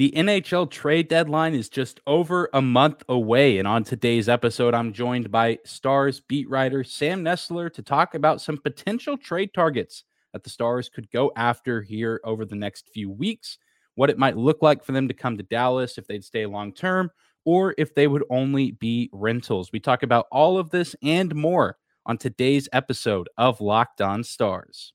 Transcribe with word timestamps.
The 0.00 0.12
NHL 0.12 0.70
trade 0.70 1.08
deadline 1.08 1.52
is 1.52 1.68
just 1.68 2.00
over 2.06 2.48
a 2.54 2.62
month 2.62 3.04
away. 3.06 3.58
And 3.58 3.68
on 3.68 3.84
today's 3.84 4.30
episode, 4.30 4.72
I'm 4.72 4.94
joined 4.94 5.30
by 5.30 5.58
Stars 5.66 6.20
beat 6.20 6.48
writer 6.48 6.82
Sam 6.82 7.22
Nestler 7.22 7.70
to 7.74 7.82
talk 7.82 8.14
about 8.14 8.40
some 8.40 8.56
potential 8.56 9.18
trade 9.18 9.52
targets 9.52 10.04
that 10.32 10.42
the 10.42 10.48
Stars 10.48 10.88
could 10.88 11.10
go 11.10 11.32
after 11.36 11.82
here 11.82 12.18
over 12.24 12.46
the 12.46 12.56
next 12.56 12.88
few 12.88 13.10
weeks, 13.10 13.58
what 13.94 14.08
it 14.08 14.16
might 14.16 14.38
look 14.38 14.62
like 14.62 14.82
for 14.82 14.92
them 14.92 15.06
to 15.06 15.12
come 15.12 15.36
to 15.36 15.42
Dallas 15.42 15.98
if 15.98 16.06
they'd 16.06 16.24
stay 16.24 16.46
long 16.46 16.72
term, 16.72 17.10
or 17.44 17.74
if 17.76 17.94
they 17.94 18.06
would 18.06 18.24
only 18.30 18.70
be 18.70 19.10
rentals. 19.12 19.70
We 19.70 19.80
talk 19.80 20.02
about 20.02 20.28
all 20.32 20.56
of 20.56 20.70
this 20.70 20.96
and 21.02 21.34
more 21.34 21.76
on 22.06 22.16
today's 22.16 22.70
episode 22.72 23.28
of 23.36 23.60
Locked 23.60 24.00
On 24.00 24.24
Stars. 24.24 24.94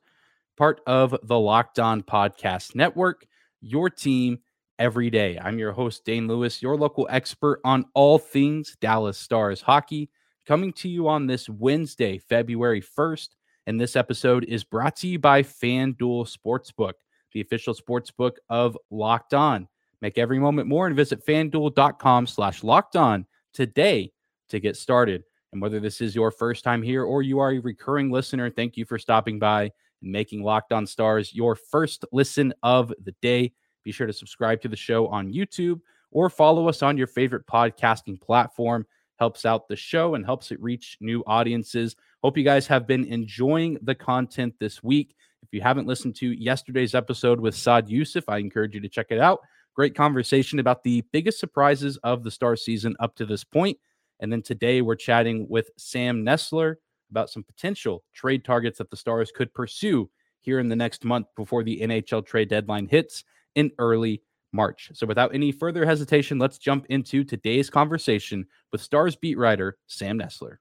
part 0.61 0.79
of 0.85 1.15
the 1.23 1.39
Locked 1.39 1.79
On 1.79 2.03
Podcast 2.03 2.75
Network, 2.75 3.25
your 3.61 3.89
team 3.89 4.37
every 4.77 5.09
day. 5.09 5.39
I'm 5.41 5.57
your 5.57 5.71
host, 5.71 6.05
Dane 6.05 6.27
Lewis, 6.27 6.61
your 6.61 6.77
local 6.77 7.07
expert 7.09 7.61
on 7.65 7.85
all 7.95 8.19
things 8.19 8.77
Dallas 8.79 9.17
Stars 9.17 9.59
hockey, 9.59 10.11
coming 10.45 10.71
to 10.73 10.87
you 10.87 11.07
on 11.07 11.25
this 11.25 11.49
Wednesday, 11.49 12.19
February 12.19 12.79
1st. 12.79 13.29
And 13.65 13.81
this 13.81 13.95
episode 13.95 14.43
is 14.43 14.63
brought 14.63 14.95
to 14.97 15.07
you 15.07 15.17
by 15.17 15.41
FanDuel 15.41 16.31
Sportsbook, 16.31 16.93
the 17.33 17.41
official 17.41 17.73
sportsbook 17.73 18.35
of 18.47 18.77
Locked 18.91 19.33
On. 19.33 19.67
Make 19.99 20.19
every 20.19 20.37
moment 20.37 20.67
more 20.67 20.85
and 20.85 20.95
visit 20.95 21.25
fanduel.com 21.25 22.27
slash 22.27 22.63
locked 22.63 22.95
on 22.95 23.25
today 23.51 24.11
to 24.49 24.59
get 24.59 24.77
started. 24.77 25.23
And 25.53 25.59
whether 25.59 25.79
this 25.79 26.01
is 26.01 26.13
your 26.13 26.29
first 26.29 26.63
time 26.63 26.83
here 26.83 27.03
or 27.03 27.23
you 27.23 27.39
are 27.39 27.49
a 27.49 27.57
recurring 27.57 28.11
listener, 28.11 28.51
thank 28.51 28.77
you 28.77 28.85
for 28.85 28.99
stopping 28.99 29.39
by 29.39 29.71
and 30.01 30.11
making 30.11 30.43
Locked 30.43 30.73
On 30.73 30.85
Stars 30.85 31.33
your 31.33 31.55
first 31.55 32.05
listen 32.11 32.53
of 32.63 32.93
the 33.03 33.13
day. 33.21 33.53
Be 33.83 33.91
sure 33.91 34.07
to 34.07 34.13
subscribe 34.13 34.61
to 34.61 34.67
the 34.67 34.75
show 34.75 35.07
on 35.07 35.33
YouTube 35.33 35.81
or 36.11 36.29
follow 36.29 36.67
us 36.67 36.83
on 36.83 36.97
your 36.97 37.07
favorite 37.07 37.47
podcasting 37.47 38.19
platform. 38.21 38.85
Helps 39.17 39.45
out 39.45 39.67
the 39.67 39.75
show 39.75 40.15
and 40.15 40.25
helps 40.25 40.51
it 40.51 40.61
reach 40.61 40.97
new 40.99 41.23
audiences. 41.27 41.95
Hope 42.23 42.37
you 42.37 42.43
guys 42.43 42.67
have 42.67 42.87
been 42.87 43.05
enjoying 43.05 43.77
the 43.81 43.95
content 43.95 44.55
this 44.59 44.83
week. 44.83 45.15
If 45.43 45.49
you 45.51 45.61
haven't 45.61 45.87
listened 45.87 46.15
to 46.17 46.31
yesterday's 46.31 46.95
episode 46.95 47.39
with 47.39 47.55
Saad 47.55 47.87
Yousuf, 47.87 48.23
I 48.27 48.37
encourage 48.37 48.75
you 48.75 48.81
to 48.81 48.89
check 48.89 49.07
it 49.09 49.19
out. 49.19 49.41
Great 49.75 49.95
conversation 49.95 50.59
about 50.59 50.83
the 50.83 51.03
biggest 51.11 51.39
surprises 51.39 51.97
of 52.03 52.23
the 52.23 52.31
Star 52.31 52.55
season 52.55 52.95
up 52.99 53.15
to 53.15 53.25
this 53.25 53.43
point. 53.43 53.77
And 54.19 54.31
then 54.31 54.41
today 54.41 54.81
we're 54.81 54.95
chatting 54.95 55.47
with 55.49 55.69
Sam 55.77 56.23
Nestler 56.23 56.75
about 57.11 57.29
some 57.29 57.43
potential 57.43 58.03
trade 58.13 58.43
targets 58.43 58.77
that 58.79 58.89
the 58.89 58.97
Stars 58.97 59.31
could 59.35 59.53
pursue 59.53 60.09
here 60.39 60.59
in 60.59 60.69
the 60.69 60.75
next 60.75 61.05
month 61.05 61.27
before 61.35 61.63
the 61.63 61.79
NHL 61.81 62.25
trade 62.25 62.49
deadline 62.49 62.87
hits 62.87 63.23
in 63.55 63.71
early 63.77 64.23
March. 64.53 64.91
So, 64.93 65.05
without 65.05 65.33
any 65.33 65.51
further 65.51 65.85
hesitation, 65.85 66.39
let's 66.39 66.57
jump 66.57 66.85
into 66.89 67.23
today's 67.23 67.69
conversation 67.69 68.47
with 68.71 68.81
Stars 68.81 69.15
beat 69.15 69.37
writer 69.37 69.77
Sam 69.87 70.17
Nestler. 70.17 70.57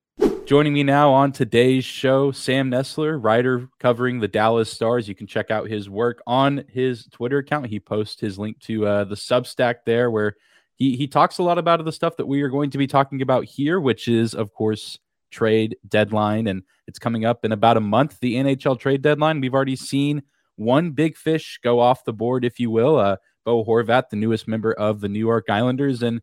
Joining 0.46 0.72
me 0.72 0.82
now 0.82 1.12
on 1.12 1.33
today's 1.33 1.84
show, 1.84 2.33
Sam 2.33 2.70
Nestler, 2.70 3.22
writer 3.22 3.68
covering 3.78 4.20
the 4.20 4.28
Dallas 4.28 4.70
Stars. 4.70 5.08
You 5.08 5.14
can 5.14 5.27
check 5.27 5.50
out 5.50 5.68
his 5.68 5.89
work 5.89 6.22
on 6.27 6.64
his 6.68 7.06
Twitter 7.06 7.39
account. 7.39 7.66
He 7.66 7.78
posts 7.78 8.20
his 8.20 8.39
link 8.39 8.58
to 8.60 8.86
uh, 8.86 9.05
the 9.05 9.14
Substack 9.14 9.77
there, 9.86 10.10
where 10.10 10.36
he 10.74 10.96
he 10.96 11.06
talks 11.06 11.39
a 11.39 11.42
lot 11.42 11.58
about 11.58 11.84
the 11.84 11.92
stuff 11.92 12.16
that 12.16 12.27
we 12.27 12.42
are 12.42 12.48
going 12.48 12.70
to 12.70 12.78
be 12.78 12.86
talking 12.86 13.22
about 13.22 13.44
here, 13.44 13.80
which 13.80 14.08
is, 14.08 14.34
of 14.34 14.52
course, 14.52 14.98
trade 15.30 15.77
deadline, 15.89 16.46
and 16.46 16.63
it's 16.86 16.98
coming 16.98 17.24
up 17.24 17.45
in 17.45 17.52
about 17.52 17.77
a 17.77 17.80
month. 17.80 18.18
The 18.20 18.35
NHL 18.35 18.79
trade 18.79 19.02
deadline. 19.02 19.41
We've 19.41 19.55
already 19.55 19.77
seen 19.77 20.23
one 20.57 20.91
big 20.91 21.17
fish 21.17 21.58
go 21.63 21.80
off 21.80 22.05
the 22.05 22.13
board, 22.13 22.45
if 22.45 22.61
you 22.61 22.70
will. 22.70 22.98
Uh, 22.98 23.17
Bo 23.45 23.64
Horvat, 23.64 24.11
the 24.11 24.17
newest 24.17 24.46
member 24.46 24.73
of 24.73 25.01
the 25.01 25.08
New 25.08 25.19
York 25.19 25.48
Islanders, 25.48 26.02
and 26.02 26.20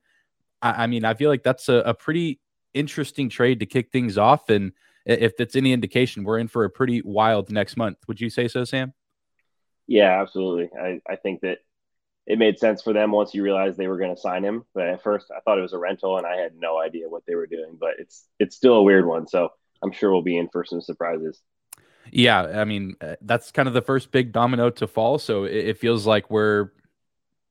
I, 0.62 0.84
I 0.84 0.88
mean, 0.88 1.06
I 1.06 1.14
feel 1.14 1.30
like 1.30 1.44
that's 1.44 1.70
a, 1.70 1.78
a 1.78 1.94
pretty 1.94 2.40
interesting 2.74 3.30
trade 3.30 3.60
to 3.60 3.66
kick 3.66 3.92
things 3.92 4.18
off. 4.18 4.50
And 4.50 4.74
if 5.06 5.38
that's 5.38 5.56
any 5.56 5.74
indication, 5.74 6.24
we're 6.24 6.38
in 6.38 6.48
for 6.48 6.64
a 6.64 6.70
pretty 6.70 7.02
wild 7.02 7.52
next 7.52 7.78
month. 7.78 7.98
Would 8.08 8.22
you 8.22 8.30
say 8.30 8.48
so, 8.48 8.64
Sam? 8.64 8.94
Yeah, 9.88 10.22
absolutely. 10.22 10.70
I, 10.80 11.02
I 11.10 11.16
think 11.16 11.42
that 11.42 11.60
it 12.28 12.38
made 12.38 12.60
sense 12.60 12.82
for 12.82 12.92
them 12.92 13.12
once 13.12 13.34
you 13.34 13.42
realized 13.42 13.78
they 13.78 13.88
were 13.88 13.98
going 13.98 14.14
to 14.14 14.22
sign 14.22 14.44
him. 14.44 14.66
But 14.76 14.88
at 14.88 15.02
first, 15.02 15.32
I 15.36 15.40
thought 15.40 15.58
it 15.58 15.62
was 15.62 15.74
a 15.74 15.78
rental, 15.78 16.18
and 16.18 16.28
I 16.28 16.36
had 16.36 16.52
no 16.60 16.80
idea 16.80 17.08
what 17.08 17.24
they 17.26 17.36
were 17.36 17.48
doing. 17.48 17.78
But 17.80 17.92
it's 18.00 18.26
it's 18.38 18.56
still 18.56 18.76
a 18.76 18.84
weird 18.84 19.06
one, 19.06 19.28
so 19.28 19.50
I'm 19.82 19.94
sure 19.94 20.12
we'll 20.12 20.22
be 20.22 20.38
in 20.38 20.50
for 20.50 20.66
some 20.66 20.82
surprises. 20.82 21.42
Yeah, 22.12 22.42
I 22.42 22.66
mean 22.66 22.96
uh, 23.02 23.16
that's 23.22 23.52
kind 23.52 23.68
of 23.68 23.74
the 23.74 23.82
first 23.82 24.12
big 24.12 24.34
domino 24.34 24.70
to 24.72 24.88
fall. 24.88 25.20
So 25.20 25.46
it, 25.46 25.56
it 25.56 25.80
feels 25.80 26.06
like 26.06 26.30
we're, 26.30 26.72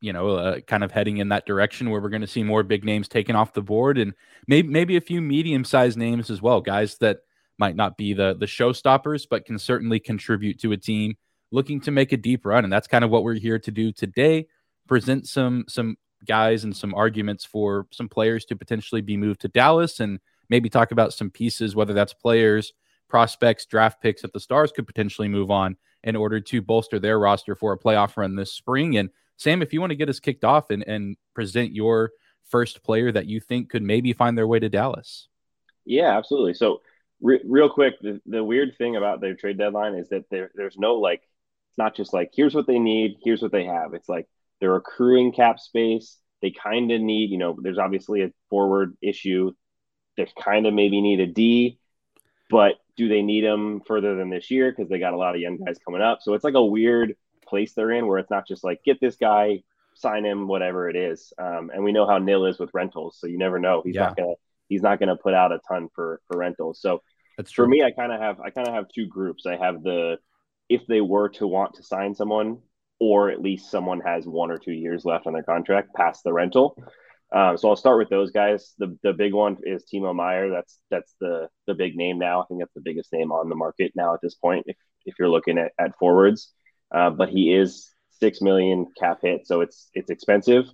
you 0.00 0.12
know, 0.12 0.30
uh, 0.30 0.60
kind 0.60 0.84
of 0.84 0.92
heading 0.92 1.18
in 1.18 1.30
that 1.30 1.46
direction 1.46 1.88
where 1.88 2.00
we're 2.00 2.10
going 2.10 2.20
to 2.20 2.26
see 2.26 2.42
more 2.42 2.62
big 2.62 2.84
names 2.84 3.08
taken 3.08 3.34
off 3.34 3.54
the 3.54 3.62
board, 3.62 3.96
and 3.96 4.12
maybe 4.46 4.68
maybe 4.68 4.96
a 4.96 5.00
few 5.00 5.22
medium 5.22 5.64
sized 5.64 5.96
names 5.96 6.28
as 6.28 6.42
well, 6.42 6.60
guys 6.60 6.98
that 6.98 7.20
might 7.58 7.76
not 7.76 7.96
be 7.96 8.12
the 8.12 8.36
the 8.38 8.46
showstoppers, 8.46 9.26
but 9.28 9.46
can 9.46 9.58
certainly 9.58 10.00
contribute 10.00 10.60
to 10.60 10.72
a 10.72 10.76
team 10.76 11.16
looking 11.50 11.80
to 11.80 11.90
make 11.90 12.12
a 12.12 12.16
deep 12.18 12.44
run. 12.44 12.64
And 12.64 12.72
that's 12.72 12.88
kind 12.88 13.04
of 13.04 13.10
what 13.10 13.22
we're 13.22 13.34
here 13.34 13.58
to 13.58 13.70
do 13.70 13.90
today 13.90 14.48
present 14.86 15.26
some 15.26 15.64
some 15.68 15.96
guys 16.26 16.64
and 16.64 16.76
some 16.76 16.94
arguments 16.94 17.44
for 17.44 17.86
some 17.90 18.08
players 18.08 18.44
to 18.46 18.56
potentially 18.56 19.00
be 19.00 19.16
moved 19.16 19.40
to 19.40 19.48
Dallas 19.48 20.00
and 20.00 20.18
maybe 20.48 20.68
talk 20.68 20.90
about 20.90 21.12
some 21.12 21.30
pieces, 21.30 21.76
whether 21.76 21.92
that's 21.92 22.14
players, 22.14 22.72
prospects, 23.08 23.66
draft 23.66 24.00
picks 24.00 24.22
that 24.22 24.32
the 24.32 24.40
Stars 24.40 24.72
could 24.72 24.86
potentially 24.86 25.28
move 25.28 25.50
on 25.50 25.76
in 26.02 26.16
order 26.16 26.40
to 26.40 26.62
bolster 26.62 26.98
their 26.98 27.18
roster 27.18 27.54
for 27.54 27.72
a 27.72 27.78
playoff 27.78 28.16
run 28.16 28.36
this 28.36 28.52
spring. 28.52 28.96
And 28.96 29.10
Sam, 29.36 29.62
if 29.62 29.72
you 29.72 29.80
want 29.80 29.90
to 29.90 29.96
get 29.96 30.08
us 30.08 30.20
kicked 30.20 30.44
off 30.44 30.70
and, 30.70 30.82
and 30.86 31.16
present 31.34 31.72
your 31.72 32.12
first 32.44 32.82
player 32.82 33.12
that 33.12 33.26
you 33.26 33.40
think 33.40 33.70
could 33.70 33.82
maybe 33.82 34.12
find 34.12 34.38
their 34.38 34.46
way 34.46 34.58
to 34.58 34.68
Dallas. 34.68 35.28
Yeah, 35.84 36.16
absolutely. 36.16 36.54
So, 36.54 36.80
re- 37.20 37.42
real 37.44 37.68
quick, 37.68 37.94
the, 38.00 38.20
the 38.26 38.42
weird 38.42 38.76
thing 38.78 38.96
about 38.96 39.20
their 39.20 39.34
trade 39.34 39.58
deadline 39.58 39.94
is 39.94 40.08
that 40.10 40.30
there, 40.30 40.50
there's 40.54 40.76
no 40.78 40.94
like, 40.94 41.22
it's 41.70 41.78
not 41.78 41.96
just 41.96 42.12
like, 42.12 42.30
here's 42.34 42.54
what 42.54 42.66
they 42.66 42.78
need, 42.78 43.16
here's 43.22 43.42
what 43.42 43.52
they 43.52 43.64
have. 43.64 43.94
It's 43.94 44.08
like, 44.08 44.28
they're 44.60 44.76
accruing 44.76 45.32
cap 45.32 45.58
space. 45.58 46.18
They 46.42 46.50
kind 46.50 46.90
of 46.92 47.00
need, 47.00 47.30
you 47.30 47.38
know, 47.38 47.56
there's 47.60 47.78
obviously 47.78 48.22
a 48.22 48.32
forward 48.50 48.96
issue. 49.02 49.52
They 50.16 50.28
kind 50.42 50.66
of 50.66 50.74
maybe 50.74 51.00
need 51.00 51.20
a 51.20 51.26
D, 51.26 51.78
but 52.50 52.74
do 52.96 53.08
they 53.08 53.22
need 53.22 53.44
them 53.44 53.82
further 53.86 54.14
than 54.14 54.30
this 54.30 54.50
year 54.50 54.70
because 54.70 54.88
they 54.88 54.98
got 54.98 55.12
a 55.12 55.18
lot 55.18 55.34
of 55.34 55.40
young 55.40 55.58
guys 55.58 55.78
coming 55.84 56.02
up? 56.02 56.20
So 56.22 56.34
it's 56.34 56.44
like 56.44 56.54
a 56.54 56.64
weird 56.64 57.16
place 57.46 57.74
they're 57.74 57.92
in 57.92 58.06
where 58.06 58.18
it's 58.18 58.30
not 58.30 58.46
just 58.46 58.64
like 58.64 58.82
get 58.84 59.00
this 59.00 59.16
guy, 59.16 59.62
sign 59.94 60.24
him, 60.24 60.48
whatever 60.48 60.88
it 60.88 60.96
is. 60.96 61.32
Um, 61.38 61.70
and 61.72 61.84
we 61.84 61.92
know 61.92 62.06
how 62.06 62.18
Nill 62.18 62.46
is 62.46 62.58
with 62.58 62.70
rentals, 62.72 63.18
so 63.20 63.26
you 63.26 63.38
never 63.38 63.58
know. 63.58 63.82
He's 63.84 63.94
yeah. 63.94 64.06
not 64.06 64.16
gonna 64.16 64.34
he's 64.68 64.82
not 64.82 64.98
gonna 64.98 65.16
put 65.16 65.34
out 65.34 65.52
a 65.52 65.60
ton 65.68 65.88
for 65.94 66.20
for 66.26 66.38
rentals. 66.38 66.80
So 66.80 67.02
that's 67.36 67.50
true. 67.50 67.64
for 67.64 67.68
me. 67.68 67.82
I 67.82 67.90
kind 67.90 68.12
of 68.12 68.20
have 68.20 68.40
I 68.40 68.50
kind 68.50 68.68
of 68.68 68.74
have 68.74 68.88
two 68.88 69.06
groups. 69.06 69.46
I 69.46 69.56
have 69.56 69.82
the 69.82 70.18
if 70.68 70.86
they 70.86 71.00
were 71.00 71.28
to 71.30 71.46
want 71.46 71.74
to 71.74 71.82
sign 71.82 72.14
someone, 72.14 72.58
or 72.98 73.30
at 73.30 73.40
least 73.40 73.70
someone 73.70 74.00
has 74.00 74.26
one 74.26 74.50
or 74.50 74.58
two 74.58 74.72
years 74.72 75.04
left 75.04 75.26
on 75.26 75.32
their 75.32 75.42
contract 75.42 75.94
past 75.94 76.22
the 76.24 76.32
rental. 76.32 76.76
Um, 77.34 77.58
so 77.58 77.68
I'll 77.68 77.76
start 77.76 77.98
with 77.98 78.08
those 78.08 78.30
guys. 78.30 78.74
The 78.78 78.96
the 79.02 79.12
big 79.12 79.34
one 79.34 79.56
is 79.64 79.84
Timo 79.84 80.14
Meier. 80.14 80.48
That's 80.50 80.78
that's 80.90 81.14
the 81.20 81.48
the 81.66 81.74
big 81.74 81.96
name 81.96 82.18
now. 82.18 82.42
I 82.42 82.46
think 82.46 82.60
that's 82.60 82.74
the 82.74 82.80
biggest 82.80 83.12
name 83.12 83.32
on 83.32 83.48
the 83.48 83.56
market 83.56 83.92
now 83.96 84.14
at 84.14 84.20
this 84.22 84.34
point. 84.34 84.64
If 84.66 84.76
if 85.04 85.14
you're 85.18 85.28
looking 85.28 85.58
at, 85.58 85.72
at 85.78 85.98
forwards, 85.98 86.52
uh, 86.94 87.10
but 87.10 87.28
he 87.28 87.52
is 87.52 87.90
six 88.10 88.40
million 88.40 88.86
cap 88.98 89.18
hit, 89.22 89.46
so 89.46 89.60
it's 89.60 89.90
it's 89.92 90.10
expensive. 90.10 90.66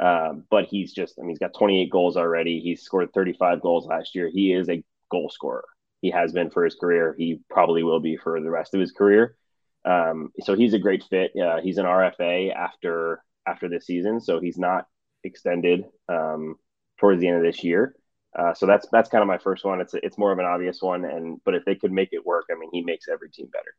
Um, 0.00 0.44
but 0.50 0.64
he's 0.64 0.92
just 0.92 1.18
I 1.18 1.22
mean 1.22 1.30
he's 1.30 1.38
got 1.38 1.54
28 1.54 1.90
goals 1.90 2.16
already. 2.16 2.60
He's 2.60 2.82
scored 2.82 3.12
35 3.14 3.60
goals 3.60 3.86
last 3.86 4.14
year. 4.14 4.28
He 4.32 4.52
is 4.52 4.68
a 4.68 4.82
goal 5.10 5.30
scorer. 5.30 5.64
He 6.00 6.10
has 6.10 6.32
been 6.32 6.50
for 6.50 6.64
his 6.64 6.74
career. 6.74 7.14
He 7.16 7.40
probably 7.48 7.84
will 7.84 8.00
be 8.00 8.16
for 8.16 8.40
the 8.40 8.50
rest 8.50 8.74
of 8.74 8.80
his 8.80 8.90
career. 8.90 9.36
Um, 9.84 10.30
so 10.40 10.54
he's 10.54 10.74
a 10.74 10.78
great 10.78 11.04
fit. 11.10 11.32
Uh, 11.36 11.60
he's 11.60 11.78
an 11.78 11.86
RFA 11.86 12.54
after 12.54 13.22
after 13.46 13.68
this 13.68 13.86
season, 13.86 14.20
so 14.20 14.40
he's 14.40 14.58
not 14.58 14.86
extended 15.24 15.84
um, 16.08 16.56
towards 16.98 17.20
the 17.20 17.28
end 17.28 17.38
of 17.38 17.42
this 17.42 17.64
year. 17.64 17.96
Uh, 18.38 18.54
so 18.54 18.66
that's 18.66 18.86
that's 18.92 19.08
kind 19.08 19.22
of 19.22 19.28
my 19.28 19.38
first 19.38 19.64
one. 19.64 19.80
It's 19.80 19.94
it's 19.94 20.16
more 20.16 20.32
of 20.32 20.38
an 20.38 20.46
obvious 20.46 20.80
one, 20.80 21.04
and 21.04 21.40
but 21.44 21.54
if 21.54 21.64
they 21.64 21.74
could 21.74 21.92
make 21.92 22.10
it 22.12 22.24
work, 22.24 22.46
I 22.50 22.58
mean, 22.58 22.70
he 22.72 22.82
makes 22.82 23.08
every 23.08 23.30
team 23.30 23.48
better. 23.52 23.74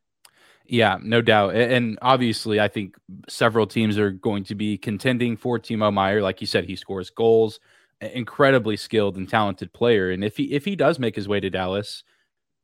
Yeah, 0.65 0.97
no 1.01 1.21
doubt. 1.21 1.55
And 1.55 1.99
obviously, 2.01 2.59
I 2.59 2.67
think 2.67 2.95
several 3.27 3.67
teams 3.67 3.97
are 3.97 4.11
going 4.11 4.45
to 4.45 4.55
be 4.55 4.77
contending 4.77 5.35
for 5.35 5.59
Timo 5.59 5.91
Meier. 5.91 6.21
Like 6.21 6.39
you 6.39 6.47
said, 6.47 6.65
he 6.65 6.77
scores 6.77 7.09
goals, 7.09 7.59
incredibly 7.99 8.77
skilled 8.77 9.17
and 9.17 9.27
talented 9.27 9.73
player. 9.73 10.11
And 10.11 10.23
if 10.23 10.37
he 10.37 10.53
if 10.53 10.65
he 10.65 10.75
does 10.75 10.99
make 10.99 11.15
his 11.15 11.27
way 11.27 11.39
to 11.39 11.49
Dallas, 11.49 12.03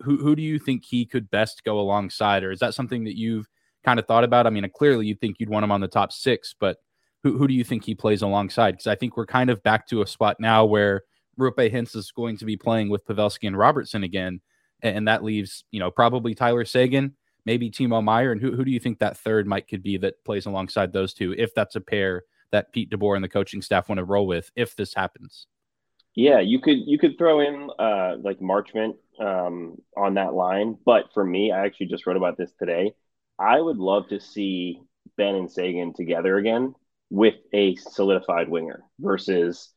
who 0.01 0.17
who 0.17 0.35
do 0.35 0.41
you 0.41 0.59
think 0.59 0.85
he 0.85 1.05
could 1.05 1.29
best 1.29 1.63
go 1.63 1.79
alongside? 1.79 2.43
Or 2.43 2.51
is 2.51 2.59
that 2.59 2.73
something 2.73 3.03
that 3.03 3.17
you've 3.17 3.47
kind 3.83 3.99
of 3.99 4.05
thought 4.05 4.23
about? 4.23 4.47
I 4.47 4.49
mean, 4.49 4.69
clearly 4.75 5.07
you 5.07 5.15
think 5.15 5.37
you'd 5.39 5.49
want 5.49 5.63
him 5.63 5.71
on 5.71 5.81
the 5.81 5.87
top 5.87 6.11
six, 6.11 6.55
but 6.59 6.77
who 7.23 7.37
who 7.37 7.47
do 7.47 7.53
you 7.53 7.63
think 7.63 7.83
he 7.83 7.95
plays 7.95 8.21
alongside? 8.21 8.71
Because 8.71 8.87
I 8.87 8.95
think 8.95 9.17
we're 9.17 9.25
kind 9.25 9.49
of 9.49 9.61
back 9.63 9.87
to 9.87 10.01
a 10.01 10.07
spot 10.07 10.37
now 10.39 10.65
where 10.65 11.03
Roope 11.39 11.71
Hintz 11.71 11.95
is 11.95 12.11
going 12.11 12.37
to 12.37 12.45
be 12.45 12.57
playing 12.57 12.89
with 12.89 13.05
Pavelski 13.05 13.47
and 13.47 13.57
Robertson 13.57 14.03
again. 14.03 14.41
And 14.81 15.07
that 15.07 15.23
leaves, 15.23 15.65
you 15.71 15.79
know, 15.79 15.91
probably 15.91 16.33
Tyler 16.33 16.63
Seguin, 16.63 17.13
maybe 17.45 17.69
Timo 17.69 18.01
Meier, 18.01 18.31
and 18.31 18.41
who 18.41 18.55
who 18.55 18.63
do 18.63 18.71
you 18.71 18.79
think 18.79 18.99
that 18.99 19.17
third 19.17 19.47
might 19.47 19.67
could 19.67 19.83
be 19.83 19.97
that 19.97 20.23
plays 20.23 20.45
alongside 20.45 20.93
those 20.93 21.13
two, 21.13 21.33
if 21.37 21.53
that's 21.53 21.75
a 21.75 21.81
pair 21.81 22.23
that 22.51 22.71
Pete 22.71 22.89
DeBoer 22.89 23.15
and 23.15 23.23
the 23.23 23.29
coaching 23.29 23.61
staff 23.61 23.89
want 23.89 23.97
to 23.99 24.05
roll 24.05 24.25
with, 24.25 24.51
if 24.55 24.75
this 24.75 24.93
happens? 24.93 25.47
Yeah, 26.19 26.41
you 26.41 26.59
could 26.59 26.79
you 26.85 26.99
could 26.99 27.17
throw 27.17 27.39
in 27.39 27.69
uh, 27.79 28.17
like 28.21 28.39
Marchment 28.39 28.95
um, 29.21 29.77
on 29.95 30.15
that 30.15 30.33
line, 30.33 30.77
but 30.85 31.13
for 31.13 31.23
me, 31.23 31.53
I 31.53 31.65
actually 31.65 31.85
just 31.87 32.05
wrote 32.05 32.17
about 32.17 32.37
this 32.37 32.51
today. 32.59 32.91
I 33.39 33.57
would 33.61 33.77
love 33.77 34.09
to 34.09 34.19
see 34.19 34.81
Benn 35.15 35.35
and 35.35 35.49
Seguin 35.49 35.93
together 35.93 36.35
again 36.37 36.75
with 37.09 37.35
a 37.53 37.77
solidified 37.77 38.49
winger 38.49 38.83
versus 38.99 39.69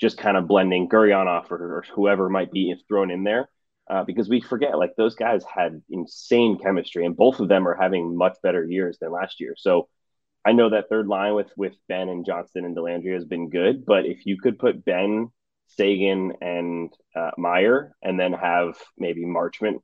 just 0.00 0.18
kind 0.18 0.36
of 0.36 0.46
blending 0.46 0.88
Gurianov 0.88 1.50
or, 1.50 1.78
or 1.78 1.84
whoever 1.92 2.28
might 2.28 2.52
be 2.52 2.76
thrown 2.86 3.10
in 3.10 3.24
there 3.24 3.48
uh, 3.90 4.04
because 4.04 4.28
we 4.28 4.40
forget 4.40 4.78
like 4.78 4.94
those 4.96 5.16
guys 5.16 5.42
had 5.52 5.82
insane 5.90 6.60
chemistry, 6.62 7.06
and 7.06 7.16
both 7.16 7.40
of 7.40 7.48
them 7.48 7.66
are 7.66 7.74
having 7.74 8.16
much 8.16 8.36
better 8.40 8.64
years 8.64 8.98
than 9.00 9.10
last 9.10 9.40
year. 9.40 9.54
So 9.56 9.88
I 10.44 10.52
know 10.52 10.70
that 10.70 10.90
third 10.90 11.08
line 11.08 11.34
with 11.34 11.50
with 11.56 11.74
Benn 11.88 12.08
and 12.08 12.24
Johnston 12.24 12.64
and 12.64 12.76
Dellandrea 12.76 13.14
has 13.14 13.24
been 13.24 13.50
good, 13.50 13.84
but 13.84 14.06
if 14.06 14.26
you 14.26 14.40
could 14.40 14.60
put 14.60 14.84
Benn, 14.84 15.32
Seguin, 15.68 16.32
and 16.40 16.92
uh, 17.14 17.30
Meier, 17.38 17.94
and 18.02 18.18
then 18.18 18.32
have 18.32 18.76
maybe 18.96 19.24
Marchment, 19.24 19.80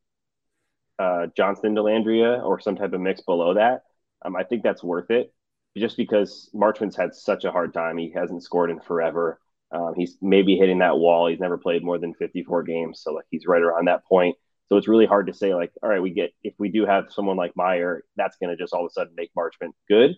uh, 0.99 1.27
Johnston, 1.37 1.75
Dellandrea, 1.75 2.43
or 2.45 2.61
some 2.61 2.77
type 2.77 2.93
of 2.93 3.01
mix 3.01 3.21
below 3.21 3.55
that, 3.55 3.83
um, 4.25 4.37
I 4.37 4.45
think 4.45 4.63
that's 4.63 4.83
worth 4.83 5.11
it. 5.11 5.33
Just 5.77 5.97
because 5.97 6.51
Marchment's 6.55 6.97
had 6.97 7.15
such 7.15 7.45
a 7.45 7.51
hard 7.51 7.75
time, 7.75 7.99
he 7.99 8.13
hasn't 8.13 8.45
scored 8.45 8.71
in 8.71 8.81
forever. 8.81 9.41
Um, 9.73 9.95
he's 9.97 10.17
maybe 10.23 10.57
hitting 10.57 10.79
that 10.79 10.99
wall. 10.99 11.27
He's 11.29 11.41
never 11.41 11.59
played 11.59 11.83
more 11.85 11.99
than 11.99 12.15
54 12.15 12.63
games, 12.63 13.01
so 13.03 13.13
like 13.13 13.25
he's 13.31 13.47
right 13.47 13.63
around 13.63 13.87
that 13.89 14.05
point. 14.05 14.37
So 14.69 14.77
it's 14.77 14.89
really 14.89 15.07
hard 15.07 15.27
to 15.27 15.35
say 15.35 15.55
like, 15.55 15.73
all 15.83 15.89
right, 15.89 16.01
we 16.01 16.11
get 16.11 16.33
if 16.43 16.55
we 16.59 16.69
do 16.69 16.87
have 16.87 17.13
someone 17.13 17.37
like 17.37 17.57
Meier, 17.57 18.05
that's 18.17 18.37
going 18.37 18.51
to 18.51 18.57
just 18.57 18.73
all 18.73 18.85
of 18.85 18.91
a 18.91 18.93
sudden 18.93 19.15
make 19.17 19.31
Marchment 19.37 19.73
good. 19.89 20.13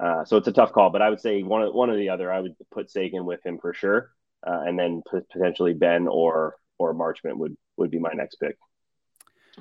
Uh, 0.00 0.24
so 0.24 0.36
it's 0.36 0.48
a 0.48 0.52
tough 0.52 0.72
call, 0.72 0.90
but 0.90 1.02
I 1.02 1.10
would 1.10 1.20
say 1.20 1.42
one 1.42 1.62
of 1.62 1.72
one 1.74 1.90
or 1.90 1.96
the 1.96 2.08
other. 2.08 2.32
I 2.32 2.40
would 2.40 2.56
put 2.72 2.90
Seguin 2.90 3.24
with 3.24 3.44
him 3.44 3.58
for 3.58 3.72
sure, 3.72 4.10
uh, 4.46 4.62
and 4.66 4.78
then 4.78 5.02
p- 5.10 5.20
potentially 5.32 5.74
Benn 5.74 6.08
or 6.08 6.56
or 6.78 6.94
Marchment 6.94 7.36
would 7.36 7.56
would 7.76 7.90
be 7.90 7.98
my 7.98 8.12
next 8.12 8.36
pick. 8.36 8.56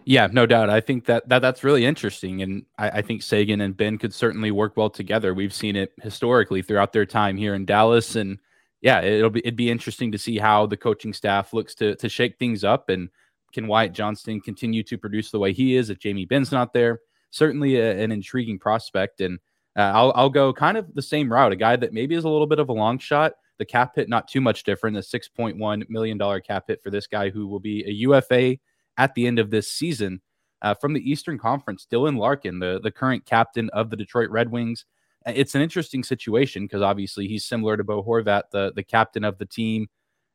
Yeah, 0.06 0.28
no 0.32 0.46
doubt. 0.46 0.70
I 0.70 0.82
think 0.82 1.06
that, 1.06 1.28
that 1.30 1.40
that's 1.40 1.64
really 1.64 1.86
interesting, 1.86 2.42
and 2.42 2.66
I, 2.78 2.90
I 2.90 3.02
think 3.02 3.22
Seguin 3.22 3.62
and 3.62 3.76
Benn 3.76 3.98
could 3.98 4.14
certainly 4.14 4.52
work 4.52 4.78
well 4.78 4.90
together. 4.90 5.34
We've 5.34 5.54
seen 5.54 5.76
it 5.76 5.92
historically 6.02 6.62
throughout 6.62 6.94
their 6.94 7.06
time 7.06 7.38
here 7.38 7.56
in 7.56 7.66
Dallas, 7.66 8.16
and 8.16 8.38
yeah, 8.82 9.02
it'll 9.02 9.30
be 9.30 9.42
it'd 9.42 9.56
be 9.56 9.70
interesting 9.70 10.12
to 10.12 10.18
see 10.18 10.38
how 10.38 10.66
the 10.66 10.78
coaching 10.78 11.14
staff 11.14 11.54
looks 11.54 11.76
to 11.76 11.96
to 11.96 12.10
shake 12.10 12.38
things 12.38 12.64
up 12.64 12.90
and 12.90 13.10
can 13.52 13.68
Wyatt 13.68 13.94
Johnston 13.94 14.42
continue 14.42 14.84
to 14.84 14.98
produce 14.98 15.32
the 15.32 15.40
way 15.40 15.54
he 15.54 15.76
is 15.76 15.90
if 15.90 16.00
Jamie 16.00 16.26
Benn's 16.26 16.52
not 16.52 16.72
there. 16.72 17.02
Certainly 17.32 17.78
a, 17.78 18.00
an 18.00 18.12
intriguing 18.12 18.60
prospect, 18.60 19.22
and 19.22 19.40
uh, 19.76 19.92
I'll 19.94 20.14
I'll 20.16 20.30
go 20.30 20.54
kind 20.54 20.78
of 20.78 20.94
the 20.94 21.02
same 21.02 21.32
route. 21.32 21.52
A 21.52 21.58
guy 21.58 21.76
that 21.76 21.94
maybe 21.94 22.16
is 22.16 22.24
a 22.24 22.30
little 22.30 22.48
bit 22.48 22.60
of 22.60 22.70
a 22.70 22.74
long 22.74 23.00
shot. 23.00 23.34
The 23.60 23.66
cap 23.66 23.96
hit 23.96 24.10
not 24.10 24.28
too 24.28 24.42
much 24.42 24.64
different. 24.64 24.96
The 24.96 25.04
six 25.04 25.28
point 25.28 25.58
one 25.58 25.84
million 25.90 26.18
dollar 26.18 26.40
cap 26.40 26.66
hit 26.68 26.82
for 26.82 26.90
this 26.90 27.06
guy 27.06 27.30
who 27.30 27.48
will 27.48 27.60
be 27.60 27.84
a 27.86 27.92
UFA 27.92 28.58
at 28.98 29.14
the 29.14 29.28
end 29.28 29.38
of 29.38 29.52
this 29.52 29.72
season. 29.72 30.22
Uh, 30.62 30.74
from 30.74 30.92
the 30.92 31.10
Eastern 31.10 31.38
Conference, 31.38 31.88
Dylan 31.90 32.18
Larkin, 32.18 32.60
the 32.60 32.80
the 32.82 32.92
current 32.92 33.26
captain 33.26 33.70
of 33.70 33.90
the 33.90 33.96
Detroit 33.96 34.30
Red 34.30 34.52
Wings 34.52 34.86
it's 35.26 35.56
an 35.56 35.62
interesting 35.62 36.04
situation 36.04 36.64
because 36.64 36.82
obviously 36.82 37.28
he's 37.28 37.46
similar 37.46 37.78
to 37.78 37.84
Bo 37.84 38.04
Horvat, 38.04 38.44
the 38.52 38.72
the 38.76 38.84
captain 38.84 39.24
of 39.24 39.38
the 39.38 39.46
team, 39.46 39.88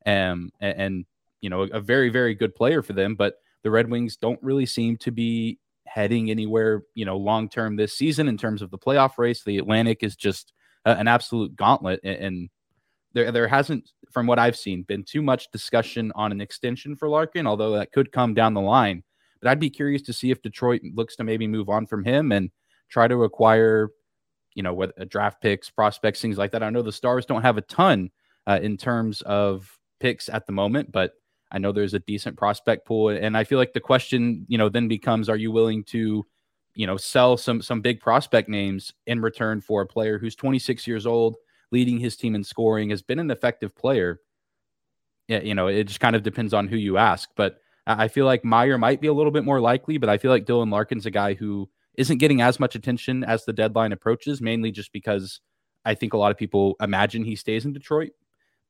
um, 0.07 0.51
and, 0.61 0.79
and 0.79 1.05
you 1.41 1.51
know 1.51 1.63
a 1.63 1.81
very 1.81 2.11
very 2.11 2.35
good 2.35 2.55
player 2.55 2.83
for 2.83 2.93
them. 2.93 3.15
But 3.15 3.37
the 3.63 3.71
Red 3.71 3.91
Wings 3.91 4.17
don't 4.17 4.43
really 4.43 4.67
seem 4.67 4.97
to 4.99 5.11
be 5.11 5.59
heading 5.87 6.31
anywhere 6.31 6.83
you 6.95 7.05
know 7.05 7.17
long 7.17 7.49
term 7.49 7.77
this 7.77 7.95
season 7.95 8.29
in 8.29 8.37
terms 8.37 8.63
of 8.63 8.71
the 8.71 8.79
playoff 8.79 9.19
race. 9.19 9.43
The 9.43 9.59
Atlantic 9.59 10.03
is 10.03 10.17
just 10.17 10.53
an 10.85 11.09
absolute 11.09 11.57
gauntlet, 11.57 12.01
and 12.05 12.51
there 13.15 13.33
there 13.33 13.49
hasn't, 13.49 13.91
from 14.13 14.27
what 14.27 14.39
I've 14.39 14.57
seen, 14.57 14.83
been 14.83 15.05
too 15.05 15.23
much 15.23 15.51
discussion 15.51 16.13
on 16.15 16.33
an 16.33 16.41
extension 16.41 16.97
for 16.97 17.09
Larkin, 17.09 17.47
although 17.47 17.73
that 17.73 17.93
could 17.93 18.13
come 18.13 18.35
down 18.35 18.55
the 18.55 18.61
line. 18.61 19.03
But 19.41 19.51
I'd 19.51 19.61
be 19.61 19.71
curious 19.71 20.03
to 20.03 20.13
see 20.13 20.31
if 20.31 20.43
Detroit 20.43 20.83
looks 20.95 21.17
to 21.17 21.25
maybe 21.25 21.47
move 21.47 21.69
on 21.69 21.87
from 21.87 22.05
him 22.05 22.33
and 22.33 22.51
try 22.89 23.09
to 23.09 23.25
acquire 23.25 23.91
you 24.55 24.63
know, 24.63 24.73
with 24.73 24.93
uh, 24.99 25.05
draft 25.09 25.43
picks, 25.43 25.69
prospects, 25.69 26.21
things 26.21 26.39
like 26.39 26.53
that. 26.53 26.63
I 26.63 26.71
know 26.71 26.83
the 26.83 26.93
Stars 26.93 27.27
don't 27.27 27.43
have 27.43 27.59
a 27.59 27.63
ton 27.63 28.11
uh, 28.47 28.61
in 28.63 28.77
terms 28.77 29.21
of 29.23 29.79
picks 30.01 30.29
at 30.29 30.47
the 30.47 30.53
moment, 30.53 30.93
but 30.93 31.13
I 31.51 31.59
know 31.59 31.73
there's 31.73 31.95
a 31.95 32.01
decent 32.01 32.37
prospect 32.37 32.87
pool, 32.87 33.11
and 33.11 33.37
I 33.37 33.45
feel 33.45 33.59
like 33.59 33.73
the 33.73 33.81
question, 33.81 34.47
you 34.49 34.59
know, 34.59 34.69
then 34.69 34.89
becomes: 34.89 35.29
Are 35.29 35.37
you 35.37 35.53
willing 35.53 35.85
to, 35.85 36.25
you 36.75 36.87
know, 36.87 36.97
sell 36.97 37.37
some 37.37 37.63
some 37.63 37.81
big 37.81 38.01
prospect 38.01 38.49
names 38.49 38.93
in 39.07 39.21
return 39.21 39.61
for 39.61 39.83
a 39.83 39.87
player 39.87 40.19
who's 40.19 40.35
26 40.35 40.87
years 40.87 41.07
old, 41.07 41.37
leading 41.75 41.99
his 41.99 42.17
team 42.17 42.35
in 42.35 42.45
scoring, 42.45 42.91
has 42.91 43.03
been 43.03 43.19
an 43.19 43.31
effective 43.31 43.75
player? 43.75 44.21
Yeah, 45.29 45.41
you 45.41 45.55
know, 45.55 45.67
it 45.67 45.85
just 45.85 46.01
kind 46.01 46.17
of 46.17 46.23
depends 46.23 46.55
on 46.55 46.69
who 46.69 46.77
you 46.77 46.97
ask, 46.97 47.29
but 47.35 47.59
I 47.87 48.09
feel 48.09 48.25
like 48.25 48.45
Meier 48.45 48.79
might 48.79 49.01
be 49.01 49.09
a 49.09 49.13
little 49.13 49.33
bit 49.33 49.45
more 49.45 49.61
likely, 49.61 49.99
but 49.99 50.09
I 50.09 50.19
feel 50.19 50.31
like 50.31 50.47
Dylan 50.47 50.71
Larkin's 50.71 51.07
a 51.07 51.11
guy 51.11 51.35
who 51.35 51.69
isn't 51.97 52.19
getting 52.19 52.41
as 52.41 52.59
much 52.59 52.75
attention 52.75 53.25
as 53.25 53.45
the 53.45 53.53
deadline 53.53 53.93
approaches, 53.93 54.41
mainly 54.41 54.71
just 54.71 54.93
because 54.93 55.41
I 55.85 55.95
think 55.95 56.15
a 56.15 56.17
lot 56.17 56.31
of 56.31 56.39
people 56.39 56.77
imagine 56.81 57.25
he 57.25 57.37
stays 57.37 57.65
in 57.65 57.73
Detroit. 57.73 58.13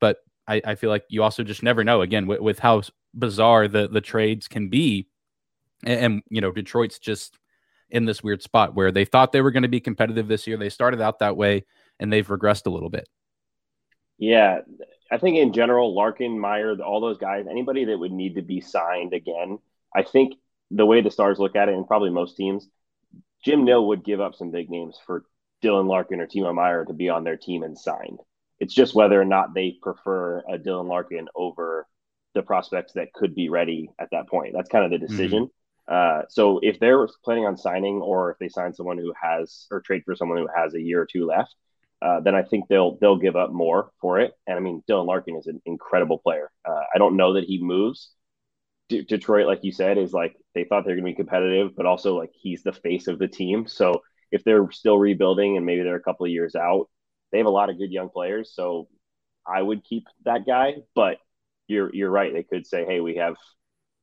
But 0.00 0.18
I, 0.48 0.60
I 0.64 0.74
feel 0.74 0.90
like 0.90 1.04
you 1.08 1.22
also 1.22 1.42
just 1.44 1.62
never 1.62 1.84
know. 1.84 2.02
Again, 2.02 2.26
with, 2.26 2.40
with 2.40 2.58
how 2.58 2.82
bizarre 3.14 3.68
the 3.68 3.88
the 3.88 4.00
trades 4.00 4.48
can 4.48 4.68
be, 4.68 5.08
and, 5.84 6.00
and 6.00 6.22
you 6.28 6.40
know 6.40 6.50
Detroit's 6.50 6.98
just 6.98 7.38
in 7.90 8.04
this 8.04 8.22
weird 8.22 8.42
spot 8.42 8.74
where 8.74 8.90
they 8.90 9.04
thought 9.04 9.30
they 9.30 9.40
were 9.40 9.52
going 9.52 9.62
to 9.62 9.68
be 9.68 9.80
competitive 9.80 10.26
this 10.26 10.46
year. 10.46 10.56
They 10.56 10.68
started 10.70 11.00
out 11.00 11.20
that 11.20 11.36
way, 11.36 11.64
and 12.04 12.12
they've 12.12 12.28
regressed 12.28 12.66
a 12.66 12.70
little 12.70 12.90
bit. 12.90 13.08
Yeah, 14.16 14.60
I 15.10 15.18
think 15.18 15.36
in 15.36 15.52
general, 15.52 15.94
Larkin, 15.94 16.38
Meier, 16.38 16.80
all 16.80 17.00
those 17.00 17.18
guys, 17.18 17.46
anybody 17.50 17.86
that 17.86 17.98
would 17.98 18.12
need 18.12 18.36
to 18.36 18.42
be 18.42 18.60
signed 18.60 19.12
again, 19.12 19.58
I 19.94 20.04
think 20.04 20.34
the 20.70 20.86
way 20.86 21.00
the 21.00 21.10
Stars 21.10 21.38
look 21.38 21.56
at 21.56 21.68
it, 21.68 21.74
and 21.74 21.86
probably 21.86 22.10
most 22.10 22.36
teams, 22.36 22.68
Jim 23.44 23.64
Nill 23.64 23.88
would 23.88 24.04
give 24.04 24.20
up 24.20 24.34
some 24.34 24.50
big 24.50 24.70
names 24.70 24.98
for 25.04 25.24
Dylan 25.62 25.88
Larkin 25.88 26.20
or 26.20 26.26
Timo 26.26 26.54
Meier 26.54 26.84
to 26.84 26.92
be 26.92 27.08
on 27.08 27.24
their 27.24 27.36
team 27.36 27.62
and 27.62 27.76
signed. 27.76 28.20
It's 28.60 28.74
just 28.74 28.94
whether 28.94 29.20
or 29.20 29.24
not 29.24 29.54
they 29.54 29.76
prefer 29.82 30.38
a 30.40 30.58
Dylan 30.58 30.88
Larkin 30.88 31.28
over 31.34 31.86
the 32.34 32.42
prospects 32.42 32.92
that 32.92 33.12
could 33.12 33.34
be 33.34 33.48
ready 33.48 33.90
at 33.98 34.08
that 34.12 34.28
point. 34.28 34.54
That's 34.54 34.68
kind 34.68 34.84
of 34.84 34.90
the 34.90 34.98
mm-hmm. 34.98 35.06
decision. 35.06 35.44
Mm-hmm. 35.44 36.20
Uh, 36.20 36.22
so 36.28 36.60
if 36.62 36.80
they're 36.80 37.06
planning 37.24 37.44
on 37.44 37.56
signing, 37.56 37.96
or 37.96 38.30
if 38.30 38.38
they 38.38 38.48
sign 38.48 38.72
someone 38.72 38.98
who 38.98 39.12
has, 39.20 39.66
or 39.70 39.80
trade 39.80 40.02
for 40.04 40.14
someone 40.14 40.38
who 40.38 40.48
has 40.54 40.74
a 40.74 40.80
year 40.80 41.02
or 41.02 41.06
two 41.06 41.26
left, 41.26 41.54
uh, 42.04 42.20
then 42.20 42.34
I 42.34 42.42
think 42.42 42.68
they'll 42.68 42.98
they'll 43.00 43.18
give 43.18 43.36
up 43.36 43.52
more 43.52 43.90
for 44.00 44.20
it. 44.20 44.32
And 44.46 44.56
I 44.56 44.60
mean, 44.60 44.82
Dylan 44.88 45.06
Larkin 45.06 45.36
is 45.36 45.46
an 45.46 45.62
incredible 45.64 46.18
player. 46.18 46.50
Uh, 46.68 46.82
I 46.94 46.98
don't 46.98 47.16
know 47.16 47.34
that 47.34 47.44
he 47.44 47.62
moves 47.62 48.10
D- 48.88 49.02
Detroit, 49.02 49.46
like 49.46 49.64
you 49.64 49.72
said, 49.72 49.98
is 49.98 50.12
like 50.12 50.36
they 50.54 50.64
thought 50.64 50.84
they're 50.84 50.96
going 50.96 51.04
to 51.06 51.10
be 51.10 51.16
competitive, 51.16 51.74
but 51.76 51.86
also 51.86 52.16
like 52.16 52.30
he's 52.34 52.62
the 52.62 52.72
face 52.72 53.06
of 53.08 53.18
the 53.18 53.28
team. 53.28 53.66
So 53.66 54.02
if 54.30 54.44
they're 54.44 54.70
still 54.70 54.98
rebuilding 54.98 55.56
and 55.56 55.64
maybe 55.64 55.82
they're 55.82 55.96
a 55.96 56.02
couple 56.02 56.26
of 56.26 56.32
years 56.32 56.54
out, 56.54 56.88
they 57.32 57.38
have 57.38 57.46
a 57.46 57.50
lot 57.50 57.70
of 57.70 57.78
good 57.78 57.92
young 57.92 58.10
players. 58.10 58.52
So 58.54 58.88
I 59.46 59.62
would 59.62 59.84
keep 59.84 60.04
that 60.24 60.46
guy, 60.46 60.76
but 60.94 61.18
you're 61.68 61.94
you're 61.94 62.10
right. 62.10 62.32
They 62.32 62.42
could 62.42 62.66
say, 62.66 62.84
hey, 62.84 63.00
we 63.00 63.16
have 63.16 63.36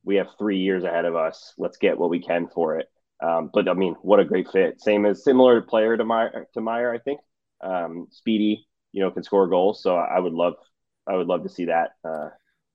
we 0.04 0.16
have 0.16 0.28
three 0.38 0.58
years 0.58 0.84
ahead 0.84 1.04
of 1.04 1.14
us. 1.16 1.54
Let's 1.58 1.78
get 1.78 1.98
what 1.98 2.10
we 2.10 2.20
can 2.20 2.48
for 2.48 2.78
it. 2.78 2.88
Um, 3.22 3.50
but 3.54 3.68
I 3.68 3.74
mean, 3.74 3.94
what 4.02 4.18
a 4.20 4.24
great 4.24 4.50
fit. 4.50 4.80
Same 4.80 5.06
as 5.06 5.22
similar 5.22 5.62
player 5.62 5.96
to 5.96 6.04
Meier, 6.04 6.48
to 6.54 6.60
Meier, 6.60 6.92
I 6.92 6.98
think. 6.98 7.20
Um, 7.62 8.08
speedy, 8.10 8.66
you 8.92 9.02
know, 9.02 9.10
can 9.10 9.22
score 9.22 9.46
goals. 9.46 9.82
So 9.82 9.96
I 9.96 10.18
would 10.18 10.32
love, 10.32 10.54
I 11.06 11.16
would 11.16 11.26
love 11.26 11.42
to 11.44 11.48
see 11.48 11.66
that 11.66 11.90
uh, 12.04 12.30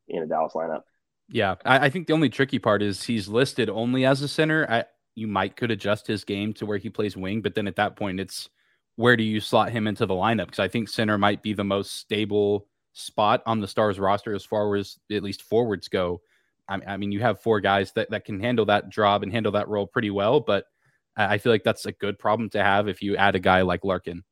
in 0.07 0.23
a 0.23 0.27
Dallas 0.27 0.53
lineup. 0.55 0.83
Yeah, 1.29 1.55
I, 1.65 1.85
I, 1.85 1.89
think 1.89 2.07
the 2.07 2.13
only 2.13 2.29
tricky 2.29 2.57
part 2.57 2.81
is 2.81 3.03
he's 3.03 3.27
listed 3.27 3.69
only 3.69 4.05
as 4.05 4.21
a 4.21 4.29
center. 4.29 4.65
I, 4.69 4.85
you 5.15 5.27
might 5.27 5.57
could 5.57 5.71
adjust 5.71 6.07
his 6.07 6.23
game 6.23 6.53
to 6.53 6.65
where 6.65 6.77
he 6.77 6.89
plays 6.89 7.17
wing, 7.17 7.41
but 7.41 7.53
then 7.53 7.67
at 7.67 7.75
that 7.75 7.97
point, 7.97 8.19
it's 8.21 8.49
where 8.95 9.17
do 9.17 9.23
you 9.23 9.41
slot 9.41 9.71
him 9.71 9.87
into 9.87 10.05
the 10.05 10.13
lineup? 10.13 10.45
Because 10.45 10.59
I 10.59 10.69
think 10.69 10.87
center 10.87 11.17
might 11.17 11.43
be 11.43 11.53
the 11.53 11.63
most 11.63 11.97
stable 11.97 12.67
spot 12.93 13.43
on 13.45 13.59
the 13.59 13.67
Stars 13.67 13.99
roster 13.99 14.33
as 14.33 14.45
far 14.45 14.75
as 14.75 14.97
at 15.11 15.23
least 15.23 15.43
forwards 15.43 15.87
go. 15.87 16.21
I, 16.69 16.79
I 16.87 16.97
mean, 16.97 17.11
you 17.11 17.19
have 17.21 17.41
four 17.41 17.59
guys 17.59 17.91
that, 17.93 18.09
that 18.11 18.25
can 18.25 18.39
handle 18.39 18.65
that 18.65 18.89
job 18.89 19.23
and 19.23 19.31
handle 19.31 19.51
that 19.53 19.67
role 19.67 19.85
pretty 19.85 20.09
well, 20.09 20.39
but 20.39 20.65
I 21.17 21.39
feel 21.39 21.51
like 21.51 21.63
that's 21.63 21.87
a 21.87 21.91
good 21.91 22.19
problem 22.19 22.49
to 22.51 22.63
have 22.63 22.87
if 22.87 23.01
you 23.01 23.17
add 23.17 23.35
a 23.35 23.39
guy 23.39 23.63
like 23.63 23.83
Larkin. 23.83 24.23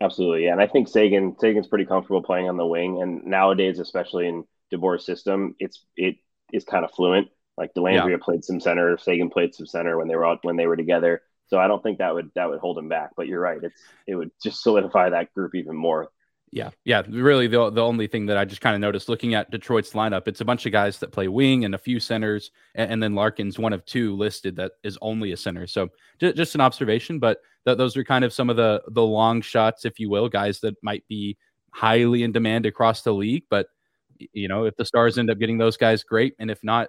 Absolutely, 0.00 0.44
yeah. 0.44 0.52
And 0.52 0.60
I 0.60 0.66
think 0.66 0.88
Seguin 0.88 1.36
Seguin's 1.38 1.66
pretty 1.66 1.84
comfortable 1.84 2.22
playing 2.22 2.48
on 2.48 2.56
the 2.56 2.66
wing, 2.66 3.02
and 3.02 3.24
nowadays, 3.24 3.78
especially 3.78 4.28
in 4.28 4.44
DeBoer's 4.72 5.04
system, 5.04 5.54
it's 5.58 5.84
it 5.96 6.16
is 6.52 6.64
kind 6.64 6.84
of 6.84 6.90
fluent. 6.92 7.28
Like 7.58 7.74
Dellandrea 7.74 8.12
yeah. 8.12 8.16
played 8.20 8.44
some 8.44 8.60
center, 8.60 8.96
Seguin 8.96 9.28
played 9.28 9.54
some 9.54 9.66
center 9.66 9.98
when 9.98 10.08
they 10.08 10.16
were 10.16 10.24
all, 10.24 10.38
when 10.42 10.56
they 10.56 10.66
were 10.66 10.76
together. 10.76 11.20
So 11.48 11.58
I 11.58 11.68
don't 11.68 11.82
think 11.82 11.98
that 11.98 12.14
would 12.14 12.30
that 12.34 12.48
would 12.48 12.60
hold 12.60 12.78
him 12.78 12.88
back. 12.88 13.10
But 13.16 13.26
you're 13.26 13.40
right; 13.40 13.62
it's 13.62 13.82
it 14.06 14.14
would 14.14 14.30
just 14.42 14.62
solidify 14.62 15.10
that 15.10 15.34
group 15.34 15.54
even 15.54 15.76
more. 15.76 16.08
Yeah, 16.52 16.70
yeah. 16.84 17.02
Really, 17.08 17.46
the 17.46 17.70
the 17.70 17.82
only 17.82 18.08
thing 18.08 18.26
that 18.26 18.36
I 18.36 18.44
just 18.44 18.60
kind 18.60 18.74
of 18.74 18.80
noticed 18.80 19.08
looking 19.08 19.34
at 19.34 19.52
Detroit's 19.52 19.92
lineup, 19.92 20.26
it's 20.26 20.40
a 20.40 20.44
bunch 20.44 20.66
of 20.66 20.72
guys 20.72 20.98
that 20.98 21.12
play 21.12 21.28
wing 21.28 21.64
and 21.64 21.76
a 21.76 21.78
few 21.78 22.00
centers, 22.00 22.50
and, 22.74 22.90
and 22.90 23.02
then 23.02 23.14
Larkin's 23.14 23.56
one 23.58 23.72
of 23.72 23.84
two 23.84 24.16
listed 24.16 24.56
that 24.56 24.72
is 24.82 24.98
only 25.00 25.30
a 25.30 25.36
center. 25.36 25.68
So 25.68 25.88
just, 26.18 26.36
just 26.36 26.54
an 26.56 26.60
observation, 26.60 27.20
but 27.20 27.38
th- 27.64 27.78
those 27.78 27.96
are 27.96 28.02
kind 28.02 28.24
of 28.24 28.32
some 28.32 28.50
of 28.50 28.56
the 28.56 28.82
the 28.88 29.02
long 29.02 29.42
shots, 29.42 29.84
if 29.84 30.00
you 30.00 30.10
will, 30.10 30.28
guys 30.28 30.58
that 30.60 30.74
might 30.82 31.06
be 31.06 31.36
highly 31.72 32.24
in 32.24 32.32
demand 32.32 32.66
across 32.66 33.02
the 33.02 33.14
league. 33.14 33.44
But 33.48 33.68
you 34.32 34.48
know, 34.48 34.64
if 34.64 34.74
the 34.76 34.84
Stars 34.84 35.18
end 35.18 35.30
up 35.30 35.38
getting 35.38 35.58
those 35.58 35.76
guys, 35.76 36.02
great, 36.02 36.34
and 36.40 36.50
if 36.50 36.58
not, 36.64 36.88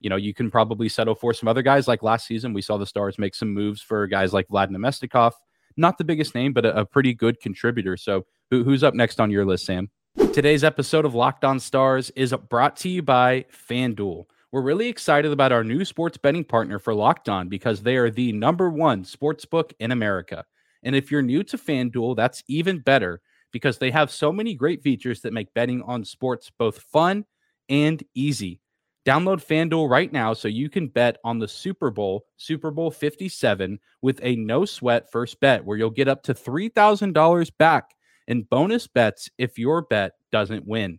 you 0.00 0.10
know, 0.10 0.16
you 0.16 0.34
can 0.34 0.50
probably 0.50 0.90
settle 0.90 1.14
for 1.14 1.32
some 1.32 1.48
other 1.48 1.62
guys. 1.62 1.88
Like 1.88 2.02
last 2.02 2.26
season, 2.26 2.52
we 2.52 2.60
saw 2.62 2.76
the 2.76 2.84
Stars 2.86 3.18
make 3.18 3.34
some 3.34 3.54
moves 3.54 3.80
for 3.80 4.06
guys 4.06 4.34
like 4.34 4.48
Vlad 4.48 4.68
Namestnikov, 4.68 5.32
not 5.78 5.98
the 5.98 6.04
biggest 6.04 6.34
name, 6.34 6.52
but 6.52 6.66
a, 6.66 6.80
a 6.80 6.84
pretty 6.84 7.14
good 7.14 7.40
contributor. 7.40 7.96
So 7.96 8.26
who, 8.50 8.64
who's 8.64 8.82
up 8.82 8.94
next 8.94 9.20
on 9.20 9.30
your 9.30 9.44
list, 9.44 9.66
Sam? 9.66 9.90
Today's 10.32 10.64
episode 10.64 11.04
of 11.04 11.14
Locked 11.14 11.44
On 11.44 11.60
Stars 11.60 12.10
is 12.10 12.34
brought 12.50 12.76
to 12.78 12.88
you 12.88 13.02
by 13.02 13.46
FanDuel. 13.70 14.24
We're 14.50 14.62
really 14.62 14.88
excited 14.88 15.30
about 15.30 15.52
our 15.52 15.62
new 15.62 15.84
sports 15.84 16.16
betting 16.16 16.44
partner 16.44 16.78
for 16.78 16.94
Locked 16.94 17.28
On 17.28 17.48
because 17.48 17.82
they 17.82 17.96
are 17.96 18.10
the 18.10 18.32
number 18.32 18.68
one 18.70 19.04
sports 19.04 19.44
book 19.44 19.72
in 19.78 19.92
America. 19.92 20.44
And 20.82 20.96
if 20.96 21.10
you're 21.10 21.22
new 21.22 21.42
to 21.44 21.58
FanDuel, 21.58 22.16
that's 22.16 22.42
even 22.48 22.78
better 22.80 23.20
because 23.52 23.78
they 23.78 23.90
have 23.90 24.10
so 24.10 24.32
many 24.32 24.54
great 24.54 24.82
features 24.82 25.20
that 25.20 25.32
make 25.32 25.52
betting 25.54 25.82
on 25.82 26.04
sports 26.04 26.50
both 26.58 26.78
fun 26.78 27.24
and 27.68 28.02
easy. 28.14 28.60
Download 29.08 29.42
FanDuel 29.42 29.88
right 29.88 30.12
now 30.12 30.34
so 30.34 30.48
you 30.48 30.68
can 30.68 30.86
bet 30.86 31.16
on 31.24 31.38
the 31.38 31.48
Super 31.48 31.90
Bowl, 31.90 32.26
Super 32.36 32.70
Bowl 32.70 32.90
57, 32.90 33.78
with 34.02 34.20
a 34.22 34.36
no 34.36 34.66
sweat 34.66 35.10
first 35.10 35.40
bet 35.40 35.64
where 35.64 35.78
you'll 35.78 35.88
get 35.88 36.08
up 36.08 36.22
to 36.24 36.34
$3,000 36.34 37.50
back 37.56 37.94
in 38.26 38.42
bonus 38.42 38.86
bets 38.86 39.30
if 39.38 39.58
your 39.58 39.80
bet 39.80 40.12
doesn't 40.30 40.66
win. 40.66 40.98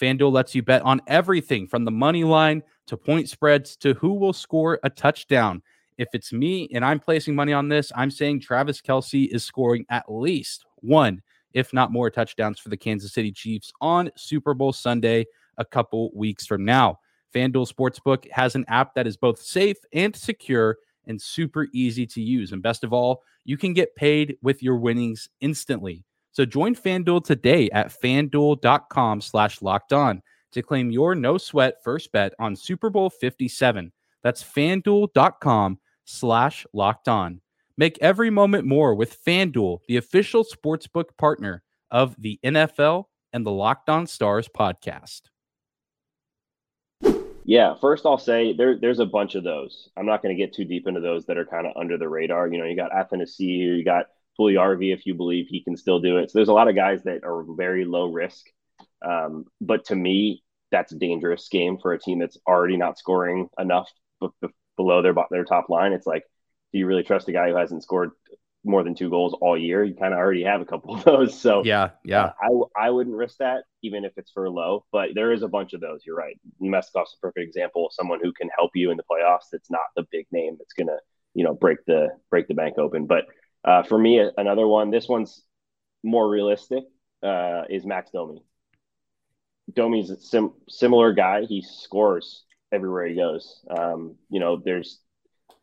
FanDuel 0.00 0.32
lets 0.32 0.54
you 0.54 0.62
bet 0.62 0.80
on 0.80 1.02
everything 1.06 1.66
from 1.66 1.84
the 1.84 1.90
money 1.90 2.24
line 2.24 2.62
to 2.86 2.96
point 2.96 3.28
spreads 3.28 3.76
to 3.76 3.92
who 3.92 4.14
will 4.14 4.32
score 4.32 4.80
a 4.82 4.88
touchdown. 4.88 5.60
If 5.98 6.08
it's 6.14 6.32
me 6.32 6.66
and 6.72 6.82
I'm 6.82 6.98
placing 6.98 7.34
money 7.34 7.52
on 7.52 7.68
this, 7.68 7.92
I'm 7.94 8.10
saying 8.10 8.40
Travis 8.40 8.80
Kelce 8.80 9.28
is 9.30 9.44
scoring 9.44 9.84
at 9.90 10.10
least 10.10 10.64
one, 10.76 11.20
if 11.52 11.74
not 11.74 11.92
more, 11.92 12.08
touchdowns 12.08 12.58
for 12.58 12.70
the 12.70 12.78
Kansas 12.78 13.12
City 13.12 13.32
Chiefs 13.32 13.70
on 13.82 14.10
Super 14.16 14.54
Bowl 14.54 14.72
Sunday 14.72 15.26
a 15.58 15.64
couple 15.66 16.10
weeks 16.14 16.46
from 16.46 16.64
now. 16.64 16.98
FanDuel 17.34 17.72
Sportsbook 17.72 18.30
has 18.30 18.54
an 18.54 18.64
app 18.68 18.94
that 18.94 19.06
is 19.06 19.16
both 19.16 19.40
safe 19.40 19.76
and 19.92 20.14
secure 20.14 20.78
and 21.06 21.20
super 21.20 21.68
easy 21.72 22.06
to 22.06 22.20
use. 22.20 22.52
And 22.52 22.62
best 22.62 22.84
of 22.84 22.92
all, 22.92 23.22
you 23.44 23.56
can 23.56 23.72
get 23.72 23.96
paid 23.96 24.36
with 24.42 24.62
your 24.62 24.76
winnings 24.76 25.28
instantly. 25.40 26.04
So 26.32 26.44
join 26.44 26.74
FanDuel 26.74 27.24
today 27.24 27.68
at 27.70 27.88
fanduel.com 27.88 29.20
slash 29.20 29.62
locked 29.62 29.92
on 29.92 30.22
to 30.52 30.62
claim 30.62 30.90
your 30.90 31.14
no 31.14 31.38
sweat 31.38 31.82
first 31.82 32.12
bet 32.12 32.32
on 32.38 32.56
Super 32.56 32.90
Bowl 32.90 33.10
57. 33.10 33.92
That's 34.22 34.42
fanduel.com 34.42 35.78
slash 36.04 36.66
locked 36.72 37.08
on. 37.08 37.40
Make 37.76 37.98
every 38.00 38.30
moment 38.30 38.66
more 38.66 38.94
with 38.94 39.24
FanDuel, 39.24 39.78
the 39.88 39.96
official 39.96 40.44
sportsbook 40.44 41.16
partner 41.16 41.62
of 41.90 42.14
the 42.18 42.38
NFL 42.44 43.04
and 43.32 43.46
the 43.46 43.50
Locked 43.50 43.88
On 43.88 44.06
Stars 44.06 44.48
podcast. 44.48 45.22
Yeah, 47.44 47.74
first 47.80 48.06
I'll 48.06 48.18
say 48.18 48.52
there, 48.52 48.78
there's 48.78 48.98
a 48.98 49.06
bunch 49.06 49.34
of 49.34 49.44
those. 49.44 49.88
I'm 49.96 50.06
not 50.06 50.22
going 50.22 50.36
to 50.36 50.40
get 50.40 50.54
too 50.54 50.64
deep 50.64 50.86
into 50.86 51.00
those 51.00 51.26
that 51.26 51.38
are 51.38 51.46
kind 51.46 51.66
of 51.66 51.72
under 51.76 51.98
the 51.98 52.08
radar. 52.08 52.48
You 52.48 52.58
know, 52.58 52.64
you 52.64 52.76
got 52.76 52.92
Athanasiu, 52.92 53.78
you 53.78 53.84
got 53.84 54.06
Puljujarvi 54.38 54.92
if 54.92 55.06
you 55.06 55.14
believe 55.14 55.46
he 55.48 55.62
can 55.62 55.76
still 55.76 56.00
do 56.00 56.18
it. 56.18 56.30
So 56.30 56.38
there's 56.38 56.48
a 56.48 56.54
lot 56.54 56.68
of 56.68 56.74
guys 56.74 57.02
that 57.04 57.24
are 57.24 57.44
very 57.48 57.84
low 57.84 58.06
risk. 58.06 58.46
Um, 59.04 59.46
but 59.60 59.86
to 59.86 59.96
me, 59.96 60.42
that's 60.70 60.92
a 60.92 60.98
dangerous 60.98 61.48
game 61.48 61.78
for 61.78 61.92
a 61.92 61.98
team 61.98 62.18
that's 62.18 62.38
already 62.46 62.76
not 62.76 62.98
scoring 62.98 63.48
enough 63.58 63.90
b- 64.20 64.28
b- 64.40 64.48
below 64.76 65.02
their 65.02 65.14
their 65.30 65.44
top 65.44 65.68
line. 65.68 65.92
It's 65.92 66.06
like, 66.06 66.24
do 66.72 66.78
you 66.78 66.86
really 66.86 67.02
trust 67.02 67.28
a 67.28 67.32
guy 67.32 67.48
who 67.48 67.56
hasn't 67.56 67.82
scored 67.82 68.12
more 68.64 68.82
than 68.82 68.94
two 68.94 69.10
goals 69.10 69.34
all 69.40 69.56
year? 69.56 69.82
You 69.84 69.94
kind 69.94 70.12
of 70.12 70.18
already 70.18 70.44
have 70.44 70.60
a 70.60 70.64
couple 70.64 70.94
of 70.94 71.04
those. 71.04 71.38
So 71.38 71.62
yeah, 71.64 71.90
yeah, 72.04 72.32
uh, 72.42 72.64
I 72.76 72.86
I 72.86 72.90
wouldn't 72.90 73.16
risk 73.16 73.38
that 73.38 73.64
even 73.82 74.04
if 74.04 74.12
it's 74.16 74.30
for 74.30 74.48
low. 74.50 74.84
But 74.92 75.10
there 75.14 75.32
is 75.32 75.42
a 75.42 75.48
bunch 75.48 75.72
of 75.72 75.80
those. 75.80 76.02
You're 76.06 76.16
right. 76.16 76.38
Meskov's 76.60 77.16
a 77.16 77.20
perfect 77.20 77.46
example 77.46 77.86
of 77.86 77.92
someone 77.92 78.20
who 78.22 78.32
can 78.32 78.48
help 78.56 78.72
you 78.74 78.90
in 78.90 78.96
the 78.96 79.04
playoffs. 79.10 79.50
That's 79.52 79.70
not 79.70 79.82
the 79.96 80.06
big 80.10 80.26
name 80.30 80.56
that's 80.58 80.72
gonna 80.72 80.98
you 81.34 81.44
know 81.44 81.54
break 81.54 81.78
the 81.86 82.08
break 82.30 82.48
the 82.48 82.54
bank 82.54 82.78
open, 82.78 83.06
but 83.06 83.24
uh, 83.64 83.82
for 83.82 83.98
me, 83.98 84.24
another 84.36 84.66
one. 84.66 84.90
This 84.90 85.08
one's 85.08 85.42
more 86.02 86.28
realistic. 86.28 86.84
Uh, 87.22 87.64
is 87.68 87.84
Max 87.84 88.10
Domi. 88.10 88.42
Domi's 89.74 90.10
a 90.10 90.18
sim- 90.18 90.54
similar 90.68 91.12
guy. 91.12 91.42
He 91.42 91.62
scores 91.62 92.44
everywhere 92.72 93.06
he 93.06 93.14
goes. 93.14 93.60
Um, 93.68 94.16
you 94.30 94.40
know, 94.40 94.60
there's 94.64 95.00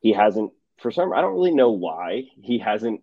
he 0.01 0.13
hasn't 0.13 0.51
for 0.79 0.91
some. 0.91 1.13
I 1.13 1.21
don't 1.21 1.33
really 1.33 1.53
know 1.53 1.71
why 1.71 2.23
he 2.41 2.59
hasn't 2.59 3.01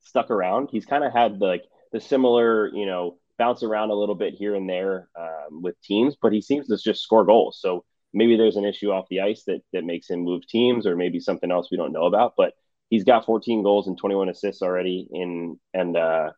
stuck 0.00 0.30
around. 0.30 0.68
He's 0.70 0.86
kind 0.86 1.04
of 1.04 1.12
had 1.12 1.38
the, 1.38 1.46
like 1.46 1.64
the 1.92 2.00
similar, 2.00 2.68
you 2.68 2.86
know, 2.86 3.18
bounce 3.38 3.62
around 3.62 3.90
a 3.90 3.94
little 3.94 4.14
bit 4.14 4.34
here 4.34 4.54
and 4.54 4.68
there 4.68 5.08
um, 5.18 5.62
with 5.62 5.80
teams, 5.82 6.16
but 6.20 6.32
he 6.32 6.40
seems 6.40 6.68
to 6.68 6.76
just 6.76 7.02
score 7.02 7.24
goals. 7.24 7.58
So 7.60 7.84
maybe 8.12 8.36
there's 8.36 8.56
an 8.56 8.64
issue 8.64 8.90
off 8.90 9.08
the 9.10 9.20
ice 9.20 9.44
that 9.44 9.62
that 9.72 9.84
makes 9.84 10.08
him 10.10 10.20
move 10.20 10.46
teams, 10.46 10.86
or 10.86 10.96
maybe 10.96 11.20
something 11.20 11.50
else 11.50 11.68
we 11.70 11.76
don't 11.76 11.92
know 11.92 12.04
about. 12.04 12.34
But 12.36 12.54
he's 12.90 13.04
got 13.04 13.26
14 13.26 13.62
goals 13.62 13.86
and 13.88 13.96
21 13.98 14.28
assists 14.28 14.62
already 14.62 15.08
in 15.10 15.58
and 15.74 15.96
uh, 15.96 16.30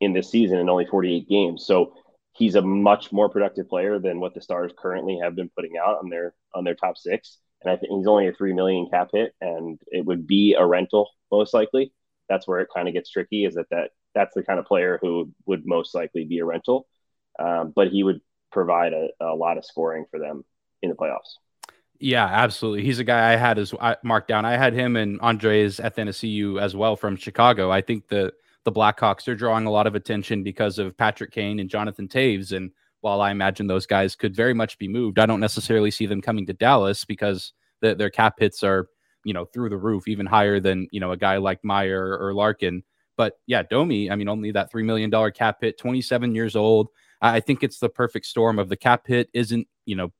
in 0.00 0.12
this 0.12 0.30
season 0.30 0.58
in 0.58 0.68
only 0.68 0.86
48 0.86 1.28
games. 1.28 1.66
So 1.66 1.94
he's 2.32 2.54
a 2.54 2.62
much 2.62 3.12
more 3.12 3.28
productive 3.28 3.68
player 3.68 3.98
than 3.98 4.20
what 4.20 4.34
the 4.34 4.40
Stars 4.40 4.72
currently 4.76 5.18
have 5.22 5.36
been 5.36 5.50
putting 5.54 5.76
out 5.76 5.98
on 5.98 6.08
their 6.08 6.34
on 6.54 6.64
their 6.64 6.74
top 6.74 6.96
six. 6.96 7.38
And 7.62 7.72
I 7.72 7.76
think 7.76 7.92
he's 7.92 8.06
only 8.06 8.28
a 8.28 8.32
three 8.32 8.52
million 8.52 8.88
cap 8.90 9.10
hit, 9.12 9.34
and 9.40 9.78
it 9.88 10.04
would 10.04 10.26
be 10.26 10.54
a 10.54 10.66
rental 10.66 11.10
most 11.30 11.54
likely. 11.54 11.92
That's 12.28 12.46
where 12.46 12.60
it 12.60 12.68
kind 12.74 12.88
of 12.88 12.94
gets 12.94 13.10
tricky. 13.10 13.44
Is 13.44 13.54
that 13.54 13.68
that 13.70 13.90
that's 14.14 14.34
the 14.34 14.42
kind 14.42 14.58
of 14.58 14.66
player 14.66 14.98
who 15.00 15.30
would 15.46 15.66
most 15.66 15.94
likely 15.94 16.24
be 16.24 16.38
a 16.38 16.44
rental, 16.44 16.86
um, 17.38 17.72
but 17.74 17.88
he 17.88 18.02
would 18.02 18.20
provide 18.50 18.92
a, 18.92 19.08
a 19.20 19.34
lot 19.34 19.58
of 19.58 19.64
scoring 19.64 20.04
for 20.10 20.18
them 20.18 20.44
in 20.82 20.90
the 20.90 20.96
playoffs. 20.96 21.38
Yeah, 21.98 22.26
absolutely. 22.26 22.82
He's 22.82 22.98
a 22.98 23.04
guy 23.04 23.32
I 23.32 23.36
had 23.36 23.58
as 23.58 23.72
I 23.80 23.96
marked 24.02 24.26
down. 24.26 24.44
I 24.44 24.56
had 24.56 24.74
him 24.74 24.96
and 24.96 25.20
Andreas 25.20 25.78
Athanasiu 25.78 26.60
as 26.60 26.74
well 26.74 26.96
from 26.96 27.14
Chicago. 27.16 27.70
I 27.70 27.80
think 27.80 28.08
the 28.08 28.32
the 28.64 28.72
Blackhawks 28.72 29.28
are 29.28 29.34
drawing 29.34 29.66
a 29.66 29.70
lot 29.70 29.86
of 29.86 29.94
attention 29.94 30.42
because 30.42 30.78
of 30.78 30.96
Patrick 30.96 31.32
Kane 31.32 31.58
and 31.58 31.70
Jonathan 31.70 32.08
Toews, 32.08 32.56
And 32.56 32.70
while 33.02 33.20
I 33.20 33.30
imagine 33.30 33.66
those 33.66 33.86
guys 33.86 34.14
could 34.14 34.34
very 34.34 34.54
much 34.54 34.78
be 34.78 34.88
moved, 34.88 35.18
I 35.18 35.26
don't 35.26 35.40
necessarily 35.40 35.90
see 35.90 36.06
them 36.06 36.22
coming 36.22 36.46
to 36.46 36.52
Dallas 36.52 37.04
because 37.04 37.52
the, 37.80 37.94
their 37.94 38.10
cap 38.10 38.36
hits 38.38 38.62
are, 38.62 38.88
you 39.24 39.34
know, 39.34 39.44
through 39.44 39.68
the 39.68 39.76
roof, 39.76 40.08
even 40.08 40.24
higher 40.24 40.60
than 40.60 40.88
you 40.90 41.00
know 41.00 41.12
a 41.12 41.16
guy 41.16 41.36
like 41.36 41.62
Meier 41.62 42.16
or 42.18 42.32
Larkin. 42.32 42.82
But 43.16 43.34
yeah, 43.46 43.62
Domi, 43.62 44.10
I 44.10 44.16
mean, 44.16 44.28
only 44.28 44.52
that 44.52 44.70
three 44.70 44.84
million 44.84 45.10
dollar 45.10 45.30
cap 45.30 45.58
hit, 45.60 45.78
27 45.78 46.34
years 46.34 46.56
old. 46.56 46.88
I 47.20 47.40
think 47.40 47.62
it's 47.62 47.78
the 47.78 47.88
perfect 47.88 48.26
storm 48.26 48.58
of 48.58 48.68
the 48.68 48.76
cap 48.76 49.06
hit 49.06 49.28
isn't, 49.32 49.68
you 49.84 49.94
know, 49.94 50.12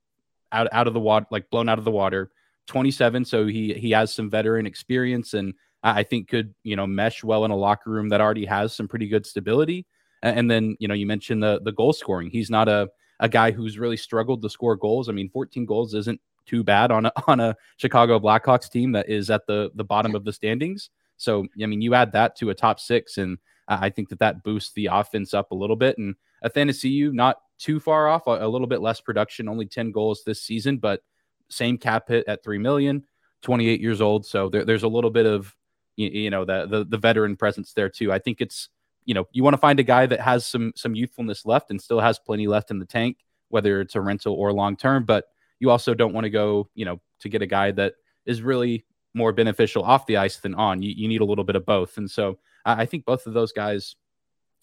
out 0.52 0.68
out 0.72 0.86
of 0.86 0.94
the 0.94 1.00
water, 1.00 1.26
like 1.30 1.50
blown 1.50 1.68
out 1.68 1.78
of 1.78 1.84
the 1.84 1.90
water. 1.90 2.30
27, 2.66 3.24
so 3.24 3.46
he 3.46 3.74
he 3.74 3.90
has 3.92 4.12
some 4.12 4.30
veteran 4.30 4.66
experience, 4.66 5.34
and 5.34 5.54
I 5.82 6.02
think 6.02 6.28
could 6.28 6.54
you 6.62 6.76
know 6.76 6.86
mesh 6.86 7.24
well 7.24 7.44
in 7.44 7.50
a 7.50 7.56
locker 7.56 7.90
room 7.90 8.08
that 8.10 8.20
already 8.20 8.46
has 8.46 8.74
some 8.74 8.88
pretty 8.88 9.08
good 9.08 9.26
stability. 9.26 9.86
And 10.22 10.50
then 10.50 10.76
you 10.78 10.88
know 10.88 10.94
you 10.94 11.06
mentioned 11.06 11.42
the 11.42 11.60
the 11.62 11.72
goal 11.72 11.92
scoring. 11.92 12.30
He's 12.30 12.50
not 12.50 12.68
a 12.68 12.90
a 13.20 13.28
guy 13.28 13.50
who's 13.50 13.78
really 13.78 13.96
struggled 13.96 14.42
to 14.42 14.50
score 14.50 14.76
goals. 14.76 15.08
I 15.08 15.12
mean, 15.12 15.28
14 15.28 15.64
goals 15.64 15.94
isn't 15.94 16.20
too 16.44 16.64
bad 16.64 16.90
on 16.90 17.06
a, 17.06 17.12
on 17.28 17.38
a 17.40 17.56
Chicago 17.76 18.18
Blackhawks 18.18 18.70
team 18.70 18.92
that 18.92 19.08
is 19.08 19.30
at 19.30 19.46
the 19.46 19.70
the 19.74 19.84
bottom 19.84 20.14
of 20.14 20.24
the 20.24 20.32
standings. 20.32 20.90
So 21.16 21.46
I 21.62 21.66
mean, 21.66 21.82
you 21.82 21.94
add 21.94 22.12
that 22.12 22.36
to 22.36 22.50
a 22.50 22.54
top 22.54 22.80
six, 22.80 23.18
and 23.18 23.38
I 23.68 23.90
think 23.90 24.08
that 24.10 24.18
that 24.20 24.42
boosts 24.42 24.72
the 24.72 24.86
offense 24.86 25.34
up 25.34 25.50
a 25.50 25.54
little 25.54 25.76
bit. 25.76 25.98
And 25.98 26.16
Athanasiu, 26.44 27.12
not 27.12 27.38
too 27.58 27.80
far 27.80 28.08
off, 28.08 28.26
a, 28.26 28.44
a, 28.44 28.48
little 28.48 28.66
bit 28.66 28.80
less 28.80 29.00
production, 29.00 29.48
only 29.48 29.66
10 29.66 29.92
goals 29.92 30.22
this 30.24 30.42
season, 30.42 30.78
but 30.78 31.02
same 31.48 31.78
cap 31.78 32.08
hit 32.08 32.26
at 32.26 32.42
3 32.42 32.58
million, 32.58 33.04
28 33.42 33.80
years 33.80 34.00
old. 34.00 34.26
So 34.26 34.48
there, 34.48 34.64
there's 34.64 34.82
a 34.82 34.88
little 34.88 35.10
bit 35.10 35.26
of, 35.26 35.54
you, 35.96 36.08
you 36.08 36.30
know, 36.30 36.44
the, 36.44 36.66
the, 36.66 36.84
the 36.84 36.98
veteran 36.98 37.36
presence 37.36 37.72
there 37.72 37.88
too. 37.88 38.12
I 38.12 38.18
think 38.18 38.40
it's, 38.40 38.68
you 39.04 39.14
know, 39.14 39.26
you 39.32 39.42
want 39.42 39.54
to 39.54 39.58
find 39.58 39.80
a 39.80 39.84
guy 39.84 40.06
that 40.06 40.20
has 40.20 40.46
some, 40.46 40.72
some 40.76 40.94
youthfulness 40.94 41.44
left 41.44 41.70
and 41.70 41.80
still 41.80 42.00
has 42.00 42.18
plenty 42.18 42.46
left 42.46 42.70
in 42.70 42.78
the 42.78 42.86
tank, 42.86 43.18
whether 43.48 43.80
it's 43.80 43.94
a 43.94 44.00
rental 44.00 44.34
or 44.34 44.52
long 44.52 44.76
term, 44.76 45.04
but 45.04 45.26
you 45.58 45.70
also 45.70 45.94
don't 45.94 46.12
want 46.12 46.24
to 46.24 46.30
go, 46.30 46.68
you 46.74 46.84
know, 46.84 47.00
to 47.20 47.28
get 47.28 47.42
a 47.42 47.46
guy 47.46 47.70
that 47.70 47.94
is 48.26 48.42
really 48.42 48.84
more 49.14 49.32
beneficial 49.32 49.84
off 49.84 50.06
the 50.06 50.16
ice 50.16 50.38
than 50.38 50.54
on. 50.54 50.82
You, 50.82 50.92
you 50.96 51.08
need 51.08 51.20
a 51.20 51.24
little 51.24 51.44
bit 51.44 51.56
of 51.56 51.66
both. 51.66 51.98
And 51.98 52.10
so 52.10 52.38
I, 52.64 52.82
I 52.82 52.86
think 52.86 53.04
both 53.04 53.26
of 53.26 53.34
those 53.34 53.52
guys 53.52 53.96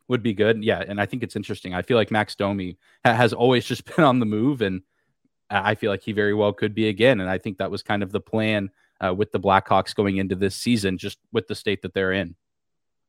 would 0.07 0.23
be 0.23 0.33
good. 0.33 0.63
Yeah. 0.63 0.83
And 0.85 0.99
I 0.99 1.05
think 1.05 1.23
it's 1.23 1.35
interesting. 1.35 1.73
I 1.73 1.83
feel 1.83 1.97
like 1.97 2.11
Max 2.11 2.35
Domi 2.35 2.77
ha- 3.05 3.13
has 3.13 3.31
always 3.31 3.65
just 3.65 3.85
been 3.95 4.03
on 4.03 4.19
the 4.19 4.25
move. 4.25 4.61
And 4.61 4.81
I 5.49 5.75
feel 5.75 5.91
like 5.91 6.03
he 6.03 6.11
very 6.11 6.33
well 6.33 6.53
could 6.53 6.75
be 6.75 6.89
again. 6.89 7.21
And 7.21 7.29
I 7.29 7.37
think 7.37 7.57
that 7.57 7.71
was 7.71 7.81
kind 7.83 8.03
of 8.03 8.11
the 8.11 8.21
plan 8.21 8.69
uh, 9.03 9.13
with 9.13 9.31
the 9.31 9.39
Blackhawks 9.39 9.95
going 9.95 10.17
into 10.17 10.35
this 10.35 10.55
season, 10.55 10.97
just 10.97 11.17
with 11.31 11.47
the 11.47 11.55
state 11.55 11.81
that 11.83 11.93
they're 11.93 12.11
in. 12.11 12.35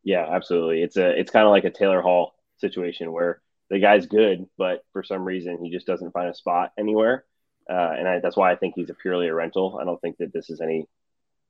Yeah, 0.02 0.26
absolutely. 0.30 0.82
It's 0.82 0.96
a 0.96 1.08
it's 1.18 1.30
kind 1.30 1.46
of 1.46 1.50
like 1.50 1.64
a 1.64 1.70
Taylor 1.70 2.00
Hall 2.00 2.34
situation 2.58 3.12
where 3.12 3.40
the 3.68 3.78
guy's 3.78 4.06
good, 4.06 4.46
but 4.58 4.84
for 4.92 5.02
some 5.02 5.24
reason 5.24 5.62
he 5.62 5.70
just 5.70 5.86
doesn't 5.86 6.12
find 6.12 6.28
a 6.28 6.34
spot 6.34 6.72
anywhere. 6.78 7.24
Uh, 7.68 7.94
and 7.96 8.08
I, 8.08 8.18
that's 8.20 8.36
why 8.36 8.50
I 8.50 8.56
think 8.56 8.74
he's 8.76 8.90
a 8.90 8.94
purely 8.94 9.28
a 9.28 9.34
rental. 9.34 9.78
I 9.80 9.84
don't 9.84 10.00
think 10.00 10.16
that 10.18 10.32
this 10.32 10.50
is 10.50 10.60
any. 10.60 10.86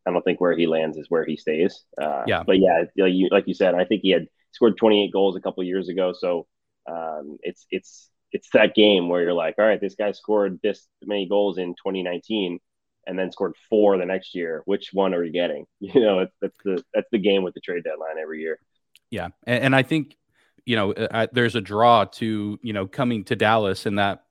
I 0.07 0.13
don't 0.13 0.23
think 0.23 0.41
where 0.41 0.57
he 0.57 0.67
lands 0.67 0.97
is 0.97 1.11
where 1.11 1.25
he 1.25 1.37
stays. 1.37 1.85
Uh, 2.01 2.25
yeah. 2.27 2.43
But 2.45 2.59
yeah, 2.59 2.85
like 2.97 3.13
you, 3.13 3.29
like 3.31 3.47
you 3.47 3.55
said, 3.55 3.75
I 3.75 3.85
think 3.85 4.03
he 4.03 4.11
had 4.11 4.27
scored 4.53 4.77
28 4.77 5.13
goals 5.13 5.37
a 5.37 5.41
couple 5.41 5.63
years 5.63 5.89
ago. 5.89 6.13
So 6.13 6.47
um, 6.91 7.39
it's 7.43 7.67
it's 7.71 8.11
it's 8.33 8.49
that 8.53 8.75
game 8.75 9.09
where 9.09 9.23
you're 9.23 9.33
like, 9.33 9.57
all 9.59 9.65
right, 9.65 9.81
this 9.81 9.95
guy 9.95 10.13
scored 10.13 10.61
this 10.63 10.87
many 11.03 11.29
goals 11.29 11.59
in 11.59 11.75
2019 11.75 12.61
and 13.11 13.19
then 13.19 13.33
scored 13.33 13.55
four 13.69 13.99
the 13.99 14.07
next 14.07 14.37
year. 14.37 14.63
Which 14.67 14.91
one 14.93 15.13
are 15.15 15.25
you 15.25 15.33
getting? 15.33 15.67
You 15.81 16.01
know, 16.01 16.27
that's 16.41 16.57
the 16.65 16.83
that's 16.95 17.09
the 17.11 17.19
game 17.19 17.43
with 17.43 17.55
the 17.55 17.61
trade 17.61 17.83
deadline 17.83 18.17
every 18.23 18.41
year. 18.41 18.61
Yeah, 19.11 19.29
and, 19.45 19.65
and 19.65 19.77
I 19.77 19.83
think 19.83 20.17
you 20.65 20.77
know 20.77 20.93
uh, 20.93 21.27
there's 21.33 21.57
a 21.57 21.61
draw 21.61 22.05
to 22.05 22.59
you 22.63 22.73
know 22.73 22.87
coming 22.87 23.25
to 23.25 23.37
Dallas, 23.37 23.87
and 23.87 23.99
that 23.99 24.23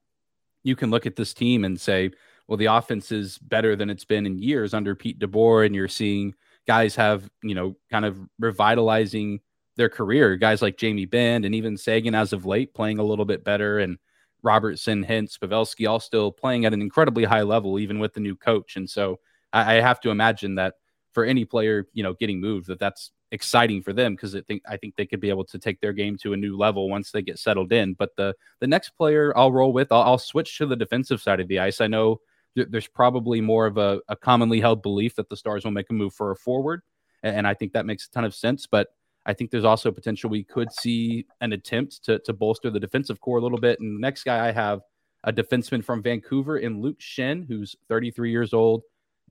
you 0.63 0.77
can 0.77 0.89
look 0.89 1.05
at 1.05 1.17
this 1.17 1.33
team 1.33 1.65
and 1.65 1.79
say, 1.79 2.11
well, 2.47 2.57
the 2.57 2.67
offense 2.67 3.11
is 3.11 3.37
better 3.39 3.75
than 3.75 3.89
it's 3.89 4.05
been 4.05 4.25
in 4.25 4.39
years 4.39 4.73
under 4.73 4.95
Pete 4.95 5.19
DeBoer, 5.19 5.65
and 5.65 5.75
you're 5.75 5.89
seeing 5.89 6.33
guys 6.65 6.95
have 6.95 7.29
you 7.43 7.55
know 7.55 7.75
kind 7.91 8.05
of 8.05 8.17
revitalizing 8.39 9.41
their 9.75 9.89
career. 9.89 10.37
Guys 10.37 10.61
like 10.61 10.77
Jamie 10.77 11.05
Benn 11.05 11.43
and 11.43 11.53
even 11.53 11.75
Seguin 11.75 12.15
as 12.15 12.31
of 12.31 12.45
late 12.45 12.73
playing 12.73 12.99
a 12.99 13.03
little 13.03 13.25
bit 13.25 13.43
better, 13.43 13.79
and 13.79 13.97
Robertson, 14.41 15.03
Hintz, 15.03 15.37
Pavelski 15.37 15.87
all 15.87 15.99
still 15.99 16.31
playing 16.31 16.65
at 16.65 16.73
an 16.73 16.81
incredibly 16.81 17.25
high 17.25 17.41
level, 17.41 17.79
even 17.79 17.99
with 17.99 18.13
the 18.13 18.19
new 18.19 18.35
coach. 18.35 18.75
And 18.75 18.89
so 18.89 19.19
I, 19.51 19.77
I 19.77 19.81
have 19.81 19.99
to 20.01 20.09
imagine 20.09 20.55
that 20.55 20.75
for 21.11 21.25
any 21.25 21.45
player, 21.45 21.87
you 21.93 22.03
know, 22.03 22.13
getting 22.13 22.39
moved, 22.39 22.67
that 22.67 22.79
that's 22.79 23.11
exciting 23.31 23.81
for 23.81 23.93
them 23.93 24.15
because 24.15 24.35
I 24.35 24.41
think 24.41 24.63
I 24.67 24.77
think 24.77 24.95
they 24.95 25.05
could 25.05 25.19
be 25.19 25.29
able 25.29 25.45
to 25.45 25.59
take 25.59 25.79
their 25.81 25.93
game 25.93 26.17
to 26.17 26.33
a 26.33 26.37
new 26.37 26.57
level 26.57 26.89
once 26.89 27.11
they 27.11 27.21
get 27.21 27.39
settled 27.39 27.71
in. 27.71 27.93
But 27.93 28.15
the 28.15 28.35
the 28.59 28.67
next 28.67 28.91
player 28.91 29.35
I'll 29.37 29.51
roll 29.51 29.73
with, 29.73 29.91
I'll, 29.91 30.03
I'll 30.03 30.17
switch 30.17 30.57
to 30.57 30.65
the 30.65 30.75
defensive 30.75 31.21
side 31.21 31.39
of 31.39 31.47
the 31.47 31.59
ice. 31.59 31.81
I 31.81 31.87
know 31.87 32.21
th- 32.55 32.69
there's 32.69 32.87
probably 32.87 33.41
more 33.41 33.65
of 33.65 33.77
a, 33.77 34.01
a 34.07 34.15
commonly 34.15 34.59
held 34.59 34.81
belief 34.81 35.15
that 35.15 35.29
the 35.29 35.37
Stars 35.37 35.63
will 35.63 35.71
make 35.71 35.89
a 35.89 35.93
move 35.93 36.13
for 36.13 36.31
a 36.31 36.35
forward, 36.35 36.81
and, 37.23 37.37
and 37.37 37.47
I 37.47 37.53
think 37.53 37.73
that 37.73 37.85
makes 37.85 38.07
a 38.07 38.11
ton 38.11 38.25
of 38.25 38.33
sense. 38.33 38.67
But 38.67 38.87
I 39.29 39.33
think 39.33 39.51
there's 39.51 39.63
also 39.63 39.91
potential 39.91 40.27
we 40.27 40.43
could 40.43 40.71
see 40.71 41.27
an 41.39 41.53
attempt 41.53 42.03
to, 42.05 42.17
to 42.17 42.33
bolster 42.33 42.71
the 42.71 42.79
defensive 42.79 43.21
core 43.21 43.37
a 43.37 43.41
little 43.41 43.59
bit. 43.59 43.79
And 43.79 43.95
the 43.95 44.01
next 44.01 44.23
guy 44.23 44.47
I 44.47 44.51
have 44.51 44.81
a 45.23 45.31
defenseman 45.31 45.83
from 45.83 46.01
Vancouver 46.01 46.57
in 46.57 46.81
Luke 46.81 46.99
Schenn, 46.99 47.47
who's 47.47 47.75
33 47.89 48.31
years 48.31 48.55
old 48.55 48.81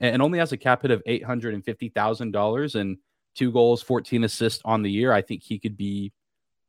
and 0.00 0.22
only 0.22 0.38
has 0.38 0.52
a 0.52 0.56
cap 0.56 0.82
hit 0.82 0.92
of 0.92 1.02
$850,000 1.02 2.74
and 2.80 2.96
two 3.34 3.50
goals, 3.50 3.82
14 3.82 4.22
assists 4.22 4.62
on 4.64 4.82
the 4.82 4.90
year. 4.90 5.12
I 5.12 5.20
think 5.20 5.42
he 5.42 5.58
could 5.58 5.76
be, 5.76 6.12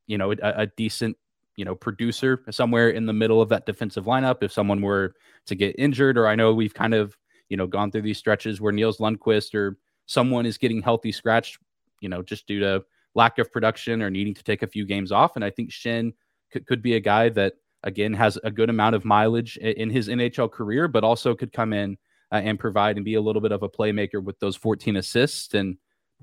you 0.07 0.17
know, 0.17 0.31
a, 0.31 0.38
a 0.41 0.65
decent, 0.65 1.15
you 1.55 1.65
know, 1.65 1.75
producer 1.75 2.43
somewhere 2.50 2.89
in 2.89 3.05
the 3.05 3.13
middle 3.13 3.43
of 3.43 3.50
that 3.50 3.67
defensive 3.67 4.05
lineup. 4.05 4.41
If 4.41 4.51
someone 4.51 4.81
were 4.81 5.13
to 5.45 5.53
get 5.53 5.75
injured, 5.77 6.17
or 6.17 6.27
I 6.27 6.33
know 6.33 6.51
we've 6.51 6.74
kind 6.74 6.95
of, 6.95 7.15
you 7.48 7.57
know, 7.57 7.67
gone 7.67 7.91
through 7.91 8.01
these 8.01 8.17
stretches 8.17 8.59
where 8.59 8.71
Nils 8.71 8.98
Lundkvist 8.98 9.53
or 9.53 9.77
someone 10.07 10.48
is 10.48 10.57
getting 10.57 10.81
healthy 10.81 11.12
scratched, 11.12 11.59
you 12.00 12.09
know, 12.09 12.24
just 12.24 12.48
due 12.48 12.62
to 12.62 12.83
lack 13.16 13.39
of 13.39 13.51
production 13.51 14.01
or 14.01 14.10
needing 14.10 14.34
to 14.34 14.44
take 14.44 14.63
a 14.63 14.68
few 14.68 14.86
games 14.86 15.12
off. 15.12 15.36
And 15.36 15.44
I 15.44 15.50
think 15.50 15.72
Schenn 15.72 16.13
could, 16.51 16.66
could 16.66 16.82
be 16.82 16.96
a 16.96 17.00
guy 17.00 17.30
that, 17.30 17.54
again, 17.84 18.13
has 18.13 18.38
a 18.44 18.51
good 18.51 18.70
amount 18.70 18.95
of 18.95 19.06
mileage 19.06 19.58
in 19.58 19.89
his 19.89 20.08
NHL 20.08 20.52
career, 20.52 20.88
but 20.88 21.04
also 21.04 21.36
could 21.36 21.54
come 21.54 21.74
in 21.74 21.98
uh, 22.32 22.41
and 22.43 22.60
provide 22.60 22.98
and 22.98 23.06
be 23.06 23.15
a 23.15 23.22
little 23.22 23.41
bit 23.41 23.52
of 23.52 23.63
a 23.63 23.69
playmaker 23.69 24.24
with 24.24 24.39
those 24.39 24.56
14 24.56 24.98
assists. 24.98 25.54
And 25.54 25.78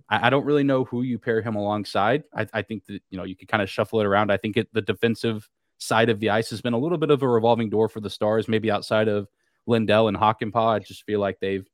I, 0.09 0.27
I 0.27 0.31
don't 0.31 0.45
really 0.45 0.65
know 0.65 0.85
who 0.85 1.03
you 1.03 1.19
pair 1.19 1.43
him 1.43 1.57
alongside. 1.57 2.25
I, 2.35 2.47
I 2.53 2.63
think 2.63 2.87
that, 2.87 3.03
you 3.11 3.19
know, 3.19 3.25
you 3.25 3.37
could 3.37 3.49
kind 3.49 3.63
of 3.63 3.71
shuffle 3.71 4.01
it 4.01 4.07
around. 4.07 4.31
I 4.31 4.37
think 4.37 4.57
it, 4.57 4.69
the 4.73 4.83
defensive 4.83 5.49
side 5.79 6.09
of 6.09 6.21
the 6.21 6.31
ice 6.31 6.51
has 6.51 6.61
been 6.61 6.73
a 6.73 6.79
little 6.79 6.99
bit 6.99 7.11
of 7.11 7.23
a 7.23 7.29
revolving 7.29 7.69
door 7.69 7.89
for 7.89 8.01
the 8.01 8.11
Stars, 8.11 8.49
maybe 8.49 8.71
outside 8.71 9.09
of 9.09 9.29
Lindell 9.67 10.09
and 10.09 10.17
Hakanpää. 10.17 10.77
I 10.77 10.79
just 10.79 11.05
feel 11.05 11.21
like 11.21 11.39
they've 11.41 11.69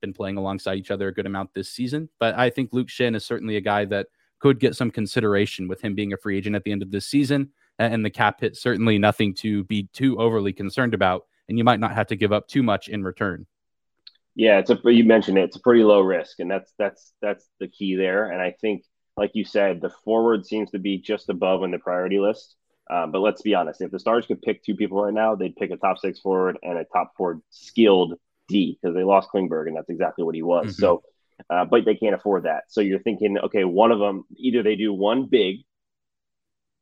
been 0.00 0.12
playing 0.12 0.36
alongside 0.36 0.78
each 0.78 0.90
other 0.90 1.08
a 1.08 1.14
good 1.14 1.26
amount 1.26 1.54
this 1.54 1.70
season. 1.70 2.08
But 2.20 2.36
I 2.36 2.50
think 2.50 2.72
Luke 2.72 2.88
Schenn 2.88 3.16
is 3.16 3.24
certainly 3.24 3.56
a 3.56 3.60
guy 3.60 3.86
that– 3.86 4.08
could 4.42 4.58
get 4.58 4.74
some 4.74 4.90
consideration 4.90 5.68
with 5.68 5.80
him 5.80 5.94
being 5.94 6.12
a 6.12 6.16
free 6.16 6.36
agent 6.36 6.56
at 6.56 6.64
the 6.64 6.72
end 6.72 6.82
of 6.82 6.90
this 6.90 7.06
season. 7.06 7.50
And 7.78 8.04
the 8.04 8.10
cap 8.10 8.40
hit 8.40 8.56
certainly 8.56 8.98
nothing 8.98 9.34
to 9.36 9.62
be 9.64 9.88
too 9.92 10.18
overly 10.18 10.52
concerned 10.52 10.94
about. 10.94 11.26
And 11.48 11.56
you 11.56 11.64
might 11.64 11.78
not 11.78 11.94
have 11.94 12.08
to 12.08 12.16
give 12.16 12.32
up 12.32 12.48
too 12.48 12.62
much 12.62 12.88
in 12.88 13.04
return. 13.04 13.46
Yeah, 14.34 14.58
it's 14.58 14.70
a 14.70 14.78
you 14.84 15.04
mentioned 15.04 15.38
it. 15.38 15.44
It's 15.44 15.56
a 15.56 15.60
pretty 15.60 15.84
low 15.84 16.00
risk, 16.00 16.40
and 16.40 16.50
that's 16.50 16.72
that's 16.78 17.12
that's 17.20 17.48
the 17.60 17.68
key 17.68 17.96
there. 17.96 18.30
And 18.30 18.40
I 18.40 18.54
think, 18.60 18.84
like 19.16 19.32
you 19.34 19.44
said, 19.44 19.80
the 19.80 19.90
forward 20.04 20.44
seems 20.46 20.70
to 20.70 20.78
be 20.78 20.98
just 20.98 21.28
above 21.28 21.62
in 21.62 21.70
the 21.70 21.78
priority 21.78 22.18
list. 22.18 22.56
Um, 22.90 23.12
but 23.12 23.20
let's 23.20 23.42
be 23.42 23.54
honest, 23.54 23.80
if 23.80 23.90
the 23.90 23.98
Stars 23.98 24.26
could 24.26 24.42
pick 24.42 24.64
two 24.64 24.74
people 24.74 25.02
right 25.02 25.14
now, 25.14 25.34
they'd 25.34 25.56
pick 25.56 25.70
a 25.70 25.76
top 25.76 25.98
six 25.98 26.18
forward 26.18 26.58
and 26.62 26.78
a 26.78 26.84
top 26.84 27.12
four 27.16 27.40
skilled 27.50 28.14
D 28.48 28.78
because 28.80 28.94
they 28.94 29.04
lost 29.04 29.28
Klingberg, 29.32 29.68
and 29.68 29.76
that's 29.76 29.90
exactly 29.90 30.24
what 30.24 30.34
he 30.34 30.42
was. 30.42 30.66
Mm-hmm. 30.66 30.80
So 30.80 31.02
uh, 31.50 31.64
but 31.64 31.84
they 31.84 31.94
can't 31.94 32.14
afford 32.14 32.44
that. 32.44 32.64
So 32.68 32.80
you're 32.80 33.00
thinking, 33.00 33.38
okay, 33.38 33.64
one 33.64 33.92
of 33.92 33.98
them 33.98 34.24
either 34.36 34.62
they 34.62 34.76
do 34.76 34.92
one 34.92 35.26
big, 35.26 35.58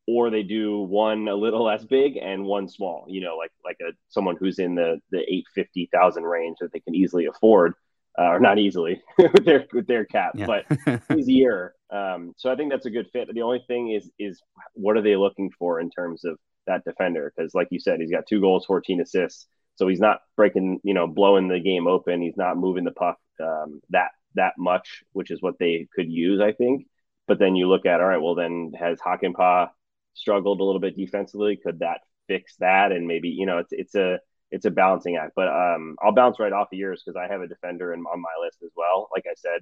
or 0.07 0.31
they 0.31 0.43
do 0.43 0.81
one 0.81 1.29
a 1.29 1.35
little 1.35 1.65
less 1.71 1.85
big 1.85 2.17
and 2.17 2.45
one 2.45 2.69
small. 2.69 3.07
You 3.09 3.21
know, 3.23 3.37
like 3.37 3.53
like 3.65 3.79
a 3.81 3.93
someone 4.09 4.37
who's 4.39 4.59
in 4.59 4.75
the 4.75 5.01
the 5.11 5.21
eight 5.33 5.47
fifty 5.55 5.89
thousand 5.93 6.25
range 6.25 6.59
that 6.61 6.73
they 6.73 6.81
can 6.81 6.95
easily 6.95 7.27
afford, 7.27 7.75
uh, 8.19 8.25
or 8.25 8.41
not 8.41 8.59
easily 8.59 9.03
with 9.19 9.45
their 9.45 9.67
with 9.73 9.87
their 9.87 10.05
cap, 10.05 10.33
yeah. 10.35 10.47
but 10.47 11.03
easier. 11.19 11.75
Um, 11.91 12.35
so 12.37 12.53
I 12.53 12.57
think 12.57 12.71
that's 12.71 12.87
a 12.87 12.91
good 12.91 13.09
fit. 13.13 13.29
The 13.33 13.43
only 13.43 13.65
thing 13.67 13.91
is 13.91 14.11
is 14.19 14.41
what 14.75 14.97
are 14.97 15.03
they 15.03 15.17
looking 15.17 15.51
for 15.59 15.81
in 15.81 15.91
terms 15.91 16.25
of 16.25 16.39
that 16.67 16.85
defender? 16.85 17.33
Because 17.35 17.55
like 17.55 17.69
you 17.71 17.81
said, 17.81 18.01
he's 18.01 18.11
got 18.11 18.27
two 18.27 18.41
goals, 18.41 18.67
fourteen 18.67 19.01
assists. 19.01 19.47
So 19.77 19.89
he's 19.89 20.01
not 20.01 20.19
breaking, 20.37 20.81
you 20.85 20.93
know, 20.93 21.07
blowing 21.07 21.49
the 21.49 21.59
game 21.59 21.87
open. 21.87 22.21
He's 22.21 22.37
not 22.37 22.59
moving 22.59 22.85
the 22.85 22.91
puck 22.91 23.17
um, 23.41 23.81
that 23.89 24.11
that 24.35 24.55
much, 24.59 25.03
which 25.13 25.31
is 25.31 25.43
what 25.43 25.59
they 25.59 25.89
could 25.95 26.11
use, 26.11 26.41
I 26.41 26.53
think. 26.53 26.87
But 27.27 27.39
then 27.39 27.57
you 27.57 27.69
look 27.69 27.87
at, 27.87 28.01
all 28.01 28.07
right, 28.07 28.21
well, 28.23 28.35
then 28.35 28.73
has 28.79 28.99
Hakanpää 29.01 29.69
struggled 30.15 30.61
a 30.61 30.65
little 30.65 30.81
bit 30.81 30.97
defensively? 30.97 31.57
Could 31.57 31.81
that 31.81 32.01
fix 32.29 32.57
that? 32.59 32.93
And 32.93 33.07
maybe, 33.07 33.29
you 33.29 33.47
know, 33.47 33.59
it's 33.59 33.73
it's 33.73 33.95
a 33.95 34.19
it's 34.51 34.65
a 34.65 34.71
balancing 34.71 35.17
act. 35.17 35.33
But 35.37 35.49
um, 35.49 35.97
I'll 36.03 36.13
bounce 36.13 36.39
right 36.41 36.53
off 36.53 36.73
of 36.73 36.79
yours 36.79 37.03
because 37.05 37.17
I 37.17 37.33
have 37.33 37.41
a 37.41 37.47
defender 37.47 37.93
in, 37.93 38.01
on 38.01 38.21
my 38.21 38.35
list 38.45 38.59
as 38.65 38.71
well. 38.77 39.09
Like 39.15 39.25
I 39.31 39.35
said, 39.37 39.61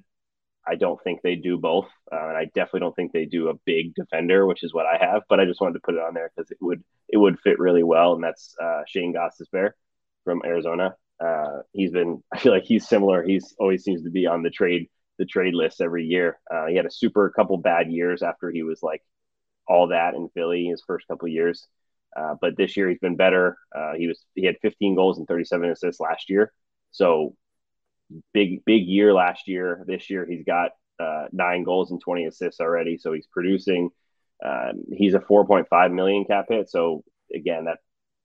I 0.67 0.75
don't 0.75 1.01
think 1.03 1.21
they 1.21 1.35
do 1.35 1.57
both, 1.57 1.87
uh, 2.11 2.27
and 2.27 2.37
I 2.37 2.45
definitely 2.45 2.81
don't 2.81 2.95
think 2.95 3.11
they 3.11 3.25
do 3.25 3.49
a 3.49 3.53
big 3.65 3.95
defender, 3.95 4.45
which 4.45 4.63
is 4.63 4.73
what 4.73 4.85
I 4.85 4.97
have. 4.99 5.23
But 5.29 5.39
I 5.39 5.45
just 5.45 5.61
wanted 5.61 5.73
to 5.73 5.79
put 5.83 5.95
it 5.95 6.01
on 6.01 6.13
there 6.13 6.31
because 6.35 6.51
it 6.51 6.57
would 6.61 6.83
it 7.07 7.17
would 7.17 7.39
fit 7.39 7.59
really 7.59 7.83
well, 7.83 8.13
and 8.13 8.23
that's 8.23 8.55
uh, 8.61 8.81
Shane 8.87 9.13
Gostisbehere 9.13 9.71
from 10.25 10.41
Arizona. 10.45 10.95
Uh, 11.23 11.61
he's 11.73 11.91
been, 11.91 12.23
I 12.33 12.39
feel 12.39 12.53
like 12.53 12.63
he's 12.63 12.87
similar. 12.87 13.23
He's 13.23 13.55
always 13.59 13.83
seems 13.83 14.03
to 14.03 14.09
be 14.09 14.27
on 14.27 14.43
the 14.43 14.49
trade 14.49 14.89
the 15.17 15.25
trade 15.25 15.53
list 15.53 15.81
every 15.81 16.05
year. 16.05 16.39
Uh, 16.49 16.67
he 16.67 16.77
had 16.77 16.85
a 16.85 16.91
super 16.91 17.29
couple 17.29 17.57
bad 17.57 17.91
years 17.91 18.23
after 18.23 18.49
he 18.49 18.63
was 18.63 18.81
like 18.81 19.03
all 19.67 19.89
that 19.89 20.15
in 20.15 20.29
Philly 20.33 20.65
his 20.65 20.81
first 20.87 21.07
couple 21.07 21.27
years. 21.27 21.67
Uh, 22.17 22.35
but 22.41 22.57
this 22.57 22.75
year 22.75 22.89
he's 22.89 22.99
been 22.99 23.17
better. 23.17 23.57
Uh, 23.75 23.93
he 23.95 24.07
was 24.07 24.25
he 24.33 24.45
had 24.45 24.55
15 24.61 24.95
goals 24.95 25.19
and 25.19 25.27
37 25.27 25.69
assists 25.69 25.99
last 25.99 26.29
year. 26.29 26.51
So 26.91 27.35
big 28.33 28.65
big 28.65 28.87
year 28.87 29.13
last 29.13 29.47
year. 29.47 29.83
This 29.85 30.09
year 30.09 30.25
he's 30.25 30.43
got 30.43 30.71
uh, 30.99 31.25
nine 31.31 31.63
goals 31.63 31.91
and 31.91 32.01
20 32.01 32.25
assists 32.25 32.59
already. 32.59 32.97
So 32.97 33.13
he's 33.13 33.27
producing. 33.27 33.89
Um, 34.43 34.83
he's 34.93 35.13
a 35.13 35.19
4.5 35.19 35.93
million 35.93 36.25
cap 36.25 36.45
hit. 36.49 36.69
So 36.69 37.03
again, 37.35 37.65
that 37.65 37.79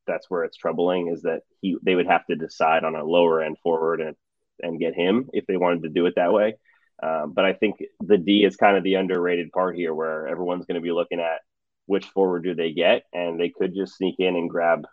that's 0.07 0.31
where 0.31 0.45
it's 0.45 0.57
troubling 0.57 1.09
is 1.09 1.23
that 1.23 1.41
he 1.61 1.77
they 1.83 1.95
would 1.95 2.07
have 2.07 2.27
to 2.27 2.37
decide 2.37 2.85
on 2.85 2.95
a 2.95 3.05
lower 3.05 3.43
end 3.43 3.57
forward 3.63 4.01
and 4.01 4.17
and 4.61 4.79
get 4.81 4.95
him 4.95 5.29
if 5.33 5.47
they 5.47 5.57
wanted 5.57 5.83
to 5.83 5.89
do 5.89 6.07
it 6.07 6.15
that 6.17 6.33
way. 6.33 6.55
Um, 7.03 7.33
but 7.35 7.45
I 7.45 7.55
think 7.55 7.77
the 8.01 8.19
D 8.19 8.45
is 8.45 8.57
kind 8.57 8.77
of 8.77 8.85
the 8.85 8.95
underrated 8.95 9.51
part 9.53 9.77
here, 9.77 9.95
where 9.95 10.29
everyone's 10.29 10.67
going 10.67 10.77
to 10.77 10.81
be 10.81 10.93
looking 10.93 11.21
at 11.21 11.41
which 11.87 12.07
forward 12.07 12.45
do 12.45 12.55
they 12.55 12.73
get, 12.73 13.03
and 13.13 13.39
they 13.39 13.51
could 13.51 13.75
just 13.75 13.97
sneak 13.97 14.17
in 14.19 14.37
and 14.37 14.49
grab 14.49 14.87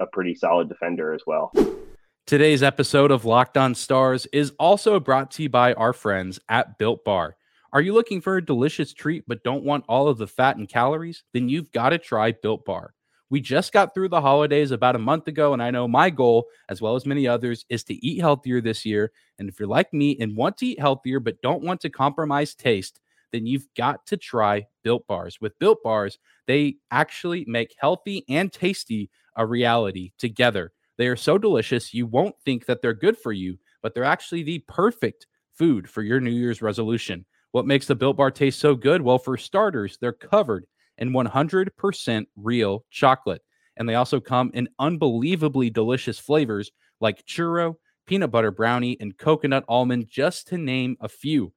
a 0.00 0.06
pretty 0.06 0.34
solid 0.34 0.68
defender 0.68 1.12
as 1.12 1.22
well. 1.26 1.52
Today's 2.26 2.62
episode 2.62 3.10
of 3.10 3.24
Locked 3.24 3.56
On 3.56 3.74
Stars 3.74 4.26
is 4.32 4.52
also 4.58 4.98
brought 5.00 5.32
to 5.32 5.42
you 5.42 5.48
by 5.48 5.74
our 5.74 5.92
friends 5.92 6.38
at 6.48 6.78
Built 6.78 7.04
Bar. 7.04 7.36
Are 7.72 7.80
you 7.80 7.92
looking 7.92 8.20
for 8.20 8.36
a 8.36 8.44
delicious 8.44 8.92
treat 8.92 9.24
but 9.26 9.42
don't 9.42 9.64
want 9.64 9.84
all 9.88 10.08
of 10.08 10.18
the 10.18 10.26
fat 10.26 10.56
and 10.56 10.68
calories? 10.68 11.24
Then 11.34 11.48
you've 11.48 11.72
got 11.72 11.90
to 11.90 11.98
try 11.98 12.32
Built 12.32 12.64
Bar. 12.64 12.94
We 13.32 13.40
just 13.40 13.72
got 13.72 13.94
through 13.94 14.10
the 14.10 14.20
holidays 14.20 14.72
about 14.72 14.94
a 14.94 14.98
month 14.98 15.26
ago, 15.26 15.54
and 15.54 15.62
I 15.62 15.70
know 15.70 15.88
my 15.88 16.10
goal, 16.10 16.48
as 16.68 16.82
well 16.82 16.96
as 16.96 17.06
many 17.06 17.26
others, 17.26 17.64
is 17.70 17.82
to 17.84 17.94
eat 18.06 18.20
healthier 18.20 18.60
this 18.60 18.84
year. 18.84 19.10
And 19.38 19.48
if 19.48 19.58
you're 19.58 19.66
like 19.66 19.90
me 19.94 20.18
and 20.20 20.36
want 20.36 20.58
to 20.58 20.66
eat 20.66 20.78
healthier 20.78 21.18
but 21.18 21.40
don't 21.40 21.62
want 21.62 21.80
to 21.80 21.88
compromise 21.88 22.54
taste, 22.54 23.00
then 23.32 23.46
you've 23.46 23.66
got 23.74 24.04
to 24.08 24.18
try 24.18 24.66
Built 24.84 25.06
Bars. 25.06 25.40
With 25.40 25.58
Built 25.58 25.82
Bars, 25.82 26.18
they 26.46 26.76
actually 26.90 27.46
make 27.48 27.74
healthy 27.78 28.26
and 28.28 28.52
tasty 28.52 29.08
a 29.34 29.46
reality 29.46 30.12
together. 30.18 30.70
They 30.98 31.06
are 31.06 31.16
so 31.16 31.38
delicious, 31.38 31.94
you 31.94 32.04
won't 32.04 32.38
think 32.44 32.66
that 32.66 32.82
they're 32.82 32.92
good 32.92 33.16
for 33.16 33.32
you, 33.32 33.56
but 33.80 33.94
they're 33.94 34.04
actually 34.04 34.42
the 34.42 34.58
perfect 34.68 35.26
food 35.54 35.88
for 35.88 36.02
your 36.02 36.20
New 36.20 36.32
Year's 36.32 36.60
resolution. 36.60 37.24
What 37.52 37.64
makes 37.64 37.86
the 37.86 37.94
Built 37.94 38.18
Bar 38.18 38.30
taste 38.30 38.58
so 38.58 38.74
good? 38.74 39.00
Well, 39.00 39.18
for 39.18 39.38
starters, 39.38 39.96
they're 39.98 40.12
covered 40.12 40.66
in 40.98 41.10
100% 41.10 42.26
real 42.36 42.84
chocolate. 42.90 43.42
And 43.76 43.88
they 43.88 43.94
also 43.94 44.20
come 44.20 44.50
in 44.54 44.68
unbelievably 44.78 45.70
delicious 45.70 46.18
flavors 46.18 46.70
like 47.00 47.24
churro, 47.26 47.74
peanut 48.06 48.30
butter 48.30 48.50
brownie, 48.50 48.96
and 49.00 49.16
coconut 49.16 49.64
almond, 49.68 50.08
just 50.08 50.48
to 50.48 50.58
name 50.58 50.96
a 51.00 51.08
few. 51.08 51.52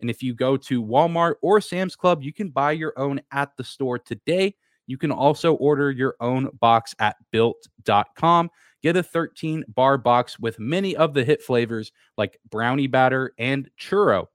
And 0.00 0.10
if 0.10 0.22
you 0.22 0.34
go 0.34 0.56
to 0.56 0.82
Walmart 0.82 1.34
or 1.42 1.60
Sam's 1.60 1.94
Club, 1.94 2.22
you 2.22 2.32
can 2.32 2.50
buy 2.50 2.72
your 2.72 2.92
own 2.98 3.20
at 3.30 3.56
the 3.56 3.64
store 3.64 3.98
today. 3.98 4.54
You 4.88 4.98
can 4.98 5.12
also 5.12 5.54
order 5.54 5.92
your 5.92 6.16
own 6.20 6.50
box 6.60 6.94
at 6.98 7.16
built.com. 7.30 8.50
Get 8.82 8.96
a 8.96 9.02
13 9.02 9.64
bar 9.68 9.96
box 9.96 10.40
with 10.40 10.58
many 10.58 10.96
of 10.96 11.14
the 11.14 11.24
hit 11.24 11.40
flavors 11.40 11.92
like 12.18 12.36
brownie 12.50 12.88
batter 12.88 13.32
and 13.38 13.70
churro. 13.80 14.26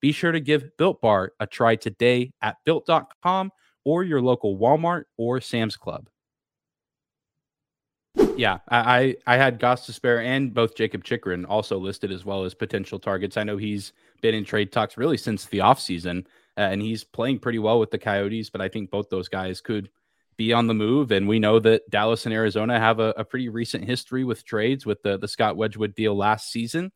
Be 0.00 0.12
sure 0.12 0.32
to 0.32 0.40
give 0.40 0.76
Built 0.76 1.00
Bar 1.00 1.32
a 1.40 1.46
try 1.46 1.76
today 1.76 2.32
at 2.42 2.56
built.com 2.66 3.50
or 3.84 4.02
your 4.02 4.20
local 4.20 4.58
Walmart 4.58 5.04
or 5.16 5.40
Sam's 5.40 5.76
Club. 5.76 6.08
Yeah, 8.36 8.58
I 8.68 9.16
I 9.26 9.36
had 9.36 9.60
Gostisbehere 9.60 10.24
and 10.24 10.54
both 10.54 10.76
Jakob 10.76 11.04
Chychrun 11.04 11.44
also 11.44 11.78
listed 11.78 12.10
as 12.10 12.24
well 12.24 12.44
as 12.44 12.54
potential 12.54 12.98
targets. 12.98 13.36
I 13.36 13.44
know 13.44 13.56
he's 13.56 13.92
been 14.22 14.34
in 14.34 14.44
trade 14.44 14.72
talks 14.72 14.96
really 14.96 15.16
since 15.16 15.46
the 15.46 15.58
offseason, 15.58 16.26
uh, 16.56 16.60
and 16.60 16.80
he's 16.80 17.04
playing 17.04 17.40
pretty 17.40 17.58
well 17.58 17.78
with 17.78 17.90
the 17.90 17.98
Coyotes, 17.98 18.50
but 18.50 18.60
I 18.60 18.68
think 18.68 18.90
both 18.90 19.08
those 19.10 19.28
guys 19.28 19.60
could 19.60 19.90
be 20.36 20.52
on 20.52 20.66
the 20.66 20.74
move. 20.74 21.12
And 21.12 21.28
we 21.28 21.38
know 21.38 21.58
that 21.60 21.88
Dallas 21.90 22.24
and 22.26 22.34
Arizona 22.34 22.78
have 22.78 22.98
a, 23.00 23.14
a 23.16 23.24
pretty 23.24 23.48
recent 23.48 23.84
history 23.84 24.24
with 24.24 24.44
trades 24.44 24.84
with 24.84 25.02
the, 25.02 25.16
the 25.16 25.28
Scott 25.28 25.56
Wedgewood 25.56 25.94
deal 25.94 26.16
last 26.16 26.50
season. 26.50 26.92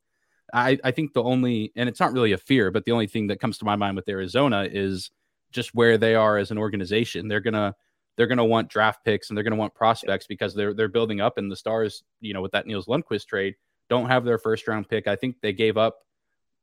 I, 0.52 0.78
I 0.82 0.90
think 0.92 1.12
the 1.12 1.22
only, 1.22 1.72
and 1.76 1.88
it's 1.88 2.00
not 2.00 2.12
really 2.12 2.32
a 2.32 2.38
fear, 2.38 2.70
but 2.70 2.84
the 2.84 2.92
only 2.92 3.06
thing 3.06 3.28
that 3.28 3.40
comes 3.40 3.58
to 3.58 3.64
my 3.64 3.76
mind 3.76 3.96
with 3.96 4.08
Arizona 4.08 4.66
is 4.70 5.10
just 5.52 5.74
where 5.74 5.98
they 5.98 6.14
are 6.14 6.38
as 6.38 6.50
an 6.50 6.58
organization. 6.58 7.28
They're 7.28 7.40
gonna 7.40 7.74
they're 8.16 8.26
gonna 8.26 8.44
want 8.44 8.68
draft 8.68 9.04
picks 9.04 9.28
and 9.28 9.36
they're 9.36 9.44
gonna 9.44 9.56
want 9.56 9.74
prospects 9.74 10.26
because 10.26 10.54
they're 10.54 10.74
they're 10.74 10.88
building 10.88 11.20
up. 11.20 11.38
And 11.38 11.50
the 11.50 11.56
Stars, 11.56 12.02
you 12.20 12.34
know, 12.34 12.42
with 12.42 12.52
that 12.52 12.66
Nils 12.66 12.86
Lundkvist 12.86 13.26
trade, 13.26 13.54
don't 13.88 14.08
have 14.08 14.24
their 14.24 14.38
first 14.38 14.66
round 14.68 14.88
pick. 14.88 15.06
I 15.06 15.16
think 15.16 15.36
they 15.40 15.52
gave 15.52 15.76
up 15.76 15.98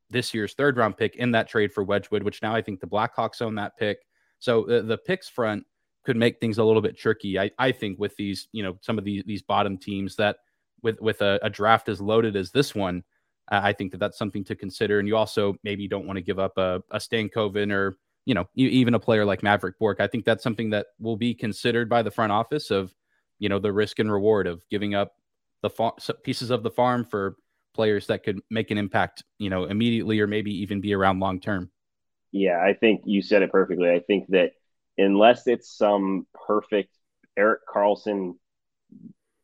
this 0.09 0.33
year's 0.33 0.53
third 0.53 0.77
round 0.77 0.97
pick 0.97 1.15
in 1.15 1.31
that 1.31 1.47
trade 1.47 1.73
for 1.73 1.83
Wedgewood, 1.83 2.23
which 2.23 2.41
now 2.41 2.53
I 2.55 2.61
think 2.61 2.79
the 2.79 2.87
Blackhawks 2.87 3.41
own 3.41 3.55
that 3.55 3.77
pick. 3.77 3.99
So 4.39 4.65
the, 4.65 4.81
the 4.81 4.97
picks 4.97 5.27
front 5.27 5.65
could 6.03 6.17
make 6.17 6.39
things 6.39 6.59
a 6.59 6.63
little 6.63 6.81
bit 6.81 6.97
tricky. 6.97 7.39
I, 7.39 7.49
I 7.57 7.71
think 7.71 7.99
with 7.99 8.15
these, 8.15 8.47
you 8.51 8.63
know, 8.63 8.77
some 8.81 8.97
of 8.97 9.03
these 9.03 9.23
these 9.25 9.41
bottom 9.41 9.77
teams 9.77 10.15
that 10.17 10.37
with 10.83 11.01
with 11.01 11.21
a, 11.21 11.39
a 11.41 11.49
draft 11.49 11.89
as 11.89 11.99
loaded 11.99 12.35
as 12.35 12.51
this 12.51 12.75
one, 12.75 13.03
uh, 13.51 13.61
I 13.63 13.73
think 13.73 13.91
that 13.91 13.97
that's 13.97 14.17
something 14.17 14.43
to 14.45 14.55
consider. 14.55 14.99
And 14.99 15.07
you 15.07 15.17
also 15.17 15.55
maybe 15.63 15.87
don't 15.87 16.05
want 16.05 16.17
to 16.17 16.21
give 16.21 16.39
up 16.39 16.57
a, 16.57 16.81
a 16.91 16.97
Stankoven 16.97 17.71
or 17.71 17.97
you 18.25 18.33
know, 18.33 18.49
even 18.55 18.95
a 18.95 18.99
player 18.99 19.23
like 19.23 19.41
Mavrik 19.41 19.73
Bourque. 19.79 19.99
I 19.99 20.07
think 20.07 20.25
that's 20.25 20.43
something 20.43 20.71
that 20.71 20.87
will 20.99 21.15
be 21.15 21.33
considered 21.33 21.89
by 21.89 22.01
the 22.01 22.11
front 22.11 22.31
office 22.31 22.71
of, 22.71 22.93
you 23.39 23.49
know, 23.49 23.59
the 23.59 23.71
risk 23.71 23.99
and 23.99 24.11
reward 24.11 24.47
of 24.47 24.67
giving 24.69 24.95
up 24.95 25.13
the 25.61 25.69
far- 25.69 25.95
pieces 26.23 26.49
of 26.49 26.63
the 26.63 26.71
farm 26.71 27.05
for 27.05 27.35
players 27.75 28.07
that 28.07 28.23
could 28.23 28.39
make 28.49 28.71
an 28.71 28.77
impact, 28.77 29.23
you 29.37 29.49
know, 29.49 29.65
immediately 29.65 30.19
or 30.19 30.27
maybe 30.27 30.51
even 30.61 30.81
be 30.81 30.93
around 30.93 31.19
long 31.19 31.39
term. 31.39 31.69
Yeah, 32.31 32.59
I 32.59 32.73
think 32.73 33.01
you 33.05 33.21
said 33.21 33.43
it 33.43 33.51
perfectly. 33.51 33.89
I 33.89 33.99
think 33.99 34.27
that 34.29 34.51
unless 34.97 35.47
it's 35.47 35.77
some 35.77 36.25
perfect 36.47 36.93
Erik 37.37 37.61
Karlsson 37.67 38.33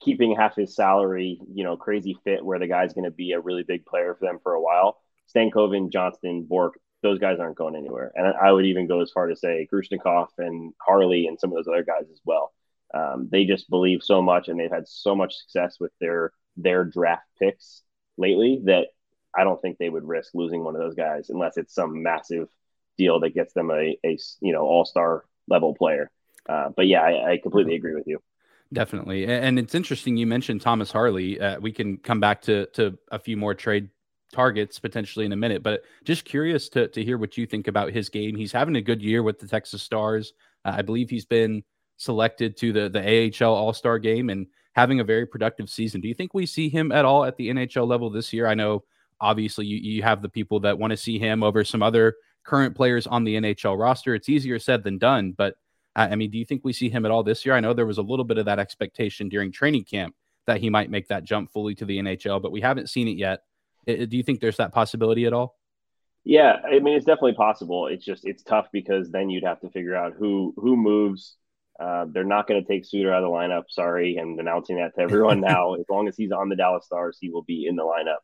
keeping 0.01 0.35
half 0.35 0.55
his 0.55 0.75
salary, 0.75 1.39
you 1.53 1.63
know, 1.63 1.77
crazy 1.77 2.17
fit 2.23 2.43
where 2.43 2.57
the 2.57 2.67
guy's 2.67 2.93
going 2.93 3.05
to 3.05 3.11
be 3.11 3.33
a 3.33 3.39
really 3.39 3.63
big 3.63 3.85
player 3.85 4.15
for 4.19 4.25
them 4.25 4.39
for 4.41 4.53
a 4.53 4.61
while. 4.61 4.97
Stankoven, 5.33 5.91
Johnston, 5.91 6.43
Bourque, 6.43 6.79
those 7.01 7.19
guys 7.19 7.39
aren't 7.39 7.57
going 7.57 7.75
anywhere. 7.75 8.11
And 8.15 8.27
I 8.27 8.51
would 8.51 8.65
even 8.65 8.87
go 8.87 9.01
as 9.01 9.11
far 9.11 9.27
to 9.27 9.35
say 9.35 9.67
Grushnikov 9.71 10.27
and 10.37 10.73
Harley 10.79 11.27
and 11.27 11.39
some 11.39 11.51
of 11.51 11.55
those 11.55 11.67
other 11.67 11.83
guys 11.83 12.05
as 12.11 12.21
well. 12.25 12.53
Um, 12.93 13.29
they 13.31 13.45
just 13.45 13.69
believe 13.69 14.03
so 14.03 14.21
much 14.21 14.47
and 14.47 14.59
they've 14.59 14.71
had 14.71 14.87
so 14.87 15.15
much 15.15 15.35
success 15.35 15.77
with 15.79 15.91
their 15.99 16.31
their 16.57 16.83
draft 16.83 17.25
picks 17.39 17.83
lately 18.17 18.61
that 18.65 18.87
I 19.35 19.45
don't 19.45 19.61
think 19.61 19.77
they 19.77 19.89
would 19.89 20.03
risk 20.03 20.31
losing 20.33 20.63
one 20.63 20.75
of 20.75 20.81
those 20.81 20.95
guys 20.95 21.29
unless 21.29 21.57
it's 21.57 21.73
some 21.73 22.03
massive 22.03 22.49
deal 22.97 23.19
that 23.21 23.33
gets 23.33 23.53
them 23.53 23.71
a, 23.71 23.97
a 24.05 24.17
you 24.41 24.51
know 24.53 24.63
all 24.63 24.85
star 24.85 25.23
level 25.47 25.73
player. 25.73 26.11
Uh, 26.47 26.69
but 26.75 26.87
yeah, 26.87 27.01
I, 27.01 27.31
I, 27.31 27.37
completely 27.37 27.75
agree 27.75 27.93
with 27.93 28.07
you. 28.07 28.19
Definitely, 28.73 29.25
and 29.25 29.59
it's 29.59 29.75
interesting 29.75 30.17
you 30.17 30.25
mentioned 30.25 30.61
Thomas 30.61 30.91
Harley. 30.91 31.39
Uh, 31.39 31.59
we 31.59 31.71
can 31.71 31.97
come 31.97 32.19
back 32.19 32.41
to 32.43 32.65
to 32.67 32.97
a 33.11 33.19
few 33.19 33.37
more 33.37 33.53
trade 33.53 33.89
targets 34.31 34.79
potentially 34.79 35.25
in 35.25 35.31
a 35.31 35.37
minute, 35.37 35.63
but 35.63 35.83
just 36.03 36.25
curious 36.25 36.69
to 36.69 36.87
to 36.89 37.03
hear 37.03 37.17
what 37.17 37.37
you 37.37 37.45
think 37.45 37.67
about 37.67 37.91
his 37.91 38.09
game. 38.09 38.35
He's 38.35 38.51
having 38.51 38.75
a 38.75 38.81
good 38.81 39.01
year 39.01 39.23
with 39.23 39.39
the 39.39 39.47
Texas 39.47 39.83
Stars. 39.83 40.33
Uh, 40.65 40.75
I 40.77 40.81
believe 40.81 41.09
he's 41.09 41.25
been 41.25 41.63
selected 41.97 42.57
to 42.57 42.73
the 42.73 42.89
the 42.89 43.43
AHL 43.43 43.53
All 43.53 43.73
Star 43.73 43.99
game 43.99 44.29
and 44.29 44.47
having 44.73 44.99
a 44.99 45.03
very 45.03 45.25
productive 45.25 45.69
season. 45.69 46.01
Do 46.01 46.07
you 46.07 46.13
think 46.13 46.33
we 46.33 46.45
see 46.45 46.69
him 46.69 46.91
at 46.91 47.05
all 47.05 47.25
at 47.25 47.35
the 47.37 47.49
NHL 47.49 47.87
level 47.87 48.09
this 48.09 48.31
year? 48.31 48.47
I 48.47 48.53
know 48.53 48.83
obviously 49.19 49.65
you, 49.65 49.77
you 49.77 50.03
have 50.03 50.21
the 50.21 50.29
people 50.29 50.59
that 50.61 50.79
want 50.79 50.91
to 50.91 50.97
see 50.97 51.19
him 51.19 51.43
over 51.43 51.63
some 51.63 51.83
other 51.83 52.15
current 52.43 52.75
players 52.75 53.05
on 53.05 53.23
the 53.23 53.35
NHL 53.35 53.79
roster. 53.79 54.15
It's 54.15 54.29
easier 54.29 54.57
said 54.59 54.83
than 54.83 54.97
done, 54.97 55.33
but 55.37 55.55
I 55.95 56.15
mean, 56.15 56.31
do 56.31 56.37
you 56.37 56.45
think 56.45 56.63
we 56.63 56.73
see 56.73 56.89
him 56.89 57.05
at 57.05 57.11
all 57.11 57.21
this 57.21 57.45
year? 57.45 57.53
I 57.53 57.59
know 57.59 57.73
there 57.73 57.85
was 57.85 57.97
a 57.97 58.03
little 58.03 58.23
bit 58.23 58.37
of 58.37 58.45
that 58.45 58.59
expectation 58.59 59.27
during 59.27 59.51
training 59.51 59.83
camp 59.83 60.15
that 60.47 60.61
he 60.61 60.69
might 60.69 60.89
make 60.89 61.07
that 61.09 61.25
jump 61.25 61.51
fully 61.51 61.75
to 61.75 61.85
the 61.85 61.99
NHL, 61.99 62.41
but 62.41 62.51
we 62.51 62.61
haven't 62.61 62.89
seen 62.89 63.07
it 63.07 63.17
yet. 63.17 63.43
Do 63.97 64.17
you 64.17 64.23
think 64.23 64.39
there's 64.39 64.57
that 64.57 64.73
possibility 64.73 65.25
at 65.25 65.33
all? 65.33 65.57
Yeah, 66.23 66.57
I 66.63 66.79
mean, 66.79 66.95
it's 66.95 67.05
definitely 67.05 67.33
possible. 67.33 67.87
It's 67.87 68.05
just 68.05 68.25
it's 68.25 68.43
tough 68.43 68.67
because 68.71 69.09
then 69.09 69.29
you'd 69.29 69.43
have 69.43 69.59
to 69.61 69.69
figure 69.69 69.95
out 69.95 70.13
who 70.13 70.53
who 70.55 70.77
moves. 70.77 71.35
Uh, 71.79 72.05
they're 72.11 72.23
not 72.23 72.47
going 72.47 72.63
to 72.63 72.67
take 72.67 72.85
Suter 72.85 73.11
out 73.11 73.23
of 73.23 73.29
the 73.29 73.35
lineup. 73.35 73.63
Sorry, 73.69 74.17
I'm 74.21 74.37
announcing 74.37 74.77
that 74.77 74.93
to 74.95 75.01
everyone 75.01 75.41
now. 75.41 75.73
as 75.73 75.85
long 75.89 76.07
as 76.07 76.15
he's 76.15 76.31
on 76.31 76.49
the 76.49 76.55
Dallas 76.55 76.85
Stars, 76.85 77.17
he 77.19 77.29
will 77.31 77.41
be 77.43 77.65
in 77.67 77.75
the 77.75 77.83
lineup. 77.83 78.19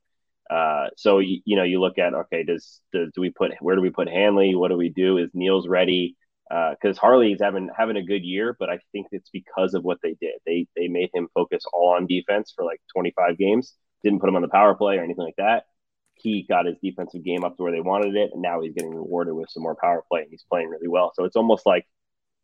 Uh, 0.50 0.90
so 0.96 1.20
you, 1.20 1.42
you, 1.44 1.58
know, 1.58 1.64
you 1.64 1.82
look 1.82 1.98
at 1.98 2.14
okay, 2.14 2.44
does, 2.44 2.80
does 2.94 3.10
do 3.14 3.22
we 3.22 3.32
put 3.32 3.52
where 3.60 3.76
do 3.76 3.82
we 3.82 3.90
put 3.90 4.08
Hanley? 4.08 4.54
What 4.54 4.70
do 4.70 4.78
we 4.78 4.90
do? 4.90 5.18
Is 5.18 5.32
Nils 5.34 5.68
ready? 5.68 6.16
Because 6.50 6.98
uh, 6.98 7.02
Harley's 7.02 7.42
having 7.42 7.70
having 7.76 7.98
a 7.98 8.04
good 8.04 8.24
year, 8.24 8.56
but 8.58 8.70
I 8.70 8.80
think 8.92 9.08
it's 9.12 9.30
because 9.32 9.74
of 9.74 9.84
what 9.84 9.98
they 10.04 10.16
did. 10.22 10.36
They 10.46 10.68
they 10.76 10.88
made 10.88 11.10
him 11.14 11.28
focus 11.34 11.66
all 11.74 11.96
on 11.96 12.06
defense 12.06 12.54
for 12.56 12.64
like 12.64 12.80
25 12.96 13.38
games. 13.38 13.74
Didn't 14.04 14.20
put 14.20 14.30
him 14.30 14.36
on 14.36 14.42
the 14.42 14.48
power 14.48 14.76
play 14.76 14.98
or 14.98 15.04
anything 15.04 15.26
like 15.26 15.38
that. 15.38 15.66
He 16.16 16.44
got 16.44 16.66
his 16.66 16.78
defensive 16.82 17.24
game 17.24 17.44
up 17.44 17.58
to 17.58 17.64
where 17.64 17.72
they 17.72 17.82
wanted 17.82 18.16
it, 18.16 18.32
and 18.34 18.42
now 18.42 18.62
he's 18.62 18.74
getting 18.74 18.96
rewarded 18.96 19.34
with 19.36 19.50
some 19.50 19.64
more 19.64 19.76
power 19.76 20.04
play, 20.10 20.22
and 20.22 20.32
he's 20.32 20.46
playing 20.50 20.70
really 20.70 20.88
well. 20.88 21.12
So 21.16 21.26
it's 21.26 21.36
almost 21.36 21.66
like 21.66 21.86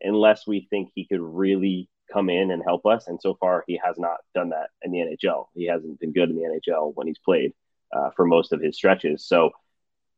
unless 0.01 0.45
we 0.45 0.67
think 0.69 0.91
he 0.93 1.05
could 1.05 1.21
really 1.21 1.89
come 2.11 2.29
in 2.29 2.51
and 2.51 2.61
help 2.63 2.85
us, 2.85 3.07
and 3.07 3.19
so 3.21 3.35
far 3.39 3.63
he 3.67 3.79
has 3.83 3.97
not 3.97 4.17
done 4.35 4.49
that 4.49 4.69
in 4.83 4.91
the 4.91 4.99
NHL. 4.99 5.47
He 5.55 5.65
hasn't 5.65 5.99
been 5.99 6.13
good 6.13 6.29
in 6.29 6.35
the 6.35 6.43
NHL 6.43 6.93
when 6.95 7.07
he's 7.07 7.19
played 7.19 7.53
uh, 7.95 8.11
for 8.15 8.25
most 8.25 8.51
of 8.51 8.61
his 8.61 8.75
stretches. 8.75 9.25
So 9.25 9.51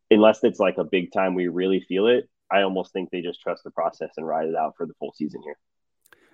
unless 0.10 0.44
it's 0.44 0.60
like 0.60 0.78
a 0.78 0.84
big 0.84 1.12
time 1.12 1.36
we 1.36 1.48
really 1.48 1.80
feel 1.82 2.08
it, 2.08 2.30
I 2.52 2.62
almost 2.62 2.94
think 2.94 3.10
they 3.10 3.22
just 3.22 3.42
trust 3.42 3.64
the 3.64 3.72
process 3.72 4.12
and 4.18 4.28
ride 4.28 4.48
it 4.48 4.56
out 4.56 4.76
for 4.78 4.86
the 4.86 4.94
full 5.00 5.14
season 5.14 5.42
here. 5.44 5.58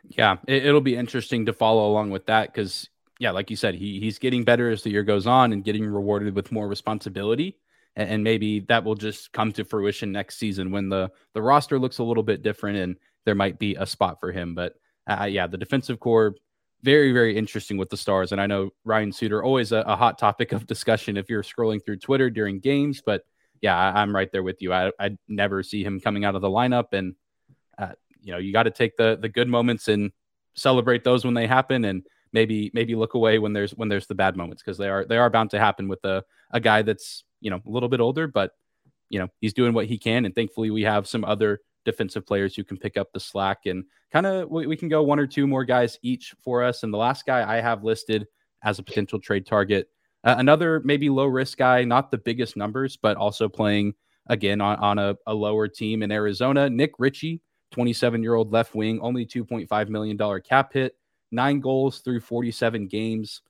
Yeah, 0.10 0.38
it, 0.48 0.72
will 0.74 0.82
be 0.82 0.96
interesting 0.96 1.46
to 1.46 1.54
follow 1.54 1.90
along 1.90 2.10
with 2.10 2.26
that 2.26 2.52
because, 2.52 2.90
yeah, 3.22 3.30
like 3.30 3.52
you 3.52 3.56
said, 3.56 3.76
he 3.76 4.00
he's 4.00 4.18
getting 4.18 4.44
better 4.44 4.72
as 4.72 4.82
the 4.82 4.90
year 4.90 5.04
goes 5.04 5.28
on 5.28 5.54
and 5.54 5.64
getting 5.64 5.86
rewarded 5.86 6.34
with 6.34 6.52
more 6.52 6.68
responsibility, 6.68 7.56
and, 7.96 8.10
and 8.10 8.24
maybe 8.24 8.62
that 8.62 8.84
will 8.84 8.96
just 8.96 9.32
come 9.32 9.52
to 9.52 9.64
fruition 9.64 10.12
next 10.12 10.40
season 10.40 10.72
when 10.72 10.90
the 10.90 11.12
the 11.36 11.42
roster 11.42 11.78
looks 11.78 12.00
a 12.00 12.04
little 12.04 12.24
bit 12.24 12.42
different 12.42 12.80
and 12.80 12.96
there 13.26 13.36
might 13.36 13.60
be 13.60 13.76
a 13.76 13.86
spot 13.86 14.20
for 14.20 14.32
him. 14.32 14.56
But 14.56 14.74
uh, 15.06 15.26
yeah, 15.26 15.46
the 15.46 15.60
defensive 15.60 16.00
core 16.00 16.36
very, 16.82 17.12
very 17.12 17.38
interesting 17.38 17.78
with 17.78 17.92
the 17.92 17.98
stars. 17.98 18.32
And 18.32 18.42
I 18.42 18.48
know 18.48 18.72
Ryan 18.86 19.12
Suter, 19.12 19.44
always 19.44 19.72
a, 19.72 19.82
a, 19.82 19.96
hot 19.96 20.18
topic 20.18 20.52
of 20.52 20.66
discussion 20.66 21.16
if 21.16 21.30
you're 21.30 21.44
scrolling 21.44 21.86
through 21.86 21.98
Twitter 21.98 22.32
during 22.32 22.60
games. 22.60 23.04
But 23.06 23.22
yeah, 23.62 23.78
I, 23.78 24.02
am 24.02 24.16
right 24.16 24.32
there 24.32 24.42
with 24.42 24.64
you. 24.64 24.74
I, 24.74 24.92
I 25.00 25.16
never 25.28 25.62
see 25.62 25.84
him 25.84 26.00
coming 26.00 26.26
out 26.26 26.34
of 26.34 26.42
the 26.42 26.50
lineup. 26.50 26.94
And, 26.94 27.14
uh, 27.78 27.92
you 28.20 28.32
know, 28.32 28.40
you 28.40 28.52
got 28.52 28.64
to 28.64 28.72
take 28.72 28.98
the 28.98 29.16
the 29.22 29.30
good 29.30 29.48
moments 29.48 29.90
and 29.90 30.12
celebrate 30.56 31.04
those 31.04 31.24
when 31.24 31.36
they 31.36 31.46
happen 31.46 31.86
and 31.86 32.04
maybe 32.34 32.72
maybe 32.74 32.96
look 32.96 33.14
away 33.14 33.40
when 33.40 33.54
there's 33.54 33.72
when 33.72 33.90
there's 33.90 34.08
the 34.08 34.16
bad 34.16 34.36
moments 34.36 34.62
because 34.64 34.78
they 34.78 34.90
are 34.90 35.06
they 35.06 35.18
are 35.18 35.30
bound 35.30 35.50
to 35.52 35.60
happen 35.60 35.88
with 35.88 36.04
a, 36.06 36.24
a 36.52 36.60
guy 36.60 36.82
that's 36.82 37.24
you 37.40 37.50
know 37.50 37.62
a 37.66 37.70
little 37.70 37.90
bit 37.90 38.00
older 38.00 38.28
but 38.28 38.52
you 39.10 39.20
know 39.20 39.28
he's 39.40 39.54
doing 39.54 39.74
what 39.74 39.86
he 39.86 39.98
can 39.98 40.26
and 40.26 40.34
thankfully 40.36 40.72
we 40.72 40.84
have 40.84 41.08
some 41.08 41.26
other 41.26 41.60
defensive 41.86 42.26
players 42.26 42.56
who 42.56 42.64
can 42.64 42.78
pick 42.78 42.98
up 42.98 43.12
the 43.12 43.20
slack 43.20 43.66
and 43.66 43.84
kind 44.12 44.26
of 44.26 44.50
we, 44.50 44.68
we, 44.68 44.78
can 44.78 44.90
go 44.90 45.04
one 45.04 45.20
or 45.20 45.28
two 45.28 45.48
more 45.48 45.64
guys 45.64 45.98
each 46.02 46.36
for 46.44 46.64
us. 46.64 46.84
And 46.84 46.94
the 46.94 46.98
last 46.98 47.26
guy 47.26 47.50
I 47.50 47.62
have 47.62 47.84
listed 47.84 48.28
as 48.64 48.80
a 48.80 48.84
potential 48.84 49.20
trade 49.20 49.46
target, 49.46 49.90
uh, 50.24 50.36
another 50.38 50.82
maybe 50.84 51.10
low 51.10 51.26
risk 51.26 51.58
guy, 51.58 51.84
not 51.84 52.12
the 52.12 52.18
biggest 52.18 52.56
numbers, 52.56 52.98
but 52.98 53.18
also 53.18 53.50
playing 53.50 53.94
again 54.28 54.62
on, 54.62 54.78
on 54.78 55.00
a, 55.00 55.16
a 55.28 55.34
lower 55.34 55.68
team 55.68 56.04
in 56.04 56.12
Arizona. 56.12 56.70
Nick 56.70 56.92
Ritchie, 57.00 57.42
27 57.72 58.22
year 58.22 58.36
old 58.36 58.52
left 58.52 58.76
wing, 58.76 59.00
only 59.02 59.26
$2.5 59.26 59.90
million 59.90 60.42
cap 60.42 60.74
hit, 60.74 60.96
nine 61.32 61.60
goals 61.60 62.00
through 62.00 62.20
47 62.20 62.88
games. 62.88 63.42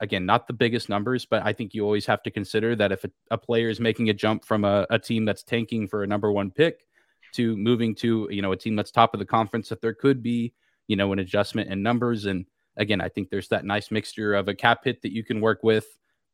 Again, 0.00 0.26
not 0.26 0.46
the 0.46 0.52
biggest 0.52 0.88
numbers, 0.88 1.24
but 1.24 1.44
I 1.44 1.52
think 1.52 1.72
you 1.72 1.84
always 1.84 2.06
have 2.06 2.22
to 2.24 2.30
consider 2.30 2.76
that 2.76 2.92
if 2.92 3.04
a, 3.04 3.10
a 3.30 3.38
player 3.38 3.70
is 3.70 3.80
making 3.80 4.10
a 4.10 4.14
jump 4.14 4.44
from 4.44 4.64
a, 4.64 4.86
a 4.90 4.98
team 4.98 5.24
that's 5.24 5.42
tanking 5.42 5.88
for 5.88 6.02
a 6.02 6.06
number 6.06 6.30
one 6.30 6.50
pick 6.50 6.86
to 7.32 7.56
moving 7.56 7.94
to 7.94 8.28
you 8.30 8.42
know 8.42 8.52
a 8.52 8.56
team 8.56 8.76
that's 8.76 8.90
top 8.90 9.14
of 9.14 9.20
the 9.20 9.26
conference, 9.26 9.70
that 9.70 9.80
there 9.80 9.94
could 9.94 10.22
be 10.22 10.52
you 10.86 10.96
know 10.96 11.12
an 11.12 11.18
adjustment 11.18 11.70
in 11.70 11.82
numbers. 11.82 12.26
And 12.26 12.44
again, 12.76 13.00
I 13.00 13.08
think 13.08 13.30
there's 13.30 13.48
that 13.48 13.64
nice 13.64 13.90
mixture 13.90 14.34
of 14.34 14.48
a 14.48 14.54
cap 14.54 14.84
hit 14.84 15.00
that 15.02 15.12
you 15.12 15.24
can 15.24 15.40
work 15.40 15.62
with, 15.62 15.86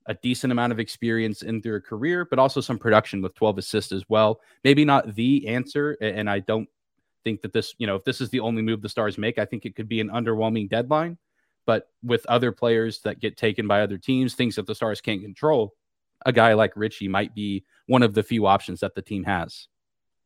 a 0.06 0.14
decent 0.14 0.50
amount 0.50 0.72
of 0.72 0.80
experience 0.80 1.42
in 1.42 1.60
their 1.60 1.80
career, 1.80 2.24
but 2.24 2.40
also 2.40 2.60
some 2.60 2.78
production 2.78 3.22
with 3.22 3.34
12 3.36 3.58
assists 3.58 3.92
as 3.92 4.08
well. 4.08 4.40
Maybe 4.64 4.84
not 4.84 5.14
the 5.14 5.46
answer, 5.46 5.96
and 6.00 6.28
I 6.28 6.40
don't 6.40 6.68
think 7.24 7.42
that 7.42 7.52
this, 7.52 7.74
you 7.78 7.86
know, 7.86 7.96
if 7.96 8.04
this 8.04 8.20
is 8.20 8.30
the 8.30 8.40
only 8.40 8.62
move 8.62 8.82
the 8.82 8.88
Stars 8.88 9.18
make, 9.18 9.38
I 9.38 9.44
think 9.44 9.64
it 9.64 9.76
could 9.76 9.88
be 9.88 10.00
an 10.00 10.10
underwhelming 10.10 10.68
deadline. 10.68 11.18
But 11.64 11.88
with 12.02 12.26
other 12.26 12.50
players 12.52 13.00
that 13.00 13.20
get 13.20 13.36
taken 13.36 13.68
by 13.68 13.82
other 13.82 13.98
teams, 13.98 14.34
things 14.34 14.56
that 14.56 14.66
the 14.66 14.74
Stars 14.74 15.00
can't 15.00 15.22
control, 15.22 15.74
a 16.26 16.32
guy 16.32 16.54
like 16.54 16.76
Ritchie 16.76 17.08
might 17.08 17.34
be 17.34 17.64
one 17.86 18.02
of 18.02 18.14
the 18.14 18.22
few 18.22 18.46
options 18.46 18.80
that 18.80 18.94
the 18.94 19.02
team 19.02 19.24
has. 19.24 19.68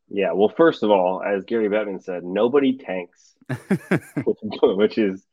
Yeah, 0.08 0.32
well, 0.32 0.52
first 0.56 0.82
of 0.82 0.90
all, 0.90 1.22
as 1.22 1.44
Gary 1.44 1.68
Bettman 1.68 2.02
said, 2.02 2.22
nobody 2.22 2.78
tanks, 2.78 3.34
which 4.24 4.98
is 4.98 5.25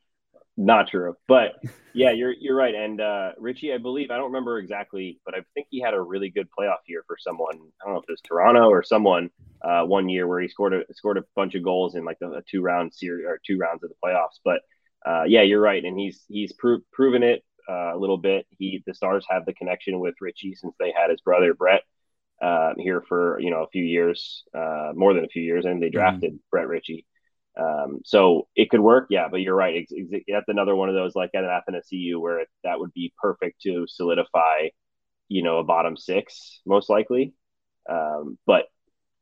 not 0.56 0.88
true. 0.88 1.14
But 1.26 1.62
yeah, 1.94 2.10
you're 2.10 2.32
you're 2.32 2.56
right. 2.56 2.74
And 2.74 3.00
uh, 3.00 3.32
Ritchie, 3.38 3.72
I 3.72 3.78
believe 3.78 4.10
I 4.10 4.16
don't 4.16 4.26
remember 4.26 4.58
exactly, 4.58 5.20
but 5.24 5.34
I 5.34 5.38
think 5.54 5.66
he 5.70 5.80
had 5.80 5.94
a 5.94 6.00
really 6.00 6.30
good 6.30 6.48
playoff 6.56 6.78
year 6.86 7.04
for 7.06 7.16
someone. 7.18 7.54
I 7.54 7.84
don't 7.84 7.94
know 7.94 8.00
if 8.00 8.08
it 8.08 8.12
was 8.12 8.20
Toronto 8.20 8.68
or 8.68 8.82
someone 8.82 9.30
uh, 9.62 9.84
one 9.84 10.08
year 10.08 10.26
where 10.26 10.40
he 10.40 10.48
scored 10.48 10.74
a 10.74 10.82
scored 10.94 11.18
a 11.18 11.24
bunch 11.34 11.54
of 11.54 11.62
goals 11.62 11.94
in 11.94 12.04
like 12.04 12.18
a, 12.22 12.30
a 12.30 12.42
two 12.42 12.62
round 12.62 12.94
series 12.94 13.26
or 13.26 13.40
two 13.44 13.58
rounds 13.58 13.82
of 13.82 13.90
the 13.90 13.96
playoffs. 14.04 14.40
But 14.44 14.60
uh, 15.06 15.24
yeah, 15.26 15.42
you're 15.42 15.60
right, 15.60 15.84
and 15.84 15.98
he's 15.98 16.24
he's 16.28 16.52
pro- 16.52 16.80
proven 16.92 17.22
it 17.22 17.44
uh, 17.68 17.94
a 17.94 17.98
little 17.98 18.18
bit. 18.18 18.46
He 18.50 18.82
the 18.86 18.94
Stars 18.94 19.26
have 19.28 19.46
the 19.46 19.54
connection 19.54 19.98
with 20.00 20.14
Ritchie 20.20 20.54
since 20.54 20.74
they 20.78 20.92
had 20.96 21.10
his 21.10 21.20
brother 21.20 21.54
Brett 21.54 21.82
uh, 22.42 22.74
here 22.78 23.02
for 23.08 23.38
you 23.40 23.50
know 23.50 23.62
a 23.62 23.68
few 23.68 23.84
years, 23.84 24.44
uh, 24.54 24.92
more 24.94 25.14
than 25.14 25.24
a 25.24 25.28
few 25.28 25.42
years, 25.42 25.64
and 25.64 25.82
they 25.82 25.86
mm-hmm. 25.86 25.98
drafted 25.98 26.30
mm-hmm. 26.32 26.48
Brett 26.50 26.68
Ritchie. 26.68 27.06
Um, 27.58 28.00
so 28.04 28.48
it 28.56 28.70
could 28.70 28.80
work, 28.80 29.06
yeah. 29.10 29.28
But 29.30 29.40
you're 29.40 29.54
right. 29.54 29.86
That's 30.28 30.48
another 30.48 30.74
one 30.74 30.88
of 30.88 30.94
those 30.94 31.14
like 31.14 31.30
Athanasiu 31.34 32.20
where 32.20 32.40
it, 32.40 32.48
that 32.64 32.80
would 32.80 32.92
be 32.92 33.12
perfect 33.20 33.62
to 33.62 33.86
solidify, 33.88 34.68
you 35.28 35.42
know, 35.42 35.58
a 35.58 35.64
bottom 35.64 35.96
six 35.96 36.60
most 36.66 36.90
likely. 36.90 37.32
Um, 37.88 38.38
but 38.46 38.66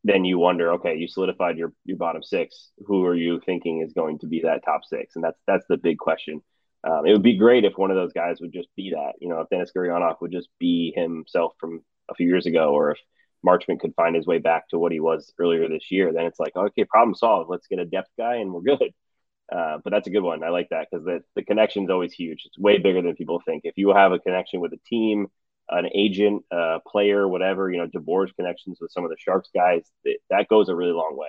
then 0.04 0.24
you 0.24 0.38
wonder, 0.38 0.72
okay, 0.74 0.96
you 0.96 1.08
solidified 1.08 1.58
your 1.58 1.72
your 1.84 1.96
bottom 1.96 2.22
six. 2.22 2.70
Who 2.86 3.04
are 3.04 3.14
you 3.14 3.40
thinking 3.44 3.82
is 3.82 3.92
going 3.92 4.18
to 4.20 4.26
be 4.26 4.40
that 4.42 4.64
top 4.64 4.84
six? 4.84 5.14
And 5.14 5.24
that's 5.24 5.38
that's 5.46 5.66
the 5.68 5.76
big 5.76 5.98
question. 5.98 6.42
Um, 6.84 7.06
it 7.06 7.12
would 7.12 7.22
be 7.22 7.36
great 7.38 7.64
if 7.64 7.74
one 7.76 7.90
of 7.90 7.96
those 7.96 8.12
guys 8.12 8.38
would 8.40 8.52
just 8.52 8.68
be 8.76 8.90
that. 8.90 9.12
You 9.20 9.28
know, 9.28 9.40
if 9.40 9.48
Denis 9.48 9.70
Gurianov 9.76 10.16
would 10.20 10.32
just 10.32 10.48
be 10.58 10.92
himself 10.96 11.52
from 11.60 11.82
a 12.10 12.14
few 12.14 12.26
years 12.26 12.46
ago, 12.46 12.72
or 12.72 12.92
if 12.92 12.98
Marchment 13.46 13.80
could 13.80 13.94
find 13.94 14.14
his 14.14 14.26
way 14.26 14.38
back 14.38 14.68
to 14.68 14.78
what 14.78 14.92
he 14.92 15.00
was 15.00 15.32
earlier 15.38 15.68
this 15.68 15.90
year, 15.90 16.12
then 16.12 16.26
it's 16.26 16.38
like, 16.38 16.54
okay, 16.56 16.84
problem 16.84 17.14
solved. 17.14 17.50
Let's 17.50 17.66
get 17.66 17.78
a 17.78 17.84
depth 17.84 18.10
guy 18.18 18.36
and 18.36 18.52
we're 18.52 18.62
good. 18.62 18.82
Uh, 19.50 19.76
but 19.84 19.90
that's 19.90 20.06
a 20.06 20.10
good 20.10 20.22
one. 20.22 20.42
I 20.42 20.48
like 20.48 20.68
that 20.70 20.86
because 20.90 21.04
the, 21.04 21.20
the 21.36 21.42
connection 21.42 21.84
is 21.84 21.90
always 21.90 22.14
huge. 22.14 22.44
It's 22.46 22.56
way 22.56 22.78
bigger 22.78 23.02
than 23.02 23.14
people 23.14 23.42
think. 23.44 23.62
If 23.64 23.74
you 23.76 23.92
have 23.92 24.10
a 24.12 24.18
connection 24.18 24.60
with 24.60 24.72
a 24.72 24.78
team, 24.88 25.26
an 25.68 25.90
agent, 25.94 26.44
a 26.50 26.78
player, 26.86 27.28
whatever, 27.28 27.70
you 27.70 27.76
know, 27.76 27.86
DeBoer's 27.86 28.32
connections 28.32 28.78
with 28.80 28.90
some 28.92 29.04
of 29.04 29.10
the 29.10 29.16
Sharks 29.18 29.50
guys, 29.54 29.82
that, 30.06 30.16
that 30.30 30.48
goes 30.48 30.70
a 30.70 30.74
really 30.74 30.92
long 30.92 31.18
way. 31.18 31.28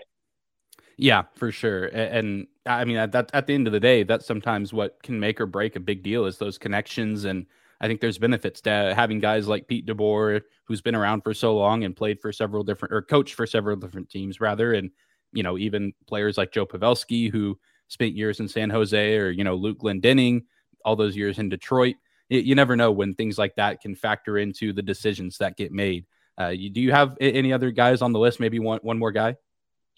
Yeah, 0.96 1.24
for 1.36 1.52
sure. 1.52 1.88
And, 1.88 1.98
and 1.98 2.48
I 2.66 2.86
mean, 2.86 2.96
at, 2.96 3.14
at 3.14 3.46
the 3.46 3.56
end 3.56 3.68
of 3.68 3.74
the 3.74 3.82
day, 3.82 4.04
that's 4.04 4.26
sometimes 4.26 4.72
what 4.72 5.04
can 5.04 5.20
make 5.20 5.42
or 5.42 5.46
break 5.46 5.76
a 5.76 5.82
big 5.82 6.02
deal 6.02 6.26
is 6.26 6.38
those 6.38 6.58
connections 6.58 7.26
and– 7.26 7.46
I 7.82 7.88
think 7.88 8.02
there's 8.02 8.18
benefits 8.18 8.62
to 8.62 8.94
having 8.96 9.20
guys 9.20 9.48
like 9.48 9.68
Pete 9.68 9.86
DeBoer, 9.86 10.42
who's 10.66 10.82
been 10.82 10.96
around 10.96 11.22
for 11.22 11.34
so 11.34 11.56
long 11.56 11.84
and 11.84 11.96
played 11.96 12.22
for 12.22 12.32
several 12.32 12.64
different 12.64 12.94
or 12.94 13.02
coached 13.02 13.36
for 13.36 13.46
several 13.46 13.76
different 13.76 14.10
teams, 14.10 14.40
rather, 14.40 14.74
and 14.74 14.92
you 15.34 15.44
know 15.44 15.58
even 15.58 15.94
players 16.08 16.38
like 16.38 16.52
Joe 16.52 16.66
Pavelski, 16.66 17.30
who 17.32 17.60
spent 17.88 18.16
years 18.16 18.40
in 18.40 18.48
San 18.48 18.70
Jose, 18.70 19.18
or 19.18 19.30
you 19.30 19.44
know 19.44 19.56
Luke 19.56 19.80
Glendening, 19.80 20.44
all 20.86 20.96
those 20.96 21.16
years 21.16 21.40
in 21.40 21.50
Detroit. 21.50 21.96
It, 22.30 22.46
you 22.46 22.56
never 22.56 22.76
know 22.76 22.92
when 22.92 23.14
things 23.14 23.38
like 23.38 23.56
that 23.56 23.82
can 23.82 23.96
factor 23.96 24.38
into 24.38 24.74
the 24.74 24.82
decisions 24.82 25.38
that 25.40 25.58
get 25.58 25.72
made. 25.72 26.06
Uh, 26.40 26.48
you, 26.48 26.70
do 26.70 26.82
you 26.82 26.92
have 26.92 27.18
any 27.20 27.54
other 27.54 27.72
guys 27.72 28.02
on 28.02 28.12
the 28.12 28.20
list? 28.20 28.40
Maybe 28.40 28.60
one 28.60 28.80
one 28.82 28.98
more 28.98 29.12
guy. 29.12 29.36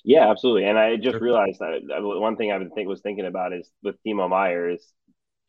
Yeah, 0.03 0.29
absolutely. 0.29 0.65
And 0.65 0.77
I 0.77 0.97
just 0.97 1.13
sure. 1.13 1.19
realized 1.19 1.59
that 1.59 1.81
one 1.89 2.35
thing 2.35 2.51
I've 2.51 2.61
been 2.61 2.88
was 2.88 3.01
thinking 3.01 3.25
about 3.25 3.53
is 3.53 3.71
with 3.81 3.95
Timo 4.05 4.29
Meier 4.29 4.69
is 4.69 4.93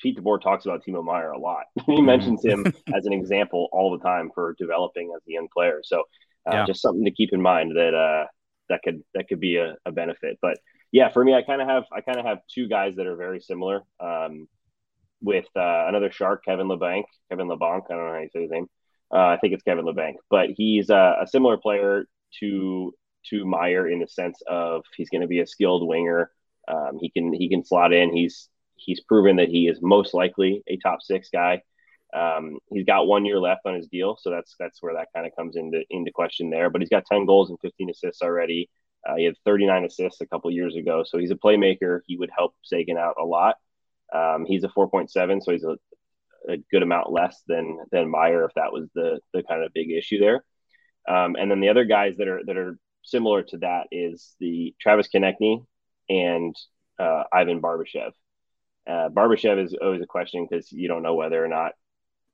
Pete 0.01 0.19
DeBoer 0.19 0.41
talks 0.41 0.67
about 0.67 0.85
Timo 0.85 1.05
Meier 1.05 1.31
a 1.31 1.39
lot. 1.39 1.65
he 1.87 1.93
mm-hmm. 1.93 2.05
mentions 2.05 2.45
him 2.45 2.65
as 2.95 3.07
an 3.07 3.13
example 3.13 3.69
all 3.73 3.97
the 3.97 4.05
time 4.05 4.31
for 4.35 4.55
developing 4.59 5.13
as 5.17 5.23
a 5.29 5.33
young 5.33 5.49
player. 5.53 5.81
So 5.83 6.01
uh, 6.49 6.55
yeah. 6.55 6.67
just 6.67 6.83
something 6.83 7.05
to 7.05 7.11
keep 7.11 7.33
in 7.33 7.43
mind 7.43 7.73
that 7.77 7.95
uh, 7.95 8.27
that 8.69 8.81
could 8.85 9.03
that 9.15 9.29
could 9.29 9.41
be 9.41 9.57
a, 9.57 9.77
a 9.85 9.93
benefit. 9.93 10.39
But 10.41 10.59
yeah, 10.93 11.11
for 11.11 11.25
me, 11.25 11.35
I 11.35 11.43
kind 11.43 11.61
of 11.61 11.69
have 11.69 11.85
I 11.93 12.01
kind 12.01 12.19
of 12.19 12.27
have 12.27 12.39
two 12.53 12.69
guys 12.69 12.97
that 12.97 13.07
are 13.07 13.17
very 13.17 13.41
similar. 13.41 13.83
Um, 14.01 14.49
with 15.23 15.47
uh, 15.57 15.87
another 15.89 16.11
shark, 16.11 16.45
Kevin 16.45 16.69
Labanc, 16.69 17.05
Kevin 17.31 17.49
Labanc. 17.49 17.85
I 17.91 17.95
don't 17.95 18.07
know 18.07 18.13
how 18.13 18.21
you 18.21 18.29
say 18.33 18.43
his 18.43 18.51
name. 18.51 18.69
Uh, 19.13 19.27
I 19.27 19.39
think 19.39 19.55
it's 19.55 19.63
Kevin 19.63 19.85
Labanc, 19.85 20.15
but 20.31 20.51
he's 20.57 20.91
uh, 20.91 21.15
a 21.21 21.27
similar 21.27 21.57
player 21.57 22.07
to 22.41 22.93
to 23.31 23.45
Meier 23.45 23.89
in 23.89 24.01
the 24.01 24.07
sense 24.07 24.41
of 24.47 24.85
he's 24.97 25.11
going 25.11 25.23
to 25.23 25.27
be 25.27 25.41
a 25.41 25.47
skilled 25.47 25.87
winger. 25.87 26.31
Um, 26.69 26.99
he 27.01 27.11
can 27.11 27.33
he 27.33 27.49
can 27.49 27.65
slot 27.65 27.93
in. 27.93 28.15
He's 28.15 28.49
he's 28.77 29.01
proven 29.01 29.37
that 29.37 29.49
he 29.49 29.69
is 29.69 29.79
most 29.83 30.15
likely 30.15 30.63
a 30.67 30.77
top 30.77 31.03
six 31.03 31.29
guy. 31.33 31.63
Um, 32.15 32.59
he's 32.71 32.85
got 32.85 33.07
one 33.07 33.25
year 33.25 33.41
left 33.41 33.63
on 33.67 33.75
his 33.75 33.89
deal, 33.89 34.17
so 34.21 34.31
that's 34.31 34.55
that's 34.59 34.83
where 34.83 34.95
that 34.95 35.09
kind 35.15 35.27
of 35.27 35.35
comes 35.37 35.57
into 35.57 35.83
into 35.91 36.13
question 36.13 36.51
there. 36.51 36.71
But 36.71 36.81
he's 36.81 36.91
got 36.91 37.05
10 37.07 37.27
goals 37.27 37.51
and 37.51 37.59
15 37.61 37.91
assists 37.91 38.23
already. 38.23 38.71
Uh, 39.07 39.17
he 39.17 39.25
had 39.25 39.35
39 39.45 39.85
assists 39.85 40.21
a 40.21 40.27
couple 40.27 40.51
years 40.51 40.77
ago, 40.77 41.05
so 41.07 41.19
he's 41.19 41.31
a 41.31 41.37
playmaker. 41.37 42.01
He 42.07 42.17
would 42.17 42.31
help 42.37 42.55
Seguin 42.63 42.97
out 42.97 43.17
a 43.21 43.25
lot. 43.25 43.57
Um, 44.15 44.45
he's 44.47 44.65
a 44.65 44.69
4.7, 44.69 45.43
so 45.43 45.53
he's 45.53 45.65
a, 45.65 45.77
a, 46.49 46.57
good 46.71 46.83
amount 46.83 47.13
less 47.13 47.43
than 47.49 47.79
than 47.91 48.11
Meier 48.11 48.45
if 48.45 48.55
that 48.55 48.73
was 48.73 48.89
the 48.95 49.21
the 49.33 49.43
kind 49.43 49.63
of 49.63 49.73
big 49.75 49.91
issue 49.91 50.19
there. 50.19 50.45
Um, 51.09 51.37
and 51.37 51.51
then 51.51 51.61
the 51.61 51.69
other 51.69 51.85
guys 51.85 52.15
that 52.19 52.29
are 52.29 52.41
that 52.47 52.57
are 52.57 52.79
similar 53.03 53.43
to 53.43 53.59
that 53.59 53.87
is 53.93 54.35
the 54.41 54.75
Travis 54.81 55.09
Konecny 55.13 55.65
and 56.09 56.55
uh, 56.99 57.25
Ivan 57.33 57.61
Barbashev. 57.61 58.13
Uh, 58.87 59.09
Barbashev 59.09 59.63
is 59.63 59.75
always 59.81 60.03
a 60.03 60.07
question 60.07 60.47
because 60.49 60.71
you 60.71 60.89
don't 60.89 61.03
know 61.03 61.15
whether 61.15 61.43
or 61.45 61.49
not 61.49 61.73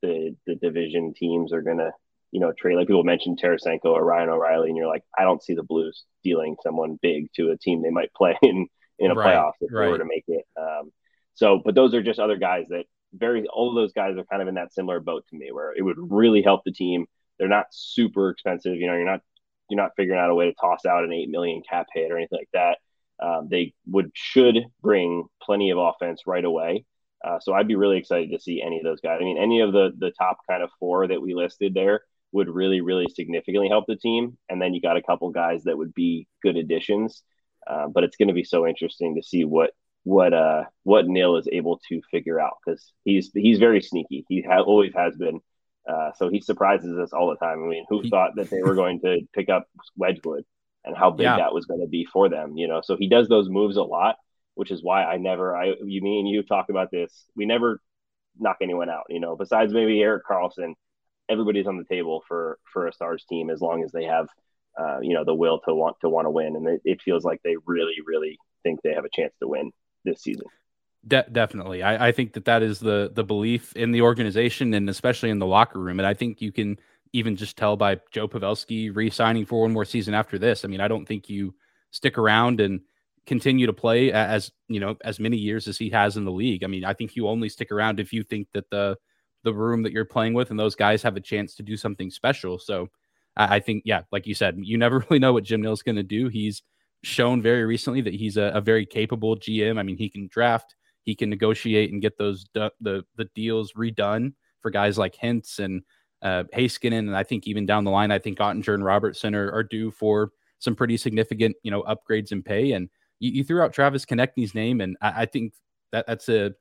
the 0.02 0.36
the 0.46 0.54
division 0.56 1.14
teams 1.14 1.52
are 1.52 1.62
gonna 1.62 1.92
you 2.30 2.40
know 2.40 2.52
trade. 2.52 2.76
Like 2.76 2.88
people 2.88 3.04
mentioned 3.04 3.40
Tarasenko 3.42 3.86
or 3.86 4.04
Ryan 4.04 4.30
O'Reilly, 4.30 4.68
and 4.68 4.76
you're 4.76 4.88
like, 4.88 5.04
I 5.16 5.22
don't 5.22 5.42
see 5.42 5.54
the 5.54 5.62
Blues 5.62 6.04
dealing 6.24 6.56
someone 6.62 6.98
big 7.00 7.32
to 7.34 7.50
a 7.50 7.56
team 7.56 7.82
they 7.82 7.90
might 7.90 8.12
play 8.16 8.36
in 8.42 8.66
in 8.98 9.10
a 9.10 9.14
right, 9.14 9.36
playoff 9.36 9.52
if 9.60 9.72
right. 9.72 9.86
they 9.86 9.90
were 9.90 9.98
to 9.98 10.04
make 10.04 10.24
it. 10.28 10.44
Um, 10.60 10.92
so, 11.34 11.60
but 11.64 11.74
those 11.74 11.94
are 11.94 12.02
just 12.02 12.20
other 12.20 12.36
guys 12.36 12.66
that 12.68 12.84
very 13.14 13.46
all 13.46 13.68
of 13.68 13.74
those 13.74 13.92
guys 13.92 14.16
are 14.16 14.24
kind 14.24 14.42
of 14.42 14.48
in 14.48 14.54
that 14.54 14.72
similar 14.72 15.00
boat 15.00 15.24
to 15.30 15.36
me, 15.36 15.52
where 15.52 15.72
it 15.72 15.82
would 15.82 15.96
really 15.98 16.42
help 16.42 16.62
the 16.64 16.72
team. 16.72 17.06
They're 17.38 17.48
not 17.48 17.66
super 17.70 18.30
expensive. 18.30 18.76
You 18.76 18.86
know, 18.86 18.94
you're 18.94 19.04
not 19.04 19.20
you're 19.68 19.80
not 19.80 19.92
figuring 19.96 20.20
out 20.20 20.30
a 20.30 20.34
way 20.34 20.46
to 20.46 20.54
toss 20.54 20.84
out 20.84 21.04
an 21.04 21.12
eight 21.12 21.30
million 21.30 21.62
cap 21.68 21.86
hit 21.94 22.10
or 22.10 22.18
anything 22.18 22.38
like 22.38 22.50
that. 22.52 22.78
Um, 23.22 23.48
they 23.50 23.74
would 23.86 24.10
should 24.14 24.56
bring 24.82 25.26
plenty 25.40 25.70
of 25.70 25.78
offense 25.78 26.22
right 26.26 26.44
away. 26.44 26.84
Uh, 27.24 27.38
so 27.40 27.52
I'd 27.52 27.68
be 27.68 27.76
really 27.76 27.98
excited 27.98 28.32
to 28.32 28.40
see 28.40 28.60
any 28.60 28.78
of 28.78 28.84
those 28.84 29.00
guys. 29.00 29.18
I 29.20 29.24
mean, 29.24 29.38
any 29.38 29.60
of 29.60 29.72
the 29.72 29.92
the 29.96 30.10
top 30.10 30.38
kind 30.48 30.62
of 30.62 30.70
four 30.80 31.06
that 31.06 31.22
we 31.22 31.34
listed 31.34 31.74
there 31.74 32.02
would 32.32 32.48
really, 32.48 32.80
really 32.80 33.06
significantly 33.14 33.68
help 33.68 33.84
the 33.86 33.96
team. 33.96 34.36
And 34.48 34.60
then 34.60 34.74
you 34.74 34.80
got 34.80 34.96
a 34.96 35.02
couple 35.02 35.30
guys 35.30 35.64
that 35.64 35.76
would 35.76 35.94
be 35.94 36.26
good 36.42 36.56
additions. 36.56 37.22
Uh, 37.66 37.86
but 37.88 38.02
it's 38.02 38.16
going 38.16 38.28
to 38.28 38.34
be 38.34 38.44
so 38.44 38.66
interesting 38.66 39.14
to 39.14 39.22
see 39.22 39.44
what 39.44 39.70
what 40.04 40.34
uh 40.34 40.64
what 40.82 41.06
Nill 41.06 41.36
is 41.36 41.46
able 41.52 41.80
to 41.88 42.00
figure 42.10 42.40
out 42.40 42.54
because 42.64 42.92
he's 43.04 43.30
he's 43.34 43.60
very 43.60 43.80
sneaky. 43.80 44.24
He 44.28 44.42
ha- 44.42 44.62
always 44.62 44.92
has 44.94 45.16
been. 45.16 45.40
Uh, 45.88 46.12
so 46.16 46.28
he 46.28 46.40
surprises 46.40 46.96
us 46.96 47.12
all 47.12 47.28
the 47.30 47.36
time. 47.36 47.62
I 47.62 47.66
mean, 47.66 47.84
who 47.88 48.08
thought 48.08 48.32
that 48.36 48.50
they 48.50 48.62
were 48.62 48.76
going 48.76 49.00
to 49.00 49.20
pick 49.32 49.48
up 49.48 49.68
Wedgewood? 49.96 50.44
And 50.84 50.96
how 50.96 51.10
big 51.10 51.24
yeah. 51.24 51.36
that 51.36 51.54
was 51.54 51.66
going 51.66 51.80
to 51.80 51.86
be 51.86 52.06
for 52.12 52.28
them, 52.28 52.56
you 52.56 52.66
know. 52.66 52.80
So 52.82 52.96
he 52.96 53.08
does 53.08 53.28
those 53.28 53.48
moves 53.48 53.76
a 53.76 53.82
lot, 53.82 54.16
which 54.54 54.70
is 54.72 54.82
why 54.82 55.04
I 55.04 55.16
never 55.16 55.56
I 55.56 55.74
you 55.84 56.02
mean 56.02 56.26
you 56.26 56.42
talk 56.42 56.70
about 56.70 56.90
this. 56.90 57.24
We 57.36 57.46
never 57.46 57.80
knock 58.38 58.56
anyone 58.60 58.90
out, 58.90 59.04
you 59.08 59.20
know, 59.20 59.36
besides 59.36 59.72
maybe 59.72 60.00
Erik 60.00 60.24
Karlsson. 60.28 60.74
everybody's 61.28 61.68
on 61.68 61.76
the 61.76 61.84
table 61.84 62.22
for 62.26 62.58
for 62.72 62.88
a 62.88 62.92
stars 62.92 63.24
team 63.28 63.48
as 63.48 63.60
long 63.60 63.84
as 63.84 63.92
they 63.92 64.04
have 64.04 64.26
uh, 64.78 65.00
you 65.00 65.14
know, 65.14 65.24
the 65.24 65.34
will 65.34 65.60
to 65.60 65.74
want 65.74 65.96
to 66.00 66.08
want 66.08 66.26
to 66.26 66.30
win, 66.30 66.56
and 66.56 66.66
it, 66.66 66.80
it, 66.84 67.02
feels 67.02 67.24
like 67.24 67.40
they 67.44 67.56
really, 67.66 67.96
really 68.06 68.38
think 68.62 68.80
they 68.82 68.94
have 68.94 69.04
a 69.04 69.10
chance 69.14 69.34
to 69.40 69.48
win 69.48 69.70
this 70.04 70.22
season. 70.22 70.46
De- 71.06 71.26
definitely, 71.30 71.82
I, 71.82 72.08
I 72.08 72.12
think 72.12 72.32
that 72.34 72.46
that 72.46 72.62
is 72.62 72.78
the 72.78 73.10
the 73.12 73.24
belief 73.24 73.74
in 73.76 73.92
the 73.92 74.02
organization 74.02 74.72
and 74.72 74.88
especially 74.88 75.30
in 75.30 75.38
the 75.38 75.46
locker 75.46 75.78
room, 75.78 76.00
and 76.00 76.06
I 76.06 76.14
think 76.14 76.40
you 76.40 76.52
can 76.52 76.78
even 77.12 77.36
just 77.36 77.56
tell 77.56 77.76
by 77.76 78.00
Joe 78.10 78.28
Pavelski 78.28 78.94
re-signing 78.94 79.44
for 79.44 79.62
one 79.62 79.72
more 79.72 79.84
season 79.84 80.14
after 80.14 80.38
this. 80.38 80.64
I 80.64 80.68
mean, 80.68 80.80
I 80.80 80.88
don't 80.88 81.06
think 81.06 81.28
you 81.28 81.54
stick 81.90 82.16
around 82.16 82.60
and 82.60 82.80
continue 83.26 83.66
to 83.66 83.72
play 83.72 84.10
as 84.10 84.50
you 84.68 84.80
know 84.80 84.96
as 85.04 85.20
many 85.20 85.36
years 85.36 85.68
as 85.68 85.78
he 85.78 85.90
has 85.90 86.16
in 86.16 86.24
the 86.24 86.32
league. 86.32 86.64
I 86.64 86.66
mean, 86.66 86.84
I 86.84 86.94
think 86.94 87.14
you 87.14 87.28
only 87.28 87.48
stick 87.48 87.70
around 87.70 88.00
if 88.00 88.12
you 88.12 88.22
think 88.22 88.48
that 88.52 88.70
the 88.70 88.96
the 89.44 89.52
room 89.52 89.82
that 89.82 89.92
you're 89.92 90.04
playing 90.04 90.34
with 90.34 90.50
and 90.50 90.58
those 90.58 90.74
guys 90.74 91.02
have 91.02 91.16
a 91.16 91.20
chance 91.20 91.54
to 91.56 91.62
do 91.62 91.76
something 91.76 92.10
special. 92.10 92.58
So 92.58 92.88
I, 93.36 93.56
I 93.56 93.60
think, 93.60 93.82
yeah, 93.84 94.02
like 94.12 94.26
you 94.26 94.34
said, 94.34 94.56
you 94.60 94.78
never 94.78 94.98
really 95.10 95.18
know 95.18 95.32
what 95.32 95.44
Jim 95.44 95.62
Nill's 95.62 95.82
going 95.82 95.96
to 95.96 96.02
do. 96.02 96.28
He's 96.28 96.62
shown 97.02 97.42
very 97.42 97.64
recently 97.64 98.00
that 98.02 98.14
he's 98.14 98.36
a, 98.36 98.52
a, 98.54 98.60
very 98.60 98.86
capable 98.86 99.36
GM. 99.36 99.78
I 99.78 99.82
mean, 99.82 99.96
he 99.96 100.08
can 100.08 100.28
draft, 100.28 100.76
he 101.02 101.16
can 101.16 101.28
negotiate 101.28 101.92
and 101.92 102.00
get 102.00 102.16
those 102.16 102.46
the 102.54 102.70
the 102.80 103.28
deals 103.34 103.72
redone 103.72 104.34
for 104.60 104.70
guys 104.70 104.98
like 104.98 105.16
Hintz 105.16 105.58
and 105.58 105.82
uh, 106.22 106.44
Heiskanen, 106.54 106.98
and 106.98 107.16
I 107.16 107.24
think 107.24 107.46
even 107.46 107.66
down 107.66 107.84
the 107.84 107.90
line, 107.90 108.10
I 108.10 108.18
think 108.18 108.38
Oettinger 108.38 108.74
and 108.74 108.84
Robertson 108.84 109.34
are, 109.34 109.50
are 109.52 109.64
due 109.64 109.90
for 109.90 110.30
some 110.58 110.76
pretty 110.76 110.96
significant, 110.96 111.56
you 111.62 111.70
know, 111.70 111.82
upgrades 111.82 112.32
in 112.32 112.42
pay. 112.42 112.72
And 112.72 112.88
you, 113.18 113.32
you 113.32 113.44
threw 113.44 113.62
out 113.62 113.72
Travis 113.72 114.04
Konecny's 114.04 114.54
name, 114.54 114.80
and 114.80 114.96
I, 115.02 115.22
I 115.22 115.26
think 115.26 115.54
that 115.90 116.06
that's 116.06 116.28
a 116.28 116.54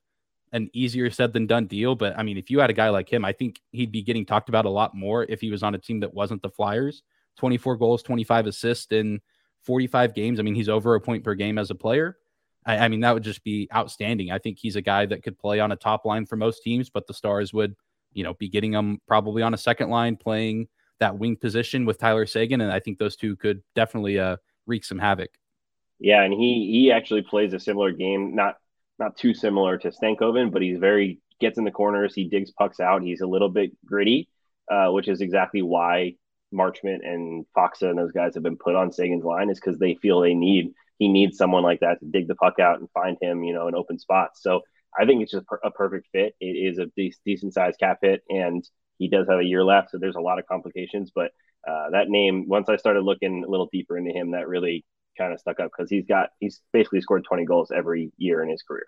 an 0.54 0.70
easier 0.74 1.10
said 1.10 1.32
than 1.34 1.48
done 1.48 1.66
deal. 1.66 1.96
But 1.96 2.18
I 2.18 2.24
mean, 2.24 2.38
if 2.38 2.50
you 2.50 2.60
had 2.60 2.70
a 2.70 2.74
guy 2.74 2.90
like 2.90 3.12
him, 3.12 3.24
I 3.24 3.32
think 3.32 3.62
he'd 3.72 3.92
be 3.92 4.02
getting 4.02 4.26
talked 4.26 4.50
about 4.50 4.66
a 4.66 4.70
lot 4.70 4.94
more 4.94 5.26
if 5.30 5.40
he 5.40 5.50
was 5.50 5.64
on 5.64 5.76
a 5.76 5.78
team 5.78 6.02
that 6.02 6.14
wasn't 6.14 6.42
the 6.42 6.50
Flyers. 6.50 7.04
24 7.38 7.78
goals, 7.78 8.04
25 8.04 8.48
assists 8.48 8.92
in 8.92 9.22
45 9.64 10.14
games. 10.14 10.40
I 10.40 10.44
mean, 10.44 10.56
he's 10.56 10.68
over 10.68 10.96
a 10.96 11.02
point 11.02 11.24
per 11.24 11.34
game 11.34 11.58
as 11.58 11.70
a 11.70 11.76
player. 11.76 12.18
I, 12.66 12.78
I, 12.78 12.88
mean, 12.90 13.00
that 13.02 13.14
would 13.14 13.24
just 13.24 13.44
be 13.44 13.70
outstanding. 13.74 14.32
I 14.32 14.38
think 14.38 14.60
he's 14.60 14.76
a 14.76 14.82
guy 14.82 15.06
that 15.06 15.24
could 15.24 15.40
play 15.40 15.60
on 15.60 15.72
a 15.72 15.76
top 15.76 16.06
line 16.06 16.26
for 16.26 16.36
most 16.36 16.62
teams, 16.62 16.90
but 16.90 17.08
the 17.08 17.14
Stars 17.14 17.54
would, 17.54 17.76
you 18.14 18.24
know, 18.24 18.34
be 18.34 18.50
getting 18.50 18.74
him 18.74 19.00
probably 19.08 19.42
on 19.42 19.54
a 19.54 19.58
second 19.58 19.90
line 19.90 20.16
playing 20.16 20.68
that 21.00 21.18
wing 21.18 21.36
position 21.36 21.86
with 21.86 21.98
Tyler 21.98 22.26
Seguin. 22.26 22.62
And 22.62 22.72
I 22.72 22.80
think 22.80 22.98
those 22.98 23.16
two 23.16 23.36
could 23.36 23.62
definitely 23.76 24.20
uh, 24.20 24.38
wreak 24.68 24.86
some 24.86 25.00
havoc. 25.00 25.32
Yeah, 26.00 26.24
and 26.24 26.34
he 26.34 26.70
he 26.72 26.92
actually 26.92 27.22
plays 27.22 27.54
a 27.54 27.60
similar 27.60 27.92
game, 27.92 28.36
not 28.36 28.56
not 28.98 29.18
too 29.18 29.34
similar 29.34 29.78
to 29.80 29.92
Stankoven, 29.92 30.52
but 30.52 30.62
he's 30.62 30.80
very 30.80 31.20
gets 31.40 31.58
in 31.58 31.64
the 31.64 31.72
corners. 31.72 32.16
He 32.16 32.26
digs 32.26 32.52
pucks 32.52 32.80
out. 32.80 33.04
He's 33.04 33.22
a 33.22 33.28
little 33.28 33.50
bit 33.50 33.72
gritty, 33.86 34.30
uh, 34.70 34.90
which 34.90 35.08
is 35.08 35.22
exactly 35.22 35.62
why 35.62 36.16
Marchment 36.54 37.00
and 37.04 37.46
Faksa 37.56 37.90
and 37.90 37.98
those 37.98 38.12
guys 38.12 38.34
have 38.36 38.44
been 38.44 38.58
put 38.58 38.76
on 38.76 38.92
Seguin's 38.92 39.24
line 39.24 39.50
is 39.50 39.60
because 39.60 39.78
they 39.78 39.96
feel 39.96 40.22
they 40.22 40.34
need 40.34 40.74
he 40.98 41.08
needs 41.08 41.38
someone 41.38 41.64
like 41.64 41.80
that 41.80 42.00
to 42.00 42.06
dig 42.06 42.28
the 42.28 42.36
puck 42.36 42.60
out 42.60 42.80
and 42.80 42.90
find 42.92 43.18
him, 43.22 43.44
you 43.44 43.54
know, 43.54 43.68
an 43.68 43.76
open 43.76 43.98
spot. 43.98 44.32
So 44.36 44.62
I 45.00 45.06
think 45.06 45.22
it's 45.22 45.32
just 45.32 45.46
a 45.64 45.72
perfect 45.72 46.08
fit. 46.12 46.36
It 46.40 46.46
is 46.46 46.78
a 46.78 46.88
de- 46.98 47.14
decent 47.26 47.54
sized 47.54 47.80
cap 47.80 48.00
hit, 48.02 48.24
and 48.30 48.64
he 48.98 49.08
does 49.08 49.28
have 49.28 49.40
a 49.40 49.44
year 49.44 49.64
left, 49.64 49.92
so 49.92 49.98
there's 49.98 50.16
a 50.16 50.22
lot 50.22 50.40
of 50.40 50.46
complications. 50.48 51.12
But 51.14 51.32
uh, 51.68 51.92
that 51.92 52.10
name, 52.10 52.48
once 52.48 52.70
I 52.70 52.76
started 52.76 53.02
looking 53.02 53.44
a 53.44 53.50
little 53.50 53.70
deeper 53.72 53.98
into 53.98 54.12
him, 54.12 54.32
that 54.32 54.48
really 54.48 54.86
kind 55.18 55.34
of 55.34 55.40
stuck 55.40 55.60
up 55.60 55.72
because 55.76 55.90
he's 55.90 56.06
got 56.06 56.30
he's 56.40 56.62
basically 56.74 57.02
scored 57.02 57.24
20 57.26 57.46
goals 57.46 57.72
every 57.76 58.12
year 58.18 58.42
in 58.42 58.50
his 58.50 58.62
career. 58.64 58.86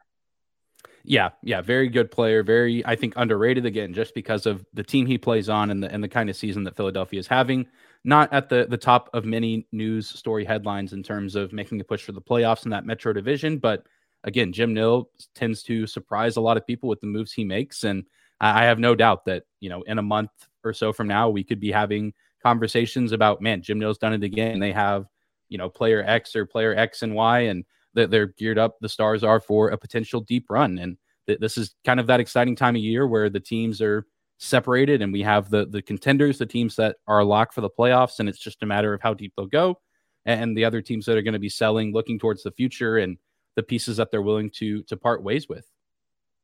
Yeah, 1.06 1.30
yeah, 1.42 1.62
very 1.62 1.90
good 1.90 2.12
player, 2.12 2.44
very 2.44 2.86
I 2.86 2.96
think 2.96 3.14
underrated 3.18 3.66
again 3.66 3.94
just 3.94 4.14
because 4.14 4.46
of 4.46 4.66
the 4.74 4.84
team 4.84 5.06
he 5.06 5.18
plays 5.18 5.50
on 5.50 5.70
and 5.70 5.84
the 5.84 5.92
and 5.92 6.04
the 6.04 6.08
kind 6.08 6.30
of 6.30 6.36
season 6.36 6.64
that 6.64 6.76
Philadelphia 6.76 7.20
is 7.20 7.28
having. 7.28 7.68
Not 8.06 8.32
at 8.34 8.50
the 8.50 8.68
the 8.70 8.78
top 8.78 9.10
of 9.14 9.26
many 9.26 9.68
news 9.72 10.08
story 10.08 10.46
headlines 10.46 10.94
in 10.94 11.04
terms 11.04 11.36
of 11.36 11.54
making 11.54 11.82
a 11.82 11.84
push 11.84 12.04
for 12.04 12.12
the 12.14 12.22
playoffs 12.22 12.66
in 12.66 12.72
that 12.72 12.86
Metro 12.86 13.14
division, 13.14 13.58
but 13.58 13.86
again, 14.24 14.52
Jim 14.52 14.74
Nill 14.74 15.10
tends 15.36 15.64
to 15.64 15.88
surprise 15.88 16.38
a 16.38 16.42
lot 16.42 16.58
of 16.58 16.66
people 16.66 16.90
with 16.90 17.02
the 17.02 17.08
moves 17.08 17.34
he 17.34 17.44
makes 17.44 17.84
and 17.84 18.06
I 18.42 18.66
have 18.66 18.80
no 18.80 18.94
doubt 18.94 19.26
that, 19.26 19.44
you 19.62 19.70
know, 19.70 19.84
in 19.84 20.00
a 20.00 20.04
month 20.04 20.32
or 20.66 20.74
so 20.74 20.92
from 20.92 21.08
now 21.08 21.30
we 21.30 21.44
could 21.44 21.60
be 21.60 21.72
having 21.72 22.14
conversations 22.42 23.14
about 23.14 23.42
man, 23.42 23.62
Jim 23.62 23.80
Nill's 23.80 23.98
done 23.98 24.14
it 24.14 24.24
again. 24.24 24.60
They 24.60 24.74
have, 24.74 25.06
you 25.48 25.58
know, 25.58 25.70
player 25.70 26.04
X 26.06 26.36
or 26.36 26.46
player 26.46 26.76
X 26.76 27.04
and 27.04 27.16
Y 27.16 27.40
and 27.42 27.64
that 27.94 28.12
they're 28.12 28.28
geared 28.28 28.58
up. 28.58 28.78
The 28.82 28.90
Stars 28.90 29.24
are 29.24 29.40
for 29.40 29.70
a 29.70 29.78
potential 29.78 30.22
deep 30.22 30.48
run, 30.50 30.80
and 30.80 30.98
th- 31.28 31.40
this 31.40 31.58
is 31.58 31.76
kind 31.86 32.00
of 32.00 32.08
that 32.08 32.20
exciting 32.20 32.56
time 32.56 32.76
of 32.76 32.82
year 32.82 33.08
where 33.08 33.30
the 33.30 33.40
teams 33.40 33.82
are 33.82 34.06
separated, 34.40 35.02
and 35.02 35.14
we 35.14 35.22
have 35.22 35.50
the 35.50 35.66
the 35.66 35.82
contenders, 35.82 36.38
the 36.38 36.46
teams 36.46 36.76
that 36.78 36.98
are 37.08 37.24
locked 37.24 37.54
for 37.54 37.62
the 37.62 37.70
playoffs, 37.70 38.20
and 38.20 38.28
it's 38.28 38.40
just 38.40 38.64
a 38.64 38.66
matter 38.66 38.94
of 38.94 39.02
how 39.02 39.14
deep 39.14 39.34
they'll 39.38 39.46
go, 39.46 39.80
and 40.26 40.58
the 40.58 40.66
other 40.66 40.82
teams 40.82 41.06
that 41.06 41.18
are 41.18 41.22
going 41.22 41.34
to 41.34 41.40
be 41.40 41.50
selling, 41.50 41.94
looking 41.94 42.20
towards 42.20 42.44
the 42.44 42.52
future, 42.52 42.98
and 42.98 43.18
the 43.56 43.64
pieces 43.64 43.98
that 43.98 44.12
they're 44.12 44.22
willing 44.22 44.50
to 44.52 44.84
to 44.84 44.98
part 44.98 45.24
ways 45.24 45.48
with. 45.48 45.66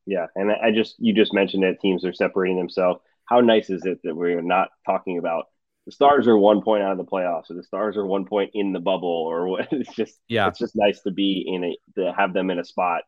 Yeah, 0.06 0.26
and 0.34 0.50
I 0.50 0.70
just 0.70 0.96
you 0.98 1.14
just 1.14 1.34
mentioned 1.34 1.62
that 1.62 1.80
teams 1.80 2.04
are 2.04 2.12
separating 2.12 2.56
themselves. 2.56 3.00
How 3.24 3.40
nice 3.40 3.70
is 3.70 3.84
it 3.84 4.00
that 4.04 4.16
we're 4.16 4.42
not 4.42 4.68
talking 4.86 5.18
about 5.18 5.46
the 5.86 5.92
Stars 5.92 6.26
are 6.26 6.36
one 6.36 6.62
point 6.62 6.82
out 6.82 6.92
of 6.92 6.98
the 6.98 7.04
playoffs, 7.04 7.50
or 7.50 7.54
the 7.54 7.62
Stars 7.62 7.96
are 7.96 8.06
one 8.06 8.24
point 8.24 8.50
in 8.54 8.72
the 8.72 8.80
bubble, 8.80 9.08
or 9.08 9.48
what? 9.48 9.68
It's 9.72 9.94
just 9.94 10.18
yeah, 10.28 10.48
it's 10.48 10.58
just 10.58 10.76
nice 10.76 11.00
to 11.02 11.10
be 11.10 11.44
in 11.46 11.64
a 11.64 11.76
to 11.96 12.12
have 12.12 12.32
them 12.32 12.50
in 12.50 12.58
a 12.58 12.64
spot 12.64 13.02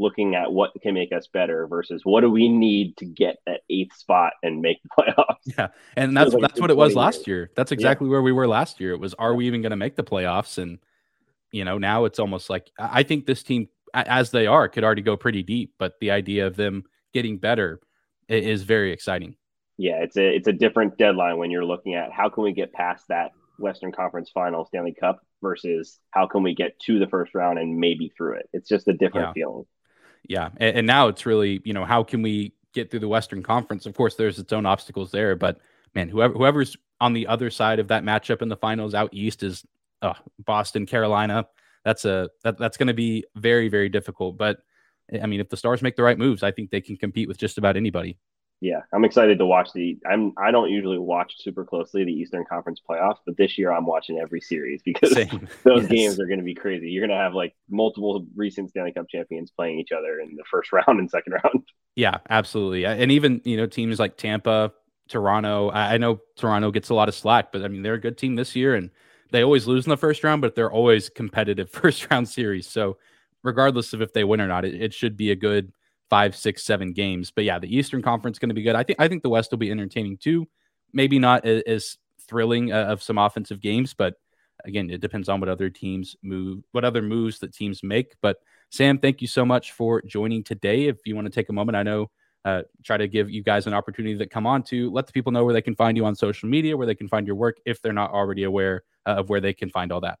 looking 0.00 0.36
at 0.36 0.52
what 0.52 0.70
can 0.80 0.94
make 0.94 1.12
us 1.12 1.26
better 1.32 1.66
versus 1.66 2.02
what 2.04 2.20
do 2.20 2.30
we 2.30 2.48
need 2.48 2.96
to 2.96 3.04
get 3.04 3.36
that 3.46 3.62
eighth 3.68 3.94
spot 3.96 4.32
and 4.42 4.60
make 4.60 4.78
the 4.82 4.88
playoffs. 5.02 5.56
Yeah, 5.58 5.68
and 5.96 6.16
that's 6.16 6.32
like 6.32 6.42
that's 6.42 6.60
what 6.60 6.70
it 6.70 6.76
was 6.76 6.94
last 6.94 7.26
year. 7.26 7.50
That's 7.56 7.72
exactly 7.72 8.06
yeah. 8.06 8.12
where 8.12 8.22
we 8.22 8.32
were 8.32 8.46
last 8.46 8.80
year. 8.80 8.92
It 8.92 9.00
was, 9.00 9.14
are 9.14 9.34
we 9.34 9.46
even 9.46 9.62
going 9.62 9.70
to 9.70 9.76
make 9.76 9.96
the 9.96 10.04
playoffs? 10.04 10.58
And 10.58 10.78
you 11.52 11.64
know, 11.64 11.78
now 11.78 12.04
it's 12.04 12.18
almost 12.18 12.50
like 12.50 12.70
I 12.78 13.02
think 13.02 13.26
this 13.26 13.42
team, 13.42 13.68
as 13.94 14.30
they 14.30 14.46
are, 14.46 14.68
could 14.68 14.84
already 14.84 15.02
go 15.02 15.16
pretty 15.16 15.42
deep. 15.42 15.74
But 15.78 15.94
the 16.00 16.10
idea 16.10 16.46
of 16.46 16.56
them 16.56 16.84
getting 17.12 17.38
better 17.38 17.80
is 18.28 18.62
very 18.62 18.92
exciting 18.92 19.36
yeah, 19.78 20.02
it's 20.02 20.16
a 20.16 20.34
it's 20.34 20.48
a 20.48 20.52
different 20.52 20.98
deadline 20.98 21.38
when 21.38 21.52
you're 21.52 21.64
looking 21.64 21.94
at 21.94 22.12
how 22.12 22.28
can 22.28 22.42
we 22.42 22.52
get 22.52 22.72
past 22.72 23.06
that 23.08 23.30
Western 23.58 23.92
Conference 23.92 24.28
Final 24.34 24.66
Stanley 24.66 24.92
Cup 24.92 25.20
versus 25.40 26.00
how 26.10 26.26
can 26.26 26.42
we 26.42 26.54
get 26.54 26.78
to 26.80 26.98
the 26.98 27.06
first 27.06 27.32
round 27.32 27.60
and 27.60 27.78
maybe 27.78 28.12
through 28.16 28.38
it. 28.38 28.48
It's 28.52 28.68
just 28.68 28.88
a 28.88 28.92
different 28.92 29.28
yeah. 29.28 29.32
feeling. 29.32 29.64
Yeah, 30.28 30.48
and, 30.56 30.78
and 30.78 30.86
now 30.86 31.06
it's 31.06 31.24
really 31.24 31.62
you 31.64 31.72
know 31.72 31.84
how 31.84 32.02
can 32.02 32.22
we 32.22 32.54
get 32.74 32.90
through 32.90 33.00
the 33.00 33.08
Western 33.08 33.42
Conference? 33.42 33.86
Of 33.86 33.94
course, 33.94 34.16
there's 34.16 34.40
its 34.40 34.52
own 34.52 34.66
obstacles 34.66 35.12
there, 35.12 35.36
but 35.36 35.60
man, 35.94 36.08
whoever 36.08 36.34
whoever's 36.34 36.76
on 37.00 37.12
the 37.12 37.28
other 37.28 37.48
side 37.48 37.78
of 37.78 37.86
that 37.88 38.02
matchup 38.02 38.42
in 38.42 38.48
the 38.48 38.56
finals 38.56 38.94
out 38.94 39.10
east 39.14 39.44
is 39.44 39.64
uh, 40.02 40.14
Boston, 40.38 40.86
Carolina. 40.86 41.46
That's 41.84 42.04
a 42.04 42.28
that, 42.44 42.58
that's 42.58 42.76
going 42.76 42.88
to 42.88 42.94
be 42.94 43.24
very 43.36 43.68
very 43.68 43.88
difficult. 43.88 44.36
But 44.36 44.58
I 45.22 45.26
mean, 45.26 45.40
if 45.40 45.48
the 45.48 45.56
Stars 45.56 45.82
make 45.82 45.96
the 45.96 46.02
right 46.02 46.18
moves, 46.18 46.42
I 46.42 46.50
think 46.50 46.70
they 46.70 46.80
can 46.80 46.96
compete 46.96 47.28
with 47.28 47.38
just 47.38 47.58
about 47.58 47.76
anybody 47.76 48.18
yeah, 48.60 48.80
I'm 48.92 49.04
excited 49.04 49.38
to 49.38 49.46
watch 49.46 49.72
the. 49.72 49.98
I'm 50.08 50.32
I 50.36 50.50
don't 50.50 50.70
usually 50.70 50.98
watch 50.98 51.34
super 51.38 51.64
closely 51.64 52.04
the 52.04 52.12
Eastern 52.12 52.44
Conference 52.44 52.80
playoffs, 52.86 53.18
but 53.24 53.36
this 53.36 53.56
year 53.56 53.70
I'm 53.70 53.86
watching 53.86 54.18
every 54.18 54.40
series 54.40 54.82
because 54.82 55.12
Same. 55.12 55.48
those 55.62 55.82
yes. 55.82 55.90
games 55.90 56.20
are 56.20 56.26
going 56.26 56.40
to 56.40 56.44
be 56.44 56.54
crazy. 56.54 56.90
You're 56.90 57.06
going 57.06 57.16
to 57.16 57.22
have 57.22 57.34
like 57.34 57.54
multiple 57.70 58.26
recent 58.34 58.70
Stanley 58.70 58.92
Cup 58.92 59.08
champions 59.08 59.52
playing 59.52 59.78
each 59.78 59.92
other 59.92 60.18
in 60.18 60.34
the 60.34 60.42
first 60.50 60.72
round 60.72 60.98
and 60.98 61.08
second 61.08 61.34
round. 61.44 61.62
Yeah, 61.94 62.18
absolutely, 62.28 62.84
and 62.84 63.12
even 63.12 63.40
you 63.44 63.56
know 63.56 63.66
teams 63.66 64.00
like 64.00 64.16
Tampa, 64.16 64.72
Toronto. 65.08 65.70
I 65.70 65.98
know 65.98 66.20
Toronto 66.36 66.72
gets 66.72 66.88
a 66.88 66.94
lot 66.94 67.08
of 67.08 67.14
slack, 67.14 67.52
but 67.52 67.62
I 67.62 67.68
mean 67.68 67.82
they're 67.82 67.94
a 67.94 68.00
good 68.00 68.18
team 68.18 68.34
this 68.34 68.56
year, 68.56 68.74
and 68.74 68.90
they 69.30 69.42
always 69.42 69.66
lose 69.66 69.86
in 69.86 69.90
the 69.90 69.96
first 69.96 70.24
round, 70.24 70.42
but 70.42 70.54
they're 70.54 70.70
always 70.70 71.08
competitive 71.08 71.70
first 71.70 72.10
round 72.10 72.28
series. 72.28 72.66
So 72.66 72.98
regardless 73.42 73.92
of 73.92 74.02
if 74.02 74.12
they 74.12 74.24
win 74.24 74.40
or 74.40 74.48
not, 74.48 74.64
it, 74.64 74.80
it 74.80 74.94
should 74.94 75.16
be 75.16 75.30
a 75.30 75.36
good 75.36 75.72
five, 76.10 76.34
six, 76.34 76.64
seven 76.64 76.92
games. 76.92 77.30
But 77.30 77.44
yeah, 77.44 77.58
the 77.58 77.74
Eastern 77.74 78.02
Conference 78.02 78.38
going 78.38 78.48
to 78.48 78.54
be 78.54 78.62
good. 78.62 78.74
I 78.74 78.82
think 78.82 79.00
I 79.00 79.08
think 79.08 79.22
the 79.22 79.28
West 79.28 79.50
will 79.50 79.58
be 79.58 79.70
entertaining 79.70 80.16
too. 80.16 80.46
Maybe 80.92 81.18
not 81.18 81.44
as, 81.44 81.62
as 81.66 81.98
thrilling 82.28 82.72
uh, 82.72 82.84
of 82.84 83.02
some 83.02 83.18
offensive 83.18 83.60
games, 83.60 83.94
but 83.94 84.14
again, 84.64 84.90
it 84.90 85.00
depends 85.00 85.28
on 85.28 85.40
what 85.40 85.48
other 85.48 85.70
teams 85.70 86.16
move, 86.22 86.64
what 86.72 86.84
other 86.84 87.02
moves 87.02 87.38
that 87.40 87.54
teams 87.54 87.82
make. 87.82 88.14
But 88.20 88.38
Sam, 88.70 88.98
thank 88.98 89.22
you 89.22 89.28
so 89.28 89.44
much 89.44 89.72
for 89.72 90.02
joining 90.02 90.42
today. 90.42 90.86
If 90.86 90.98
you 91.06 91.14
want 91.14 91.26
to 91.26 91.30
take 91.32 91.48
a 91.48 91.52
moment, 91.52 91.76
I 91.76 91.82
know 91.82 92.10
uh, 92.44 92.62
try 92.82 92.96
to 92.96 93.08
give 93.08 93.30
you 93.30 93.42
guys 93.42 93.66
an 93.66 93.74
opportunity 93.74 94.16
to 94.16 94.26
come 94.26 94.46
on 94.46 94.62
to 94.64 94.90
let 94.90 95.06
the 95.06 95.12
people 95.12 95.32
know 95.32 95.44
where 95.44 95.54
they 95.54 95.62
can 95.62 95.74
find 95.74 95.96
you 95.96 96.04
on 96.06 96.14
social 96.14 96.48
media, 96.48 96.76
where 96.76 96.86
they 96.86 96.94
can 96.94 97.08
find 97.08 97.26
your 97.26 97.36
work 97.36 97.58
if 97.66 97.82
they're 97.82 97.92
not 97.92 98.10
already 98.10 98.44
aware 98.44 98.84
of 99.12 99.28
where 99.28 99.40
they 99.40 99.52
can 99.52 99.70
find 99.70 99.92
all 99.92 100.00
that. 100.00 100.18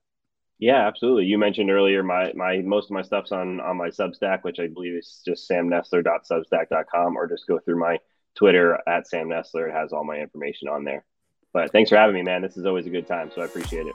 Yeah, 0.58 0.86
absolutely. 0.86 1.26
You 1.26 1.38
mentioned 1.38 1.70
earlier 1.70 2.02
my 2.02 2.32
my 2.34 2.58
most 2.58 2.86
of 2.86 2.90
my 2.90 3.02
stuff's 3.02 3.30
on 3.30 3.60
on 3.60 3.76
my 3.76 3.88
Substack, 3.88 4.42
which 4.42 4.58
I 4.58 4.66
believe 4.66 4.94
is 4.94 5.22
just 5.24 5.48
samnessler.substack.com, 5.48 7.16
or 7.16 7.28
just 7.28 7.46
go 7.46 7.58
through 7.60 7.78
my 7.78 7.98
Twitter 8.34 8.78
at 8.88 9.06
Sam 9.06 9.28
Nestler. 9.28 9.68
It 9.68 9.74
has 9.74 9.92
all 9.92 10.04
my 10.04 10.16
information 10.16 10.68
on 10.68 10.84
there. 10.84 11.04
But 11.52 11.72
thanks 11.72 11.90
for 11.90 11.96
having 11.96 12.14
me, 12.14 12.22
man. 12.22 12.42
This 12.42 12.56
is 12.56 12.66
always 12.66 12.86
a 12.86 12.90
good 12.90 13.06
time, 13.06 13.30
so 13.34 13.40
I 13.40 13.44
appreciate 13.44 13.86
it. 13.86 13.94